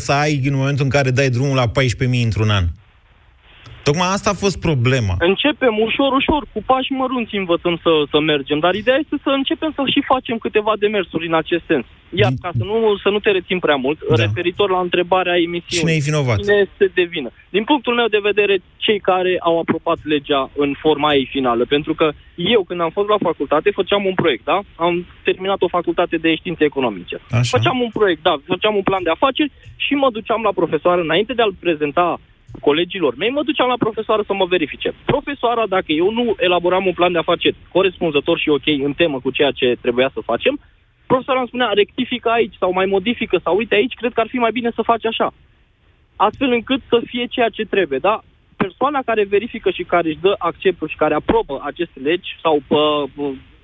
să 0.07 0.13
ai 0.13 0.41
în 0.45 0.57
momentul 0.57 0.85
în 0.85 0.91
care 0.91 1.11
dai 1.11 1.29
drumul 1.29 1.57
la 1.57 1.69
14.000 1.69 2.29
într-un 2.29 2.51
an? 2.51 2.65
Tocmai 3.83 4.09
asta 4.09 4.31
a 4.31 4.43
fost 4.45 4.59
problema. 4.61 5.15
Începem 5.19 5.75
ușor, 5.79 6.13
ușor, 6.13 6.43
cu 6.53 6.63
pași 6.67 6.93
mărunți 6.93 7.37
învățăm 7.37 7.79
să, 7.83 7.91
să 8.11 8.21
mergem, 8.21 8.59
dar 8.59 8.75
ideea 8.75 8.99
este 9.01 9.17
să 9.23 9.31
începem 9.31 9.73
să 9.75 9.83
și 9.95 10.03
facem 10.07 10.37
câteva 10.39 10.73
demersuri 10.79 11.27
în 11.27 11.35
acest 11.35 11.65
sens. 11.67 11.85
Iar 12.13 12.33
ca 12.41 12.51
să 12.59 12.65
nu, 12.65 12.97
să 13.03 13.09
nu 13.09 13.19
te 13.19 13.31
rețin 13.31 13.59
prea 13.59 13.77
mult, 13.77 13.99
da. 14.09 14.15
referitor 14.25 14.71
la 14.71 14.81
întrebarea 14.81 15.37
emisiunii. 15.37 15.85
Cine 15.85 15.93
e 15.93 16.09
vinovat? 16.11 16.39
Cine 16.41 16.67
este 16.67 16.91
de 16.95 17.03
vină? 17.03 17.31
Din 17.49 17.65
punctul 17.65 17.95
meu 17.95 18.07
de 18.07 18.19
vedere, 18.23 18.59
cei 18.77 19.01
care 19.01 19.37
au 19.41 19.59
aprobat 19.59 19.99
legea 20.03 20.51
în 20.57 20.75
forma 20.81 21.15
ei 21.15 21.29
finală. 21.31 21.65
Pentru 21.65 21.95
că 21.95 22.13
eu, 22.35 22.63
când 22.63 22.81
am 22.81 22.91
fost 22.91 23.09
la 23.09 23.17
facultate, 23.19 23.71
făceam 23.71 24.05
un 24.05 24.15
proiect, 24.15 24.45
da? 24.45 24.61
Am 24.75 25.07
terminat 25.23 25.63
o 25.63 25.69
facultate 25.69 26.17
de 26.17 26.35
științe 26.35 26.65
economice. 26.65 27.21
Așa. 27.31 27.57
Făceam 27.57 27.81
un 27.81 27.91
proiect, 27.93 28.23
da, 28.23 28.35
făceam 28.47 28.75
un 28.77 28.83
plan 28.83 29.03
de 29.03 29.11
afaceri 29.11 29.53
și 29.77 29.93
mă 29.95 30.11
duceam 30.11 30.43
la 30.43 30.53
profesoară 30.53 31.01
înainte 31.01 31.33
de 31.33 31.43
a-l 31.43 31.55
prezenta 31.61 32.21
colegilor 32.61 33.15
mei, 33.17 33.31
mă 33.31 33.43
duceam 33.43 33.69
la 33.69 33.83
profesoară 33.85 34.23
să 34.27 34.35
mă 34.35 34.45
verifice. 34.45 34.95
Profesoara, 35.05 35.67
dacă 35.67 35.93
eu 35.93 36.11
nu 36.11 36.35
elaboram 36.39 36.87
un 36.87 36.93
plan 36.93 37.13
de 37.13 37.19
afaceri 37.19 37.57
corespunzător 37.73 38.39
și 38.39 38.49
ok 38.49 38.67
în 38.67 38.93
temă 38.93 39.21
cu 39.21 39.31
ceea 39.31 39.51
ce 39.51 39.77
trebuia 39.81 40.11
să 40.15 40.21
facem, 40.25 40.59
profesoara 41.07 41.41
îmi 41.41 41.49
spunea, 41.49 41.71
rectifică 41.83 42.29
aici 42.29 42.55
sau 42.59 42.73
mai 42.73 42.87
modifică 42.87 43.41
sau 43.45 43.57
uite 43.57 43.75
aici, 43.75 43.95
cred 43.95 44.13
că 44.13 44.21
ar 44.21 44.29
fi 44.29 44.37
mai 44.37 44.53
bine 44.53 44.71
să 44.75 44.83
faci 44.83 45.05
așa. 45.05 45.33
Astfel 46.17 46.51
încât 46.53 46.81
să 46.89 47.01
fie 47.05 47.27
ceea 47.27 47.49
ce 47.49 47.65
trebuie, 47.65 47.99
da? 47.99 48.21
Persoana 48.57 49.01
care 49.05 49.25
verifică 49.25 49.71
și 49.71 49.83
care 49.83 50.09
își 50.09 50.19
dă 50.21 50.35
acceptul 50.39 50.89
și 50.89 50.97
care 50.97 51.15
aprobă 51.15 51.61
aceste 51.65 52.01
legi 52.01 52.31
sau 52.43 52.63
pă, 52.69 53.05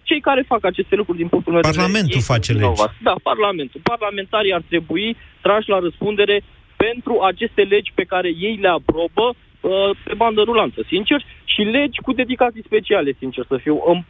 cei 0.03 0.21
care 0.21 0.43
fac 0.53 0.65
aceste 0.65 0.95
lucruri 0.97 1.19
din 1.19 1.29
punctul 1.29 1.53
meu 1.53 1.61
de 1.61 1.69
vedere... 1.69 1.85
Parlamentul 1.87 2.21
face 2.35 2.53
legi. 2.53 2.83
Da, 3.03 3.15
Parlamentul. 3.23 3.81
Parlamentarii 3.83 4.55
ar 4.55 4.63
trebui 4.69 5.17
trași 5.41 5.69
la 5.69 5.79
răspundere 5.79 6.37
pentru 6.77 7.21
aceste 7.21 7.63
legi 7.63 7.93
pe 7.95 8.05
care 8.05 8.29
ei 8.29 8.57
le 8.61 8.69
aprobă 8.69 9.35
uh, 9.61 9.91
pe 10.05 10.15
bandă 10.15 10.43
rulantă, 10.43 10.81
sincer, 10.87 11.25
și 11.45 11.61
legi 11.61 12.01
cu 12.01 12.13
dedicații 12.13 12.63
speciale, 12.67 13.17
sincer 13.19 13.45
să 13.49 13.57
fiu. 13.57 14.05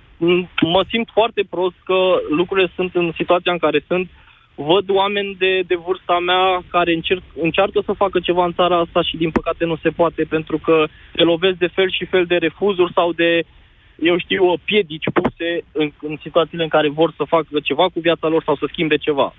Mă 0.60 0.84
simt 0.88 1.08
foarte 1.12 1.42
prost 1.50 1.74
că 1.84 1.98
lucrurile 2.30 2.70
sunt 2.74 2.94
în 2.94 3.12
situația 3.16 3.52
în 3.52 3.58
care 3.58 3.84
sunt. 3.86 4.10
Văd 4.54 4.90
oameni 4.90 5.36
de, 5.38 5.60
de 5.66 5.74
vârsta 5.74 6.18
mea 6.18 6.64
care 6.70 6.92
încerc, 6.92 7.22
încearcă 7.42 7.82
să 7.84 7.92
facă 7.92 8.20
ceva 8.20 8.44
în 8.44 8.52
țara 8.52 8.78
asta 8.78 9.02
și 9.02 9.16
din 9.16 9.30
păcate 9.30 9.64
nu 9.64 9.76
se 9.76 9.88
poate 9.88 10.22
pentru 10.28 10.58
că 10.58 10.84
se 11.14 11.22
lovesc 11.22 11.56
de 11.56 11.66
fel 11.66 11.90
și 11.90 12.04
fel 12.04 12.24
de 12.24 12.36
refuzuri 12.36 12.92
sau 12.92 13.12
de, 13.12 13.42
eu 13.98 14.18
știu, 14.18 14.58
piedici 14.64 15.10
puse 15.12 15.64
în, 15.72 15.92
în 16.00 16.16
situațiile 16.22 16.62
în 16.62 16.68
care 16.68 16.88
vor 16.88 17.12
să 17.16 17.24
facă 17.28 17.60
ceva 17.62 17.82
cu 17.82 18.00
viața 18.00 18.28
lor 18.28 18.42
sau 18.42 18.56
să 18.56 18.66
schimbe 18.68 18.96
ceva. 18.96 19.34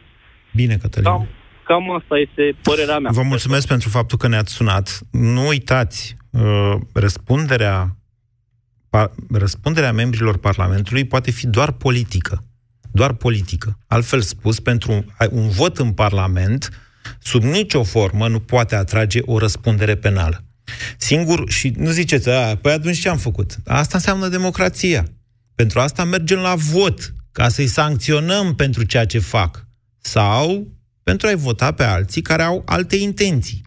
Bine, 0.56 0.76
Cătălin. 0.82 1.12
Da? 1.12 1.26
Cam 1.68 1.92
asta 1.92 2.18
este 2.18 2.58
părerea 2.62 3.00
mea. 3.00 3.12
Vă 3.12 3.22
mulțumesc 3.22 3.68
pentru 3.68 3.90
faptul 3.90 4.18
că 4.18 4.28
ne-ați 4.28 4.54
sunat. 4.54 5.00
Nu 5.12 5.48
uitați, 5.48 6.18
uh, 6.32 6.76
răspunderea, 6.94 7.98
pa, 8.90 9.12
răspunderea 9.32 9.92
membrilor 9.92 10.38
Parlamentului 10.38 11.06
poate 11.06 11.32
fi 11.32 11.48
doar 11.48 11.72
politică. 11.72 12.44
Doar 12.92 13.14
politică. 13.14 13.78
Altfel 13.88 14.22
spus, 14.22 14.60
pentru 14.60 15.06
un 15.30 15.50
vot 15.50 15.78
în 15.78 15.92
Parlament, 15.92 16.70
sub 17.20 17.44
nicio 17.44 17.84
formă 17.84 18.28
nu 18.28 18.40
poate 18.40 18.76
atrage 18.76 19.20
o 19.26 19.38
răspundere 19.38 19.96
penală. 19.96 20.44
Singur, 20.98 21.50
și 21.50 21.74
nu 21.78 21.90
ziceți, 21.90 22.30
a, 22.30 22.56
păi 22.56 22.72
atunci 22.72 23.00
ce 23.00 23.10
am 23.10 23.18
făcut? 23.18 23.56
Asta 23.66 23.98
înseamnă 23.98 24.28
democrația. 24.28 25.04
Pentru 25.56 25.80
asta 25.80 26.04
mergem 26.04 26.40
la 26.40 26.56
vot, 26.56 27.14
ca 27.32 27.50
să-i 27.50 27.68
sancționăm 27.68 28.56
pentru 28.56 28.84
ceea 28.84 29.06
ce 29.06 29.20
fac. 29.20 29.66
Sau 30.00 30.77
pentru 31.10 31.26
a-i 31.28 31.44
vota 31.48 31.70
pe 31.80 31.86
alții 31.98 32.28
care 32.30 32.44
au 32.52 32.58
alte 32.78 32.96
intenții. 33.08 33.60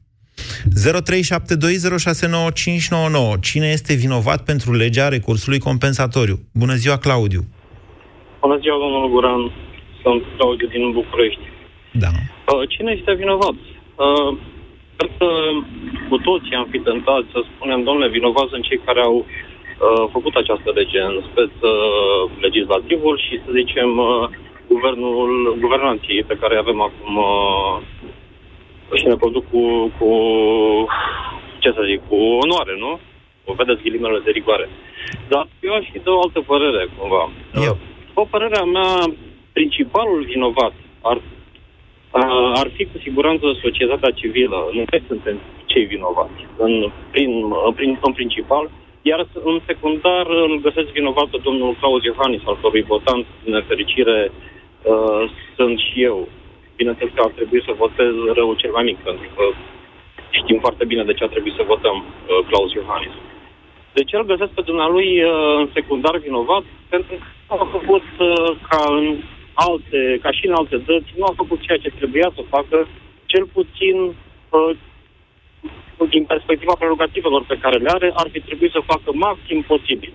0372069599. 3.35 3.41
Cine 3.49 3.69
este 3.77 3.93
vinovat 4.05 4.41
pentru 4.51 4.71
legea 4.83 5.15
recursului 5.17 5.61
compensatoriu? 5.69 6.37
Bună 6.63 6.75
ziua, 6.83 6.97
Claudiu! 7.05 7.43
Bună 8.45 8.57
ziua, 8.63 8.79
domnul 8.85 9.07
Guran. 9.13 9.43
Sunt 10.03 10.23
Claudiu 10.37 10.69
din 10.75 10.85
București. 10.99 11.45
Da. 12.05 12.11
Uh, 12.17 12.63
cine 12.73 12.91
este 12.99 13.13
vinovat? 13.23 13.57
Uh, 14.05 14.31
cred 14.97 15.11
că 15.19 15.29
cu 16.09 16.17
toții 16.29 16.55
am 16.61 16.69
fi 16.73 16.79
tentați 16.89 17.29
să 17.35 17.39
spunem, 17.51 17.81
domnule, 17.87 18.09
vinovați 18.19 18.57
în 18.59 18.63
cei 18.69 18.81
care 18.87 19.01
au 19.09 19.17
uh, 19.19 20.05
făcut 20.15 20.35
această 20.43 20.69
lege 20.79 21.01
în 21.11 21.17
speț 21.29 21.53
uh, 21.73 22.23
legislativul 22.47 23.17
și 23.27 23.35
să 23.45 23.49
zicem 23.61 23.91
uh, 23.99 24.09
guvernul, 24.73 25.57
guvernanții 25.65 26.25
pe 26.31 26.39
care 26.41 26.55
avem 26.57 26.81
acum 26.89 27.17
uh, 27.17 27.77
și 28.99 29.07
ne 29.07 29.17
produc 29.23 29.45
cu, 29.51 29.63
cu, 29.99 30.11
ce 31.59 31.69
să 31.77 31.83
zic, 31.91 32.01
cu 32.09 32.17
onoare, 32.45 32.75
nu? 32.85 32.93
O 33.45 33.53
vedeți 33.61 33.83
ghilimele 33.83 34.21
de 34.25 34.31
rigoare. 34.31 34.69
Dar 35.29 35.45
eu 35.61 35.73
aș 35.75 35.87
fi 35.93 35.99
de 35.99 36.11
o 36.11 36.21
altă 36.25 36.41
părere, 36.41 36.89
cumva. 36.97 37.31
Eu. 37.69 37.77
După 38.07 38.27
părerea 38.31 38.65
mea, 38.65 38.93
principalul 39.53 40.21
vinovat 40.33 40.75
ar, 41.11 41.17
uh, 41.17 42.51
ar 42.61 42.69
fi 42.77 42.85
cu 42.85 42.99
siguranță 43.07 43.47
societatea 43.63 44.11
civilă. 44.11 44.59
Nu 44.73 44.83
noi 44.91 45.03
suntem 45.09 45.37
cei 45.67 45.85
vinovați, 45.85 46.41
în, 46.57 46.73
prin, 47.11 47.31
în, 47.67 47.73
prin, 47.73 47.99
în 48.03 48.13
principal, 48.13 48.71
iar 49.03 49.27
în 49.45 49.61
secundar 49.67 50.27
îl 50.27 50.61
găsesc 50.61 50.89
vinovat 50.99 51.27
pe 51.31 51.39
domnul 51.43 51.77
Claus 51.81 52.03
Iohannis, 52.05 52.43
al 52.45 52.59
cărui 52.63 52.83
votant, 52.83 53.27
în 53.45 53.53
nefericire, 53.53 54.31
uh, 54.83 55.31
sunt 55.57 55.79
și 55.79 56.03
eu. 56.03 56.29
Bineînțeles 56.77 57.13
că 57.15 57.23
ar 57.25 57.31
trebui 57.31 57.63
să 57.67 57.73
votez 57.85 58.13
răul 58.35 58.57
cel 58.57 58.73
mai 58.73 58.85
mic, 58.85 58.99
pentru 58.99 59.29
că 59.37 59.45
știm 60.31 60.59
foarte 60.61 60.85
bine 60.85 61.05
de 61.05 61.13
ce 61.13 61.25
ar 61.25 61.31
trebui 61.31 61.53
să 61.57 61.71
votăm 61.73 61.97
uh, 61.97 62.39
Claus 62.49 62.73
Iohannis. 62.73 63.15
De 63.93 64.03
ce 64.05 64.17
îl 64.17 64.25
găsesc 64.25 64.51
pe 64.51 64.69
dumnealui 64.71 65.23
uh, 65.23 65.31
în 65.63 65.69
secundar 65.73 66.17
vinovat? 66.19 66.65
Pentru 66.89 67.15
că 67.15 67.25
nu 67.49 67.57
a 67.61 67.67
făcut 67.77 68.07
uh, 68.19 68.51
ca 68.69 68.81
în 68.99 69.17
alte, 69.55 70.19
ca 70.23 70.31
și 70.31 70.47
în 70.47 70.55
alte 70.55 70.77
dăți, 70.77 71.13
nu 71.17 71.25
a 71.25 71.33
făcut 71.37 71.61
ceea 71.61 71.79
ce 71.79 71.91
trebuia 71.91 72.33
să 72.35 72.43
facă, 72.49 72.89
cel 73.27 73.45
puțin 73.53 73.97
uh, 74.51 74.71
din 76.09 76.25
perspectiva 76.25 76.75
prerogativelor 76.79 77.45
pe 77.47 77.59
care 77.59 77.77
le 77.77 77.91
are, 77.91 78.11
ar 78.15 78.29
fi 78.33 78.41
trebuit 78.41 78.71
să 78.71 78.89
facă 78.93 79.11
maxim 79.13 79.63
posibil. 79.63 80.13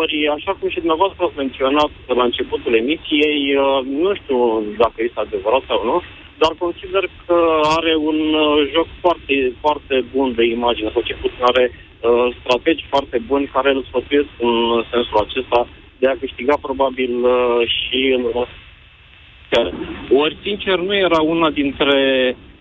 Ori, 0.00 0.28
așa 0.36 0.52
cum 0.58 0.68
și 0.68 0.82
dumneavoastră 0.84 1.24
ați 1.24 1.36
menționat 1.36 1.90
la 2.06 2.24
începutul 2.24 2.74
emisiei, 2.74 3.54
uh, 3.54 3.80
nu 4.02 4.14
știu 4.14 4.38
dacă 4.82 4.98
este 4.98 5.20
adevărat 5.20 5.62
sau 5.66 5.84
nu, 5.84 6.02
dar 6.42 6.52
consider 6.58 7.04
că 7.26 7.36
are 7.78 7.94
un 7.96 8.18
uh, 8.34 8.68
joc 8.74 8.86
foarte, 9.00 9.52
foarte 9.60 10.04
bun 10.14 10.34
de 10.34 10.44
imagine, 10.44 10.90
sau 10.92 11.02
ce 11.02 11.14
puțin 11.14 11.42
are 11.42 11.64
uh, 11.72 12.36
strategi 12.40 12.84
foarte 12.88 13.18
buni 13.26 13.50
care 13.54 13.70
îl 13.70 13.84
sfătuiesc 13.88 14.28
în 14.38 14.54
sensul 14.92 15.18
acesta 15.26 15.68
de 15.98 16.06
a 16.08 16.20
câștiga 16.22 16.56
probabil 16.60 17.12
și 17.66 18.00
în 18.16 18.24
Ori, 20.10 20.36
sincer, 20.42 20.78
nu 20.78 20.94
era 20.96 21.20
una 21.20 21.50
dintre 21.50 21.96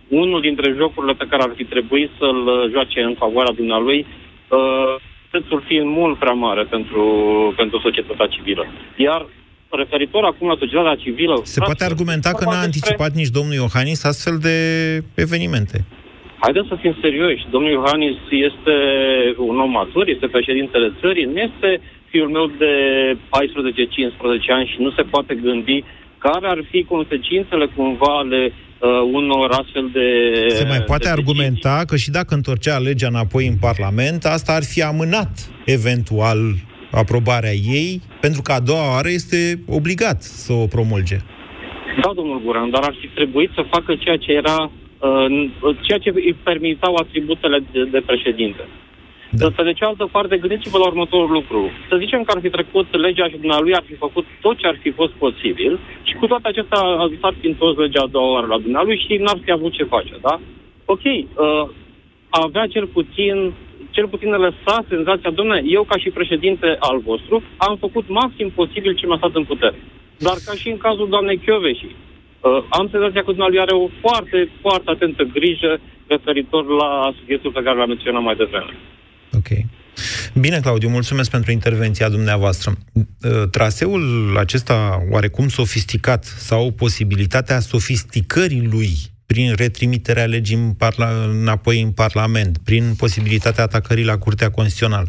unul 0.08 0.42
dintre 0.42 0.74
jocurile 0.78 1.14
pe 1.14 1.28
care 1.30 1.42
ar 1.44 1.54
fi 1.56 1.64
trebuit 1.64 2.10
să-l 2.18 2.48
uh, 2.48 2.70
joace 2.72 3.02
în 3.02 3.16
favoarea 3.16 3.52
dumnealui, 3.52 4.06
uh, 4.50 4.96
prețul 5.32 5.64
fiind 5.68 5.86
mult 5.86 6.18
prea 6.20 6.32
mare 6.32 6.64
pentru, 6.64 7.04
pentru 7.56 7.80
societatea 7.80 8.28
civilă. 8.28 8.66
Iar 8.96 9.26
referitor 9.70 10.24
acum 10.24 10.48
la 10.48 10.56
societatea 10.60 10.96
civilă... 10.96 11.40
Se 11.44 11.60
poate 11.60 11.84
argumenta 11.84 12.32
că 12.32 12.44
n-a 12.46 12.62
anticipat 12.62 13.12
nici 13.12 13.36
domnul 13.38 13.54
Iohannis 13.54 14.04
astfel 14.04 14.38
de 14.38 14.58
evenimente. 15.16 15.86
Haideți 16.40 16.68
să 16.68 16.76
fim 16.76 16.96
serioși. 17.02 17.46
Domnul 17.50 17.72
Iohannis 17.72 18.18
este 18.30 18.76
un 19.38 19.60
om 19.60 19.72
matur, 19.72 20.08
este 20.08 20.28
președintele 20.28 20.94
țării, 21.02 21.24
nu 21.24 21.40
este 21.40 21.82
fiul 22.10 22.30
meu 22.30 22.46
de 22.58 22.74
14-15 23.16 23.18
ani 24.48 24.68
și 24.68 24.82
nu 24.82 24.92
se 24.92 25.02
poate 25.02 25.36
gândi 25.36 25.84
care 26.18 26.48
ar 26.48 26.60
fi 26.70 26.84
consecințele 26.84 27.66
cumva 27.76 28.18
ale 28.18 28.54
uh, 28.80 28.90
unor 29.12 29.52
astfel 29.52 29.90
de... 29.94 30.08
Se 30.50 30.66
mai 30.68 30.82
poate 30.82 31.04
de 31.04 31.10
argumenta 31.10 31.70
decizii. 31.70 31.86
că 31.86 31.96
și 31.96 32.10
dacă 32.10 32.36
întorcea 32.36 32.78
legea 32.78 33.08
înapoi 33.08 33.48
în 33.48 33.58
Parlament, 33.60 34.26
asta 34.26 34.54
ar 34.54 34.64
fi 34.64 34.82
amânat 34.84 35.32
eventual 35.66 36.40
aprobarea 36.92 37.54
ei, 37.54 38.02
pentru 38.20 38.42
că 38.42 38.52
a 38.52 38.60
doua 38.60 38.92
oară 38.94 39.10
este 39.10 39.60
obligat 39.68 40.22
să 40.22 40.54
o 40.54 40.66
promulge. 40.66 41.18
Da, 42.02 42.12
domnul 42.16 42.42
Guran, 42.46 42.70
dar 42.70 42.84
ar 42.84 42.96
fi 43.02 43.08
trebuit 43.08 43.52
să 43.56 43.72
facă 43.72 43.96
ceea 43.96 44.18
ce 44.18 44.32
era 44.32 44.72
uh, 45.00 45.50
ceea 45.82 45.98
ce 45.98 46.12
îi 46.14 46.36
permitau 46.44 46.96
atributele 46.96 47.60
de, 47.72 47.84
de 47.84 48.02
președinte. 48.06 48.64
Da. 49.30 49.48
Pe 49.56 49.64
de 49.64 49.74
cealaltă 49.74 50.08
parte, 50.12 50.38
gândiți-vă 50.38 50.78
la 50.78 50.86
următorul 50.86 51.32
lucru. 51.32 51.72
Să 51.90 51.96
zicem 52.00 52.24
că 52.24 52.32
ar 52.36 52.42
fi 52.42 52.50
trecut 52.50 52.96
legea 52.96 53.28
și 53.28 53.38
dumnealui 53.38 53.76
ar 53.76 53.84
fi 53.86 53.94
făcut 53.94 54.26
tot 54.42 54.58
ce 54.58 54.68
ar 54.68 54.78
fi 54.82 54.92
fost 54.92 55.12
posibil 55.12 55.80
și 56.04 56.14
cu 56.14 56.28
toate 56.28 56.48
acestea 56.48 56.80
s-ar 57.22 57.34
fi 57.40 57.48
întors 57.48 57.78
legea 57.78 58.02
a 58.02 58.14
doua 58.16 58.32
oară 58.32 58.48
la 58.48 58.58
dumnealui 58.58 59.04
și 59.08 59.18
n-ar 59.18 59.40
fi 59.44 59.52
avut 59.52 59.72
ce 59.72 59.84
face, 59.84 60.14
da? 60.22 60.40
Ok, 60.86 61.04
uh, 61.04 61.70
avea 62.30 62.68
cel 62.68 62.88
puțin 62.88 63.54
cel 63.92 64.08
puțin 64.08 64.30
lăsa 64.30 64.86
senzația, 64.90 65.30
domnule, 65.30 65.64
eu 65.66 65.84
ca 65.84 65.98
și 65.98 66.10
președinte 66.10 66.76
al 66.80 67.00
vostru 67.00 67.44
am 67.58 67.76
făcut 67.76 68.06
maxim 68.08 68.52
posibil 68.56 68.96
ce 68.96 69.06
mi-a 69.06 69.18
stat 69.18 69.36
în 69.36 69.44
putere. 69.44 69.80
Dar 70.18 70.38
ca 70.46 70.54
și 70.54 70.70
în 70.70 70.78
cazul 70.78 71.10
doamnei 71.10 71.38
Chioveși, 71.38 71.86
uh, 71.86 72.64
am 72.70 72.88
senzația 72.92 73.22
că 73.22 73.32
dumnealui 73.32 73.60
are 73.60 73.76
o 73.76 73.88
foarte, 74.00 74.50
foarte 74.62 74.90
atentă 74.90 75.24
grijă 75.24 75.80
referitor 76.08 76.66
la 76.82 77.14
subiectul 77.20 77.52
pe 77.52 77.62
care 77.62 77.78
l-am 77.78 77.88
menționat 77.88 78.24
mai 78.24 78.36
devreme. 78.36 78.74
Ok. 79.34 79.48
Bine, 80.34 80.60
Claudiu, 80.60 80.90
mulțumesc 80.90 81.30
pentru 81.30 81.52
intervenția 81.52 82.10
dumneavoastră. 82.10 82.78
Uh, 82.94 83.50
traseul 83.52 84.36
acesta 84.38 85.06
oarecum 85.10 85.48
sofisticat 85.48 86.24
sau 86.24 86.72
posibilitatea 86.72 87.60
sofisticării 87.60 88.68
lui 88.68 88.98
prin 89.26 89.54
retrimiterea 89.56 90.26
legii 90.26 90.56
în 90.56 90.74
parla- 90.74 91.30
înapoi 91.30 91.82
în 91.82 91.92
Parlament, 91.92 92.58
prin 92.58 92.94
posibilitatea 92.98 93.64
atacării 93.64 94.04
la 94.04 94.18
Curtea 94.18 94.52
Constituțională, 94.52 95.08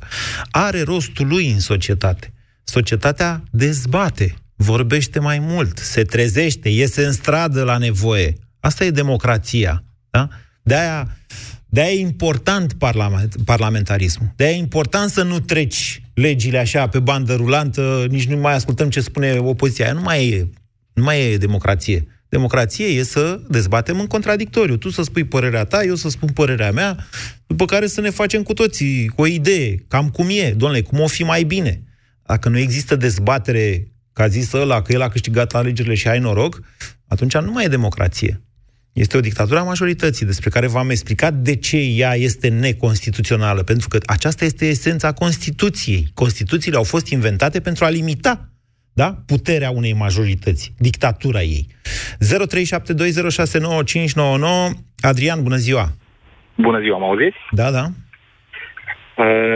are 0.50 0.82
rostul 0.82 1.26
lui 1.26 1.50
în 1.50 1.60
societate. 1.60 2.32
Societatea 2.64 3.42
dezbate, 3.50 4.34
vorbește 4.56 5.18
mai 5.18 5.38
mult, 5.38 5.78
se 5.78 6.02
trezește, 6.02 6.68
iese 6.68 7.04
în 7.04 7.12
stradă 7.12 7.62
la 7.62 7.78
nevoie. 7.78 8.36
Asta 8.60 8.84
e 8.84 8.90
democrația. 8.90 9.84
Da? 10.10 10.28
De-aia 10.62 11.16
de-aia 11.70 11.92
e 11.92 12.00
important 12.00 12.72
parlament, 12.72 13.34
parlamentarismul. 13.44 14.32
De-aia 14.36 14.54
e 14.54 14.58
important 14.58 15.10
să 15.10 15.22
nu 15.22 15.40
treci 15.40 16.02
legile 16.14 16.58
așa 16.58 16.88
pe 16.88 16.98
bandă 16.98 17.34
rulantă, 17.34 18.06
nici 18.10 18.26
nu 18.26 18.36
mai 18.36 18.54
ascultăm 18.54 18.90
ce 18.90 19.00
spune 19.00 19.36
opoziția. 19.38 19.84
Aia 19.84 19.94
nu 19.94 20.00
mai 20.00 20.28
e, 20.28 20.50
nu 20.92 21.02
mai 21.02 21.32
e 21.32 21.36
democrație. 21.36 22.06
Democrație 22.28 22.86
e 22.86 23.02
să 23.02 23.40
dezbatem 23.48 24.00
în 24.00 24.06
contradictoriu. 24.06 24.76
Tu 24.76 24.90
să 24.90 25.02
spui 25.02 25.24
părerea 25.24 25.64
ta, 25.64 25.84
eu 25.84 25.94
să 25.94 26.08
spun 26.08 26.28
părerea 26.28 26.72
mea, 26.72 27.06
după 27.46 27.64
care 27.64 27.86
să 27.86 28.00
ne 28.00 28.10
facem 28.10 28.42
cu 28.42 28.52
toții 28.52 29.12
o 29.16 29.26
idee, 29.26 29.84
cam 29.88 30.08
cum 30.08 30.26
e, 30.30 30.54
domnule, 30.56 30.82
cum 30.82 31.00
o 31.00 31.06
fi 31.06 31.22
mai 31.22 31.44
bine. 31.44 31.82
Dacă 32.26 32.48
nu 32.48 32.58
există 32.58 32.96
dezbatere, 32.96 33.92
ca 34.12 34.28
zis 34.28 34.52
ăla, 34.52 34.82
că 34.82 34.92
el 34.92 35.02
a 35.02 35.08
câștigat 35.08 35.54
alegerile 35.54 35.94
și 35.94 36.08
ai 36.08 36.18
noroc, 36.18 36.60
atunci 37.06 37.34
nu 37.34 37.52
mai 37.52 37.64
e 37.64 37.68
democrație. 37.68 38.42
Este 38.92 39.16
o 39.16 39.20
dictatură 39.20 39.58
a 39.58 39.62
majorității, 39.62 40.26
despre 40.26 40.50
care 40.50 40.66
v-am 40.66 40.90
explicat 40.90 41.32
de 41.32 41.56
ce 41.56 41.76
ea 41.76 42.14
este 42.14 42.48
neconstituțională, 42.48 43.62
pentru 43.62 43.88
că 43.88 43.98
aceasta 44.06 44.44
este 44.44 44.66
esența 44.66 45.12
Constituției. 45.12 46.06
Constituțiile 46.14 46.76
au 46.76 46.84
fost 46.84 47.10
inventate 47.10 47.60
pentru 47.60 47.84
a 47.84 47.88
limita 47.88 48.48
da? 49.02 49.08
puterea 49.26 49.70
unei 49.70 49.94
majorități, 50.04 50.72
dictatura 50.78 51.42
ei. 51.56 51.66
0372069599 51.66 51.74
Adrian, 55.10 55.42
bună 55.42 55.56
ziua! 55.56 55.86
Bună 56.54 56.80
ziua, 56.80 56.98
mă 56.98 57.04
auziți? 57.04 57.36
Da, 57.50 57.70
da. 57.70 57.84
Uh, 57.86 57.94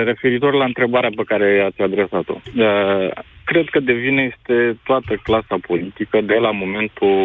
referitor 0.04 0.52
la 0.54 0.64
întrebarea 0.64 1.10
pe 1.16 1.22
care 1.26 1.48
ați 1.68 1.80
adresat-o. 1.80 2.36
Uh, 2.56 3.08
cred 3.44 3.66
că 3.70 3.80
devine 3.80 4.22
este 4.32 4.78
toată 4.84 5.12
clasa 5.22 5.56
politică 5.66 6.20
de 6.20 6.34
la 6.34 6.50
momentul 6.50 7.16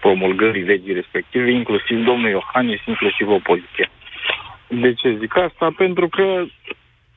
promulgării 0.00 0.62
legii 0.62 0.92
respective, 0.92 1.50
inclusiv 1.50 2.04
domnul 2.04 2.30
Iohannis, 2.30 2.80
inclusiv 2.86 3.28
opoziția. 3.28 3.88
De 4.68 4.92
ce 4.92 5.16
zic 5.20 5.36
asta? 5.36 5.74
Pentru 5.76 6.08
că 6.08 6.44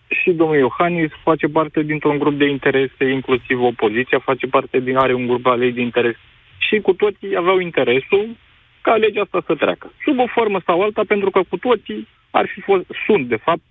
și 0.08 0.32
domnul 0.32 0.58
Iohannis 0.58 1.12
face 1.24 1.48
parte 1.48 1.82
dintr-un 1.82 2.18
grup 2.18 2.38
de 2.38 2.46
interese, 2.46 3.06
inclusiv 3.06 3.62
opoziția 3.62 4.20
face 4.20 4.48
parte 4.48 4.80
din, 4.80 4.98
are 4.98 5.14
un 5.14 5.28
grup 5.28 5.46
al 5.46 5.62
ei 5.62 5.72
de 5.72 5.82
interes. 5.82 6.16
Și 6.58 6.80
cu 6.80 6.94
toții 6.94 7.36
aveau 7.36 7.60
interesul 7.60 8.36
ca 8.82 8.96
legea 8.96 9.22
asta 9.22 9.44
să 9.46 9.56
treacă. 9.56 9.92
Sub 10.04 10.20
o 10.20 10.28
formă 10.28 10.62
sau 10.66 10.82
alta, 10.82 11.02
pentru 11.08 11.30
că 11.30 11.42
cu 11.50 11.58
toții 11.58 12.08
ar 12.32 12.46
fi 12.54 12.62
fost, 12.62 12.86
sunt, 13.06 13.28
de 13.28 13.36
fapt, 13.36 13.66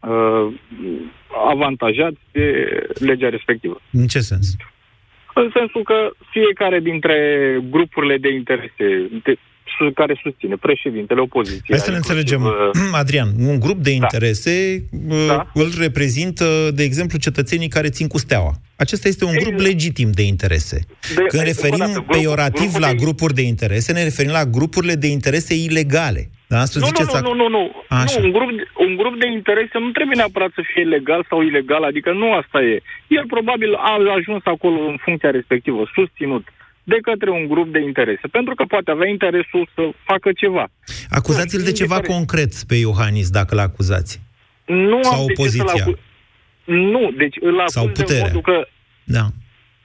uh, 0.00 0.54
avantajați 1.50 2.18
de 2.32 2.44
legea 2.98 3.28
respectivă. 3.28 3.80
În 3.90 4.06
ce 4.06 4.18
sens? 4.18 4.56
În 5.40 5.50
sensul 5.54 5.82
că 5.82 6.10
fiecare 6.30 6.80
dintre 6.80 7.16
grupurile 7.70 8.16
de 8.16 8.32
interese 8.32 8.86
de, 9.24 9.38
care 9.94 10.20
susține 10.22 10.56
președintele 10.56 11.20
opoziției. 11.20 11.62
Hai 11.68 11.78
să 11.78 11.90
ne 11.90 11.96
înțelegem, 11.96 12.42
uh, 12.42 12.52
Adrian, 13.00 13.28
un 13.38 13.60
grup 13.60 13.78
de 13.78 13.90
da. 13.90 13.96
interese 13.96 14.84
da. 14.90 15.26
da. 15.26 15.50
îl 15.54 15.70
reprezintă, 15.78 16.70
de 16.74 16.82
exemplu, 16.82 17.18
cetățenii 17.18 17.68
care 17.68 17.88
țin 17.88 18.06
cu 18.06 18.18
steaua. 18.18 18.52
Acesta 18.76 19.08
este 19.08 19.24
un 19.24 19.32
grup 19.32 19.52
exact. 19.52 19.68
legitim 19.68 20.10
de 20.10 20.22
interese. 20.22 20.80
De, 21.14 21.22
Când 21.28 21.42
referim 21.42 21.78
dată, 21.78 21.92
grup, 21.92 22.06
peiorativ 22.06 22.76
la 22.78 22.88
de... 22.88 22.94
grupuri 22.94 23.34
de 23.34 23.42
interese, 23.42 23.92
ne 23.92 24.02
referim 24.02 24.30
la 24.30 24.44
grupurile 24.44 24.94
de 24.94 25.06
interese 25.06 25.54
ilegale. 25.54 26.30
Da, 26.48 26.58
asta 26.60 26.78
nu, 26.78 26.86
nu, 26.86 27.20
nu, 27.20 27.34
nu, 27.34 27.34
nu, 27.34 27.48
nu. 27.48 27.72
nu 27.88 28.24
un, 28.24 28.30
grup, 28.32 28.50
un 28.86 28.96
grup 28.96 29.20
de 29.20 29.26
interese 29.26 29.78
nu 29.78 29.90
trebuie 29.90 30.16
neapărat 30.16 30.50
să 30.54 30.62
fie 30.72 30.84
legal 30.84 31.26
sau 31.28 31.42
ilegal, 31.42 31.82
adică 31.84 32.12
nu 32.12 32.32
asta 32.32 32.62
e. 32.62 32.82
El 33.06 33.26
probabil 33.26 33.74
a 33.74 33.96
ajuns 34.18 34.42
acolo 34.44 34.78
în 34.80 34.96
funcția 35.04 35.30
respectivă, 35.30 35.90
susținut 35.94 36.44
de 36.92 36.98
către 37.02 37.30
un 37.30 37.46
grup 37.46 37.72
de 37.72 37.80
interese, 37.80 38.26
pentru 38.30 38.54
că 38.54 38.64
poate 38.64 38.90
avea 38.90 39.08
interesul 39.08 39.68
să 39.74 39.82
facă 40.04 40.32
ceva. 40.32 40.68
Acuzați-l 41.10 41.62
de 41.62 41.72
ceva 41.72 41.94
care... 41.94 42.06
concret 42.06 42.52
pe 42.66 42.74
Iohannis, 42.74 43.30
dacă 43.30 43.54
l 43.54 43.58
acuzați. 43.58 44.20
Nu 44.66 45.02
sau 45.02 45.12
am 45.20 45.26
opoziția. 45.30 45.84
De 45.84 45.98
Nu, 46.64 47.10
deci 47.16 47.36
îl 47.40 47.58
acuz 47.58 47.72
sau 47.72 47.86
puterea. 47.86 48.14
de 48.14 48.20
modul 48.22 48.40
că 48.40 48.68
da. 49.04 49.24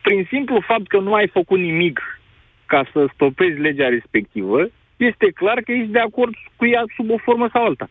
prin 0.02 0.28
simplu 0.30 0.64
fapt 0.68 0.88
că 0.88 1.00
nu 1.00 1.14
ai 1.14 1.28
făcut 1.28 1.60
nimic 1.60 2.20
ca 2.66 2.90
să 2.94 3.08
stopezi 3.14 3.60
legea 3.60 3.88
respectivă, 3.88 4.70
este 5.06 5.32
clar 5.36 5.62
că 5.66 5.72
ești 5.72 5.92
de 5.92 6.00
acord 6.00 6.34
cu 6.56 6.66
ea 6.66 6.84
sub 6.96 7.10
o 7.10 7.18
formă 7.18 7.50
sau 7.54 7.64
alta. 7.66 7.90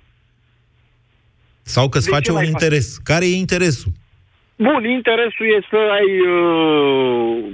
Sau 1.62 1.88
că 1.88 1.98
îți 1.98 2.08
face 2.08 2.32
un 2.32 2.44
interes. 2.44 2.94
Fac? 2.94 3.04
Care 3.04 3.24
e 3.26 3.36
interesul? 3.36 3.92
Bun, 4.56 4.84
interesul 4.84 5.46
e 5.46 5.66
să 5.70 5.76
ai 5.98 6.20
uh, 6.20 7.44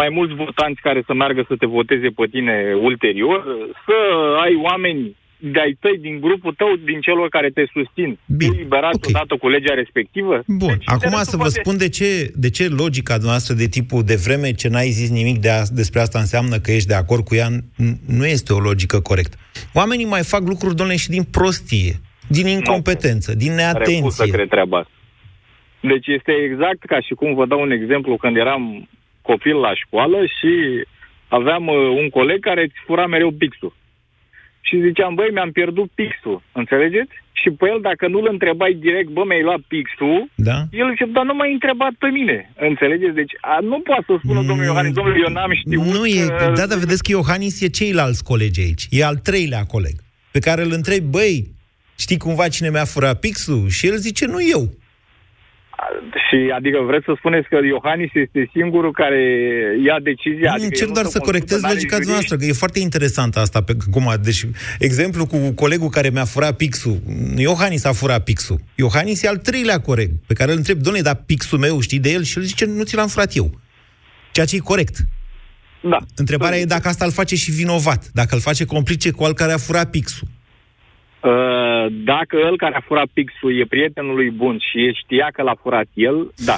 mai 0.00 0.08
mulți 0.08 0.34
votanți 0.34 0.80
care 0.80 1.02
să 1.06 1.14
meargă 1.14 1.44
să 1.48 1.56
te 1.56 1.66
voteze 1.66 2.08
pe 2.08 2.26
tine 2.30 2.74
ulterior, 2.80 3.44
să 3.86 3.96
ai 4.40 4.54
oameni 4.62 5.16
de-ai 5.52 5.76
tăi 5.80 5.98
din 5.98 6.20
grupul 6.20 6.54
tău, 6.54 6.76
din 6.84 7.00
celor 7.00 7.28
care 7.28 7.50
te 7.50 7.64
susțin, 7.72 8.18
Bine. 8.36 8.54
eliberat 8.54 8.94
okay. 8.94 9.10
odată 9.14 9.36
cu 9.36 9.48
legea 9.48 9.74
respectivă. 9.74 10.42
Bun, 10.46 10.68
deci, 10.68 10.84
acum 10.84 11.10
să 11.10 11.36
vă 11.36 11.42
poate... 11.42 11.60
spun 11.60 11.76
de 11.76 11.88
ce, 11.88 12.32
de 12.34 12.50
ce 12.50 12.68
logica 12.68 13.16
noastră 13.22 13.54
de 13.54 13.66
tipul 13.66 14.02
de 14.02 14.14
vreme 14.26 14.52
ce 14.52 14.68
n-ai 14.68 14.88
zis 14.88 15.10
nimic 15.10 15.38
de 15.40 15.50
a, 15.50 15.62
despre 15.72 16.00
asta 16.00 16.18
înseamnă 16.18 16.56
că 16.58 16.70
ești 16.70 16.88
de 16.88 16.94
acord 16.94 17.24
cu 17.24 17.34
ea, 17.34 17.48
nu 18.06 18.26
este 18.26 18.52
o 18.52 18.58
logică 18.58 19.00
corectă. 19.00 19.36
Oamenii 19.74 20.06
mai 20.06 20.22
fac 20.22 20.42
lucruri, 20.52 20.76
domnule, 20.76 20.98
și 20.98 21.08
din 21.08 21.24
prostie, 21.24 21.92
din 22.28 22.46
incompetență, 22.46 23.30
no. 23.30 23.38
din 23.38 23.52
neatenție. 23.54 23.94
Refuz 23.94 24.14
să 24.14 24.26
cred 24.26 24.48
treaba 24.48 24.78
asta. 24.78 24.92
Deci 25.80 26.06
este 26.06 26.32
exact 26.32 26.82
ca 26.86 27.00
și 27.00 27.14
cum 27.14 27.34
vă 27.34 27.46
dau 27.46 27.60
un 27.60 27.70
exemplu 27.70 28.16
când 28.16 28.36
eram 28.36 28.88
copil 29.22 29.56
la 29.56 29.74
școală 29.74 30.18
și 30.36 30.52
aveam 31.28 31.66
uh, 31.66 31.76
un 32.00 32.08
coleg 32.10 32.40
care 32.40 32.62
îți 32.62 32.82
fura 32.86 33.06
mereu 33.06 33.30
pixul. 33.30 33.72
Și 34.68 34.84
ziceam, 34.86 35.14
băi, 35.14 35.30
mi-am 35.32 35.52
pierdut 35.58 35.88
pixul, 35.98 36.42
înțelegeți? 36.60 37.14
Și 37.40 37.48
pe 37.58 37.64
el, 37.72 37.78
dacă 37.88 38.04
nu-l 38.08 38.28
întrebai 38.30 38.72
direct, 38.86 39.10
bă, 39.16 39.22
mi-ai 39.26 39.42
luat 39.48 39.62
pixul, 39.72 40.18
da? 40.34 40.58
el 40.80 40.88
zice, 40.90 41.04
dar 41.16 41.24
nu 41.24 41.34
m-ai 41.34 41.52
întrebat 41.52 41.94
pe 41.98 42.08
mine, 42.18 42.52
înțelegeți? 42.70 43.14
Deci 43.20 43.34
a, 43.40 43.58
nu 43.70 43.78
poate 43.88 44.04
să 44.06 44.14
spună 44.22 44.40
mm, 44.40 44.46
domnul 44.46 44.64
Iohannis, 44.64 44.94
domnule, 44.94 45.18
eu 45.26 45.32
n-am 45.32 45.52
știut 45.60 45.84
Nu 45.96 46.06
e, 46.06 46.26
că... 46.26 46.52
da, 46.58 46.66
dar 46.66 46.78
vedeți 46.78 47.02
că 47.02 47.10
Iohannis 47.10 47.60
e 47.60 47.68
ceilalți 47.80 48.24
colegi 48.24 48.60
aici, 48.60 48.84
e 48.90 49.04
al 49.04 49.16
treilea 49.16 49.62
coleg, 49.74 49.96
pe 50.30 50.38
care 50.38 50.62
îl 50.62 50.72
întreb, 50.72 51.02
băi, 51.16 51.34
știi 51.98 52.22
cumva 52.24 52.48
cine 52.48 52.70
mi-a 52.70 52.84
furat 52.84 53.20
pixul? 53.20 53.68
Și 53.68 53.86
el 53.86 53.96
zice, 53.96 54.26
nu 54.26 54.40
eu. 54.56 54.62
Și 56.28 56.52
adică 56.54 56.78
vreți 56.86 57.04
să 57.04 57.12
spuneți 57.16 57.48
că 57.48 57.58
Iohannis 57.64 58.10
este 58.14 58.50
singurul 58.52 58.92
care 58.92 59.22
ia 59.84 59.96
decizia? 60.02 60.48
Nu, 60.48 60.52
adică 60.52 60.66
încerc 60.66 60.90
doar 60.90 61.04
să 61.04 61.18
corectez 61.18 61.60
logica 61.62 61.98
noastră, 62.06 62.36
că 62.36 62.44
e 62.44 62.52
foarte 62.52 62.78
interesant 62.78 63.36
asta. 63.36 63.62
Pe, 63.62 63.76
cum, 63.90 64.14
deci, 64.22 64.46
exemplu 64.78 65.26
cu 65.26 65.52
colegul 65.54 65.88
care 65.88 66.08
mi-a 66.08 66.24
furat 66.24 66.56
pixul. 66.56 66.96
Iohannis 67.36 67.84
a 67.84 67.92
furat 67.92 68.24
pixul. 68.24 68.60
Iohannis 68.74 69.22
e 69.22 69.28
al 69.28 69.36
treilea 69.36 69.80
corect, 69.80 70.12
pe 70.26 70.34
care 70.34 70.50
îl 70.50 70.56
întreb, 70.56 70.78
doamne, 70.78 71.00
dar 71.00 71.22
pixul 71.26 71.58
meu 71.58 71.80
știi 71.80 71.98
de 71.98 72.10
el? 72.10 72.22
Și 72.22 72.38
el 72.38 72.44
zice, 72.44 72.64
nu 72.64 72.82
ți 72.82 72.96
l-am 72.96 73.08
furat 73.08 73.36
eu. 73.36 73.60
Ceea 74.32 74.46
ce 74.46 74.56
e 74.56 74.58
corect. 74.58 74.96
Da. 75.80 75.98
Întrebarea 76.16 76.58
e 76.58 76.64
dacă 76.64 76.88
asta 76.88 77.04
îl 77.04 77.10
face 77.10 77.36
și 77.36 77.50
vinovat, 77.50 78.10
dacă 78.12 78.34
îl 78.34 78.40
face 78.40 78.64
complice 78.64 79.10
cu 79.10 79.24
al 79.24 79.34
care 79.34 79.52
a 79.52 79.58
furat 79.58 79.90
pixul. 79.90 80.28
Uh, 81.24 81.86
dacă 82.04 82.36
el 82.36 82.56
care 82.56 82.74
a 82.74 82.80
furat 82.80 83.06
pixul 83.12 83.58
e 83.60 83.64
prietenul 83.64 84.14
lui 84.14 84.30
bun 84.30 84.58
și 84.58 84.92
știa 85.02 85.28
că 85.32 85.42
l-a 85.42 85.54
furat 85.62 85.86
el, 85.94 86.32
da. 86.44 86.56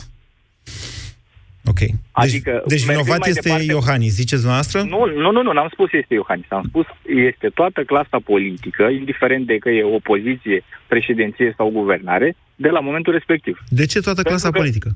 Ok. 1.64 1.78
Deci, 1.78 1.94
Adică, 2.12 2.62
deci 2.66 2.84
vinovat 2.84 3.18
mai 3.18 3.28
este 3.28 3.40
departe- 3.40 3.64
Iohannis, 3.72 4.12
ziceți 4.14 4.40
dumneavoastră? 4.42 4.82
Nu, 4.82 5.04
nu, 5.22 5.30
nu, 5.30 5.42
nu, 5.42 5.52
n-am 5.52 5.68
spus 5.72 5.92
este 5.92 6.14
Iohannis. 6.14 6.46
Am 6.48 6.64
spus 6.68 6.86
este 7.30 7.48
toată 7.48 7.82
clasa 7.82 8.18
politică, 8.24 8.82
indiferent 8.82 9.46
de 9.46 9.56
că 9.58 9.68
e 9.70 9.84
opoziție, 9.84 10.64
președinție 10.86 11.54
sau 11.56 11.70
guvernare, 11.70 12.36
de 12.54 12.68
la 12.68 12.80
momentul 12.80 13.12
respectiv. 13.12 13.58
De 13.68 13.86
ce 13.86 14.00
toată 14.00 14.22
clasa 14.22 14.50
că- 14.50 14.58
politică? 14.58 14.90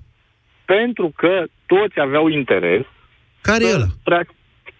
Pentru 0.64 1.12
că 1.16 1.44
toți 1.66 2.00
aveau 2.00 2.28
interes 2.28 2.84
Care 3.40 3.64
e 3.66 3.74
ăla? 3.74 3.86
treacă, 4.04 4.32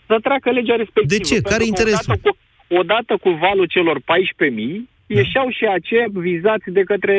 să 0.06 0.16
treacă 0.22 0.50
legea 0.50 0.74
respectivă. 0.76 1.06
De 1.06 1.18
ce? 1.18 1.32
Pentru 1.34 1.50
Care 1.50 1.62
că 1.62 1.68
interesul? 1.68 2.12
Odată 2.12 2.28
cu, 2.28 2.36
odată 2.80 3.16
cu 3.22 3.30
valul 3.30 3.66
celor 3.66 3.96
14.000, 4.00 4.88
Da. 5.06 5.16
ieșeau 5.20 5.48
și 5.50 5.64
aceia 5.78 6.06
vizați 6.12 6.70
de 6.70 6.82
către, 6.90 7.18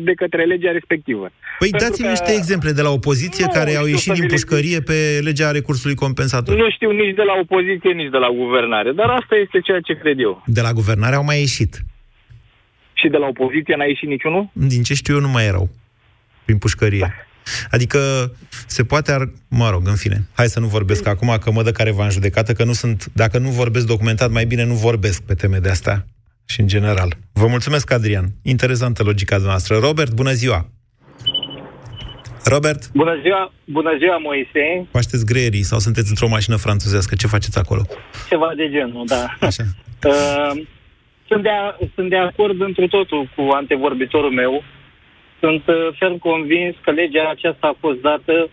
de 0.00 0.12
către 0.12 0.44
legea 0.44 0.70
respectivă. 0.70 1.26
Păi 1.58 1.70
Pentru 1.70 1.86
dați-mi 1.88 2.06
că- 2.06 2.12
niște 2.16 2.32
exemple 2.40 2.70
de 2.78 2.82
la 2.82 2.90
opoziție 2.90 3.44
Nu 3.44 3.50
care 3.58 3.70
au 3.70 3.84
știu 3.86 3.94
ieșit 3.96 4.06
să 4.10 4.12
din 4.12 4.22
vi 4.22 4.28
le- 4.28 4.34
pușcărie 4.34 4.80
pe 4.80 4.98
legea 5.28 5.50
recursului 5.50 5.96
compensator. 6.04 6.56
Nu 6.56 6.70
știu 6.70 6.90
nici 6.90 7.14
de 7.14 7.22
la 7.22 7.34
opoziție, 7.44 7.90
nici 7.92 8.10
de 8.10 8.16
la 8.16 8.28
guvernare, 8.42 8.90
dar 8.92 9.08
asta 9.10 9.34
este 9.36 9.60
ceea 9.60 9.80
ce 9.80 9.94
cred 10.02 10.18
eu. 10.20 10.42
De 10.46 10.60
la 10.60 10.72
guvernare 10.72 11.14
au 11.14 11.24
mai 11.24 11.38
ieșit. 11.38 11.72
Și 12.92 13.08
de 13.08 13.16
la 13.16 13.26
opoziție 13.26 13.74
n-a 13.76 13.84
ieșit 13.84 14.08
niciunul? 14.08 14.48
Din 14.52 14.82
ce 14.82 14.94
știu 14.94 15.14
eu, 15.14 15.20
nu 15.20 15.28
mai 15.28 15.46
erau 15.46 15.68
prin 16.44 16.58
pușcărie. 16.58 17.14
Adică 17.70 18.32
se 18.66 18.84
poate, 18.84 19.12
ar... 19.12 19.30
mă 19.48 19.70
rog, 19.70 19.86
în 19.86 19.96
fine, 19.96 20.26
hai 20.34 20.46
să 20.46 20.60
nu 20.60 20.66
vorbesc 20.66 21.06
acum, 21.06 21.36
că 21.40 21.50
mă 21.50 21.62
dă 21.62 21.72
care 21.72 21.90
v-a 21.90 22.04
în 22.04 22.10
judecată, 22.10 22.52
că 22.52 22.64
nu 22.64 22.72
sunt, 22.72 23.10
dacă 23.12 23.38
nu 23.38 23.48
vorbesc 23.48 23.86
documentat, 23.86 24.30
mai 24.30 24.44
bine 24.44 24.64
nu 24.64 24.74
vorbesc 24.74 25.22
pe 25.22 25.34
teme 25.34 25.58
de 25.58 25.68
astea 25.68 26.06
și 26.44 26.60
în 26.60 26.66
general. 26.66 27.16
Vă 27.32 27.46
mulțumesc, 27.46 27.90
Adrian. 27.92 28.26
Interesantă 28.42 29.02
logica 29.02 29.36
noastră. 29.36 29.76
Robert, 29.78 30.12
bună 30.12 30.32
ziua! 30.32 30.68
Robert, 32.44 32.90
Bună 32.94 33.18
ziua, 33.22 33.52
bună 33.64 33.90
ziua 33.98 34.16
Moise. 34.18 34.88
faceți 34.90 35.26
greierii 35.26 35.62
sau 35.62 35.78
sunteți 35.78 36.08
într-o 36.08 36.28
mașină 36.28 36.56
franțuzească? 36.56 37.14
Ce 37.14 37.26
faceți 37.26 37.58
acolo? 37.58 37.82
Ceva 38.28 38.52
de 38.56 38.68
genul, 38.70 39.04
da. 39.06 39.36
Așa. 39.40 39.62
Uh, 40.04 40.62
sunt, 41.28 41.42
de, 41.42 41.50
sunt 41.94 42.08
de 42.08 42.16
acord 42.16 42.60
întru 42.60 42.86
totul 42.88 43.30
cu 43.36 43.42
antevorbitorul 43.52 44.30
meu. 44.30 44.62
Sunt 45.40 45.62
uh, 45.66 45.88
ferm 45.98 46.18
convins 46.18 46.74
că 46.80 46.90
legea 46.90 47.28
aceasta 47.28 47.66
a 47.66 47.76
fost 47.80 48.00
dată 48.00 48.50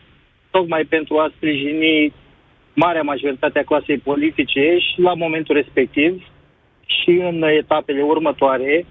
tocmai 0.52 0.84
pentru 0.84 1.18
a 1.18 1.32
sprijini 1.36 2.14
marea 2.74 3.02
majoritate 3.02 3.60
a 3.60 3.64
clasei 3.64 3.98
politice 3.98 4.78
și 4.80 5.00
la 5.02 5.14
momentul 5.14 5.56
respectiv 5.56 6.24
și 6.86 7.10
în 7.10 7.44
etapele 7.44 8.02
următoare. 8.02 8.86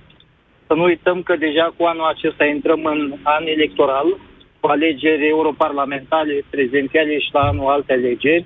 Să 0.66 0.74
nu 0.74 0.82
uităm 0.82 1.22
că 1.22 1.36
deja 1.36 1.74
cu 1.76 1.84
anul 1.84 2.05
acesta 2.05 2.44
intrăm 2.44 2.84
în 2.84 3.12
an 3.22 3.47
electoral, 3.47 4.07
cu 4.61 4.66
alegeri 4.66 5.28
europarlamentare, 5.28 6.44
prezidențiale 6.51 7.18
și 7.18 7.28
la 7.32 7.40
anul 7.40 7.68
alte 7.68 7.92
alegeri. 7.92 8.44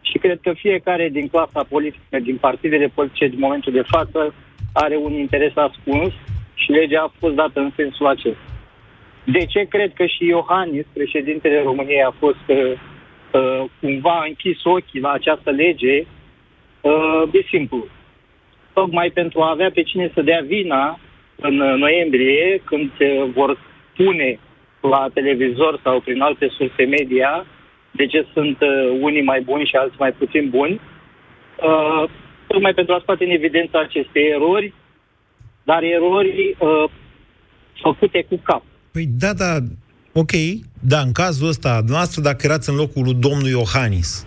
Și 0.00 0.18
cred 0.18 0.38
că 0.42 0.52
fiecare 0.52 1.08
din 1.08 1.28
clasa 1.28 1.62
politică, 1.68 2.18
din 2.22 2.36
partidele 2.36 2.92
politice 2.94 3.26
din 3.26 3.38
momentul 3.38 3.72
de 3.72 3.82
față, 3.86 4.34
are 4.72 4.96
un 4.96 5.12
interes 5.12 5.56
ascuns 5.56 6.12
și 6.54 6.70
legea 6.70 7.00
a 7.00 7.12
fost 7.18 7.34
dată 7.34 7.60
în 7.60 7.70
sensul 7.76 8.06
acesta. 8.06 8.49
De 9.24 9.44
ce 9.46 9.64
cred 9.64 9.92
că 9.92 10.06
și 10.06 10.24
Iohannis, 10.24 10.86
președintele 10.92 11.62
României, 11.62 12.02
a 12.02 12.14
fost 12.18 12.46
uh, 12.46 12.72
uh, 13.32 13.64
cumva 13.80 14.24
închis 14.26 14.64
ochii 14.64 15.00
la 15.00 15.10
această 15.10 15.50
lege? 15.50 16.04
Uh, 16.80 17.22
e 17.32 17.42
simplu. 17.48 17.86
Tocmai 18.72 19.10
pentru 19.10 19.40
a 19.40 19.50
avea 19.50 19.70
pe 19.70 19.82
cine 19.82 20.10
să 20.14 20.22
dea 20.22 20.40
vina 20.46 20.98
în 21.36 21.60
uh, 21.60 21.74
noiembrie, 21.76 22.62
când 22.64 22.90
se 22.98 23.24
vor 23.34 23.58
pune 23.96 24.38
la 24.80 25.08
televizor 25.14 25.80
sau 25.82 26.00
prin 26.00 26.20
alte 26.20 26.48
surse 26.48 26.84
media 26.84 27.46
de 27.90 28.06
ce 28.06 28.26
sunt 28.32 28.60
uh, 28.60 28.98
unii 29.00 29.22
mai 29.22 29.40
buni 29.40 29.64
și 29.64 29.76
alții 29.76 29.98
mai 29.98 30.12
puțin 30.12 30.48
buni, 30.50 30.80
uh, 31.62 32.04
tocmai 32.46 32.74
pentru 32.74 32.94
a 32.94 32.98
scoate 33.00 33.24
în 33.24 33.30
evidență 33.30 33.78
aceste 33.78 34.20
erori, 34.20 34.72
dar 35.62 35.82
erori 35.82 36.56
uh, 36.58 36.84
făcute 37.80 38.22
cu 38.28 38.40
cap. 38.42 38.62
Păi 38.92 39.08
da, 39.18 39.32
da, 39.32 39.56
ok, 40.12 40.30
da, 40.80 41.00
în 41.00 41.12
cazul 41.12 41.48
ăsta, 41.48 41.82
noastră, 41.86 42.20
dacă 42.22 42.46
erați 42.46 42.68
în 42.70 42.76
locul 42.76 43.02
lui 43.04 43.14
domnul 43.14 43.48
Iohannis, 43.48 44.24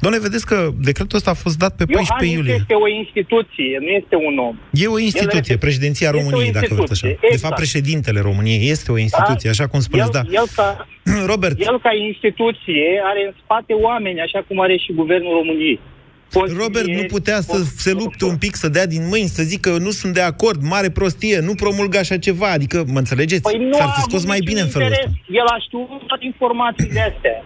Doamne, 0.00 0.18
vedeți 0.20 0.46
că 0.46 0.70
decretul 0.80 1.16
ăsta 1.16 1.30
a 1.30 1.34
fost 1.44 1.58
dat 1.58 1.76
pe 1.76 1.84
14 1.84 2.00
Iohannis 2.10 2.36
iulie. 2.36 2.54
este 2.60 2.74
o 2.74 2.88
instituție, 3.02 3.76
nu 3.80 3.90
este 4.00 4.14
un 4.28 4.38
om. 4.48 4.54
E 4.72 4.86
o 4.86 4.98
instituție, 4.98 5.54
El 5.54 5.64
președinția 5.66 6.06
este 6.08 6.18
o 6.18 6.20
României, 6.20 6.52
dacă 6.52 6.74
vreți 6.74 6.92
așa. 6.92 7.06
instituție, 7.06 7.08
De 7.20 7.26
fapt, 7.26 7.32
exact. 7.32 7.54
președintele 7.62 8.20
României 8.20 8.70
este 8.74 8.88
o 8.92 8.98
instituție, 9.06 9.48
așa 9.54 9.66
cum 9.66 9.80
spuneți, 9.80 10.10
el, 10.16 10.22
da. 10.22 10.22
El 10.40 10.46
ca, 10.56 10.68
Robert. 11.32 11.56
el 11.70 11.78
ca 11.86 11.92
instituție 12.10 12.86
are 13.10 13.20
în 13.28 13.32
spate 13.42 13.72
oameni, 13.88 14.20
așa 14.26 14.40
cum 14.48 14.56
are 14.60 14.76
și 14.84 14.90
Guvernul 15.00 15.32
României. 15.40 15.80
Robert 16.34 16.86
nu 16.86 17.04
putea 17.08 17.40
să 17.40 17.58
se 17.84 17.92
lupte 17.92 18.24
un 18.24 18.36
pic, 18.36 18.54
să 18.54 18.68
dea 18.68 18.86
din 18.86 19.02
mâini, 19.08 19.34
să 19.38 19.42
zică 19.42 19.70
nu 19.86 19.90
sunt 19.90 20.14
de 20.14 20.20
acord, 20.20 20.62
mare 20.62 20.90
prostie, 20.90 21.40
nu 21.40 21.54
promulga 21.54 21.98
așa 21.98 22.18
ceva. 22.18 22.48
Adică, 22.50 22.84
mă 22.92 22.98
înțelegeți? 22.98 23.42
Păi 23.42 23.58
nu 23.58 23.72
S-ar 23.72 23.88
a 23.88 23.90
fi 23.90 24.00
scos 24.00 24.14
avut 24.22 24.28
mai 24.28 24.38
niciun 24.38 24.52
bine 24.52 24.62
în 24.66 24.72
felul 24.74 24.88
interes. 24.88 25.10
ăsta. 25.10 25.38
El 25.40 25.46
a 25.54 25.58
știut 25.66 26.02
toate 26.06 26.24
informațiile 26.24 27.00
astea. 27.10 27.38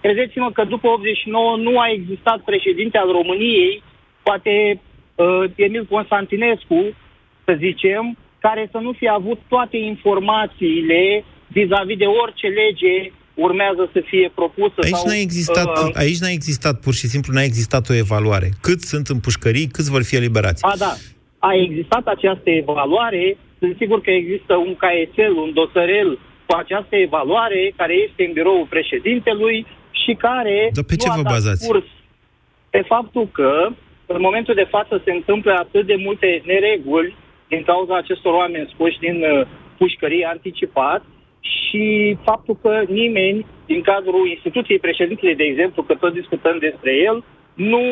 Credeți-mă 0.00 0.50
că 0.52 0.64
după 0.64 0.86
89 0.88 1.56
nu 1.56 1.78
a 1.78 1.86
existat 1.98 2.38
președinte 2.50 2.96
al 2.98 3.10
României, 3.18 3.82
poate 4.22 4.80
uh, 5.14 5.44
Emil 5.54 5.84
Constantinescu, 5.94 6.80
să 7.44 7.52
zicem, 7.58 8.16
care 8.44 8.68
să 8.72 8.78
nu 8.78 8.92
fie 8.92 9.08
avut 9.08 9.38
toate 9.48 9.76
informațiile 9.76 11.24
vis-a-vis 11.46 11.96
de 11.96 12.08
orice 12.22 12.46
lege 12.46 12.94
urmează 13.34 13.90
să 13.92 14.00
fie 14.04 14.32
propusă. 14.34 14.78
Aici 14.82 14.94
sau, 14.94 15.06
n-a 15.06 15.14
existat, 15.14 15.78
uh, 15.78 15.90
aici 15.94 16.18
n-a 16.18 16.28
existat, 16.28 16.80
pur 16.80 16.94
și 16.94 17.06
simplu 17.06 17.32
n-a 17.32 17.42
existat 17.42 17.88
o 17.88 17.94
evaluare. 17.94 18.48
Cât 18.60 18.80
sunt 18.80 19.06
în 19.06 19.18
pușcării, 19.18 19.66
câți 19.66 19.90
vor 19.90 20.02
fi 20.02 20.16
eliberați. 20.16 20.64
A, 20.64 20.74
da. 20.78 20.92
A 21.38 21.54
existat 21.54 22.06
această 22.06 22.50
evaluare. 22.50 23.36
Sunt 23.58 23.76
sigur 23.78 24.00
că 24.00 24.10
există 24.10 24.54
un 24.56 24.76
caietel, 24.76 25.32
un 25.32 25.52
dosărel 25.52 26.18
cu 26.46 26.54
această 26.56 26.96
evaluare 26.96 27.72
care 27.76 27.94
este 27.94 28.24
în 28.24 28.32
biroul 28.32 28.66
președintelui 28.68 29.66
și 29.90 30.12
care 30.14 30.70
Dar 30.74 30.84
pe 30.84 30.94
nu 30.96 31.02
ce 31.02 31.08
a 31.10 31.14
vă 31.14 31.22
dat 31.22 31.32
bazați? 31.32 31.66
curs 31.66 31.84
pe 32.70 32.82
faptul 32.94 33.28
că 33.38 33.52
în 34.06 34.20
momentul 34.20 34.54
de 34.54 34.68
față 34.74 35.02
se 35.04 35.12
întâmplă 35.12 35.52
atât 35.52 35.86
de 35.86 35.96
multe 36.06 36.42
nereguli 36.44 37.16
din 37.48 37.62
cauza 37.62 37.96
acestor 37.96 38.32
oameni 38.42 38.70
scoși 38.72 38.98
din 38.98 39.16
uh, 39.22 39.46
pușcărie 39.78 40.26
anticipat 40.34 41.02
și 41.72 41.82
faptul 42.24 42.56
că 42.62 42.72
nimeni 42.88 43.46
din 43.66 43.80
cadrul 43.82 44.28
instituției 44.34 44.78
președintelui, 44.78 45.36
de 45.36 45.48
exemplu, 45.50 45.82
că 45.82 45.94
tot 45.94 46.12
discutăm 46.20 46.56
despre 46.58 46.92
el, 47.08 47.24
nu 47.54 47.84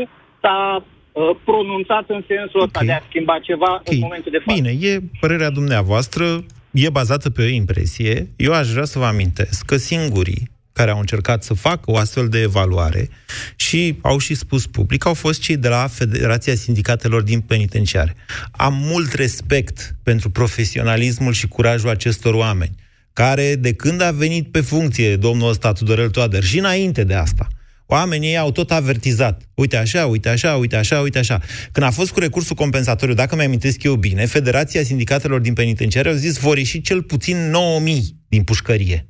s-a 0.43 0.85
uh, 0.85 1.31
pronunțat 1.45 2.05
în 2.07 2.22
sensul 2.33 2.62
ăsta 2.62 2.81
de 2.85 2.93
a 2.93 3.03
schimba 3.09 3.39
ceva 3.39 3.83
în 3.85 3.99
momentul 3.99 4.31
de 4.31 4.39
față. 4.45 4.61
Bine, 4.61 4.72
e 4.89 5.01
părerea 5.20 5.51
dumneavoastră, 5.51 6.24
e 6.70 6.91
bazată 6.91 7.31
pe 7.31 7.43
o 7.43 7.55
impresie. 7.62 8.28
Eu 8.37 8.53
aș 8.53 8.68
vrea 8.70 8.85
să 8.85 8.99
vă 8.99 9.05
amintesc 9.05 9.66
că 9.66 9.76
singurii 9.76 10.43
care 10.72 10.91
au 10.91 10.99
încercat 10.99 11.43
să 11.43 11.55
facă 11.55 11.91
o 11.91 11.97
astfel 11.97 12.28
de 12.28 12.41
evaluare 12.41 13.09
și 13.57 13.99
au 14.01 14.18
și 14.18 14.35
spus 14.35 14.66
public, 14.66 15.07
au 15.07 15.14
fost 15.14 15.41
cei 15.41 15.57
de 15.57 15.68
la 15.68 15.87
Federația 15.87 16.55
Sindicatelor 16.55 17.22
din 17.22 17.41
Penitenciare. 17.41 18.14
Am 18.53 18.74
mult 18.74 19.12
respect 19.12 19.95
pentru 20.03 20.31
profesionalismul 20.31 21.33
și 21.33 21.49
curajul 21.49 21.89
acestor 21.89 22.35
oameni, 22.35 22.74
care 23.12 23.54
de 23.54 23.72
când 23.72 24.00
a 24.00 24.11
venit 24.11 24.50
pe 24.50 24.61
funcție 24.61 25.16
domnul 25.16 25.48
ăsta 25.48 25.72
Tudorel 25.72 26.11
Toader 26.11 26.42
și 26.42 26.58
înainte 26.58 27.04
de 27.04 27.14
asta, 27.14 27.48
Oamenii 27.92 28.36
au 28.36 28.52
tot 28.52 28.70
avertizat. 28.70 29.42
Uite 29.54 29.76
așa, 29.76 30.06
uite 30.06 30.28
așa, 30.28 30.56
uite 30.56 30.76
așa, 30.76 31.00
uite 31.00 31.18
așa. 31.18 31.40
Când 31.72 31.86
a 31.86 31.90
fost 31.90 32.11
cu 32.11 32.18
recursul 32.18 32.56
compensatoriu, 32.56 33.14
dacă 33.14 33.36
mi-amintesc 33.36 33.82
eu 33.82 33.94
bine, 33.94 34.26
Federația 34.26 34.82
Sindicatelor 34.82 35.40
din 35.40 35.52
Penitenciare 35.52 36.08
au 36.08 36.14
zis 36.14 36.36
vor 36.36 36.58
ieși 36.58 36.80
cel 36.80 37.02
puțin 37.02 37.52
9.000 37.84 37.92
din 38.28 38.42
pușcărie. 38.42 39.08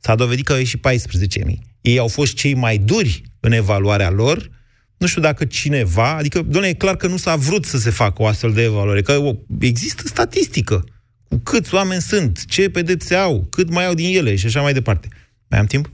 S-a 0.00 0.14
dovedit 0.14 0.44
că 0.44 0.52
au 0.52 0.58
ieșit 0.58 0.86
14.000. 0.88 1.54
Ei 1.80 1.98
au 1.98 2.08
fost 2.08 2.34
cei 2.34 2.54
mai 2.54 2.78
duri 2.78 3.22
în 3.40 3.52
evaluarea 3.52 4.10
lor, 4.10 4.50
nu 4.96 5.06
știu 5.06 5.20
dacă 5.20 5.44
cineva, 5.44 6.16
adică, 6.16 6.42
doamne, 6.42 6.68
e 6.68 6.74
clar 6.74 6.96
că 6.96 7.06
nu 7.06 7.16
s-a 7.16 7.36
vrut 7.36 7.64
să 7.64 7.78
se 7.78 7.90
facă 7.90 8.22
o 8.22 8.26
astfel 8.26 8.52
de 8.52 8.62
evaluare, 8.62 9.02
că 9.02 9.12
o, 9.12 9.34
există 9.60 10.02
statistică 10.06 10.74
cu 10.74 10.99
câți 11.42 11.74
oameni 11.74 12.00
sunt, 12.00 12.44
ce 12.44 12.70
pedepse 12.70 13.14
au, 13.14 13.46
cât 13.50 13.70
mai 13.70 13.86
au 13.86 13.94
din 13.94 14.16
ele 14.16 14.36
și 14.36 14.46
așa 14.46 14.60
mai 14.60 14.72
departe. 14.72 15.08
Mai 15.48 15.58
am 15.58 15.66
timp? 15.66 15.90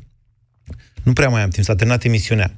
Nu 1.02 1.12
prea 1.12 1.28
mai 1.28 1.42
am 1.42 1.48
timp, 1.48 1.64
s-a 1.64 1.74
terminat 1.74 2.04
emisiunea. 2.04 2.56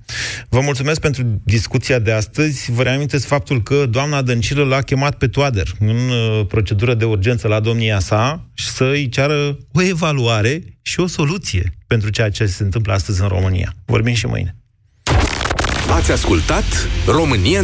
Vă 0.49 0.61
mulțumesc 0.61 1.01
pentru 1.01 1.41
discuția 1.45 1.99
de 1.99 2.13
astăzi. 2.13 2.71
Vă 2.71 2.83
reamintesc 2.83 3.27
faptul 3.27 3.63
că 3.63 3.87
doamna 3.87 4.23
Dăncilă 4.23 4.65
l-a 4.65 4.81
chemat 4.81 5.15
pe 5.15 5.29
Toader 5.29 5.69
în 5.79 5.97
uh, 6.09 6.47
procedură 6.47 6.95
de 6.95 7.05
urgență 7.05 7.49
la 7.49 7.61
domnia 7.61 7.99
sa 7.99 8.49
și 8.55 8.69
să-i 8.69 9.09
ceară 9.09 9.59
o 9.73 9.83
evaluare 9.83 10.63
și 10.83 11.01
o 11.01 11.07
soluție 11.07 11.73
pentru 11.87 12.11
ceea 12.11 12.31
ce 12.31 12.47
se 12.47 12.63
întâmplă 12.63 12.93
astăzi 12.93 13.21
în 13.21 13.29
România. 13.29 13.75
Vorbim 13.85 14.15
și 14.15 14.27
mâine. 14.27 14.57
Ați 15.91 16.13
ascultat 16.13 16.65
România 17.07 17.53
în 17.53 17.57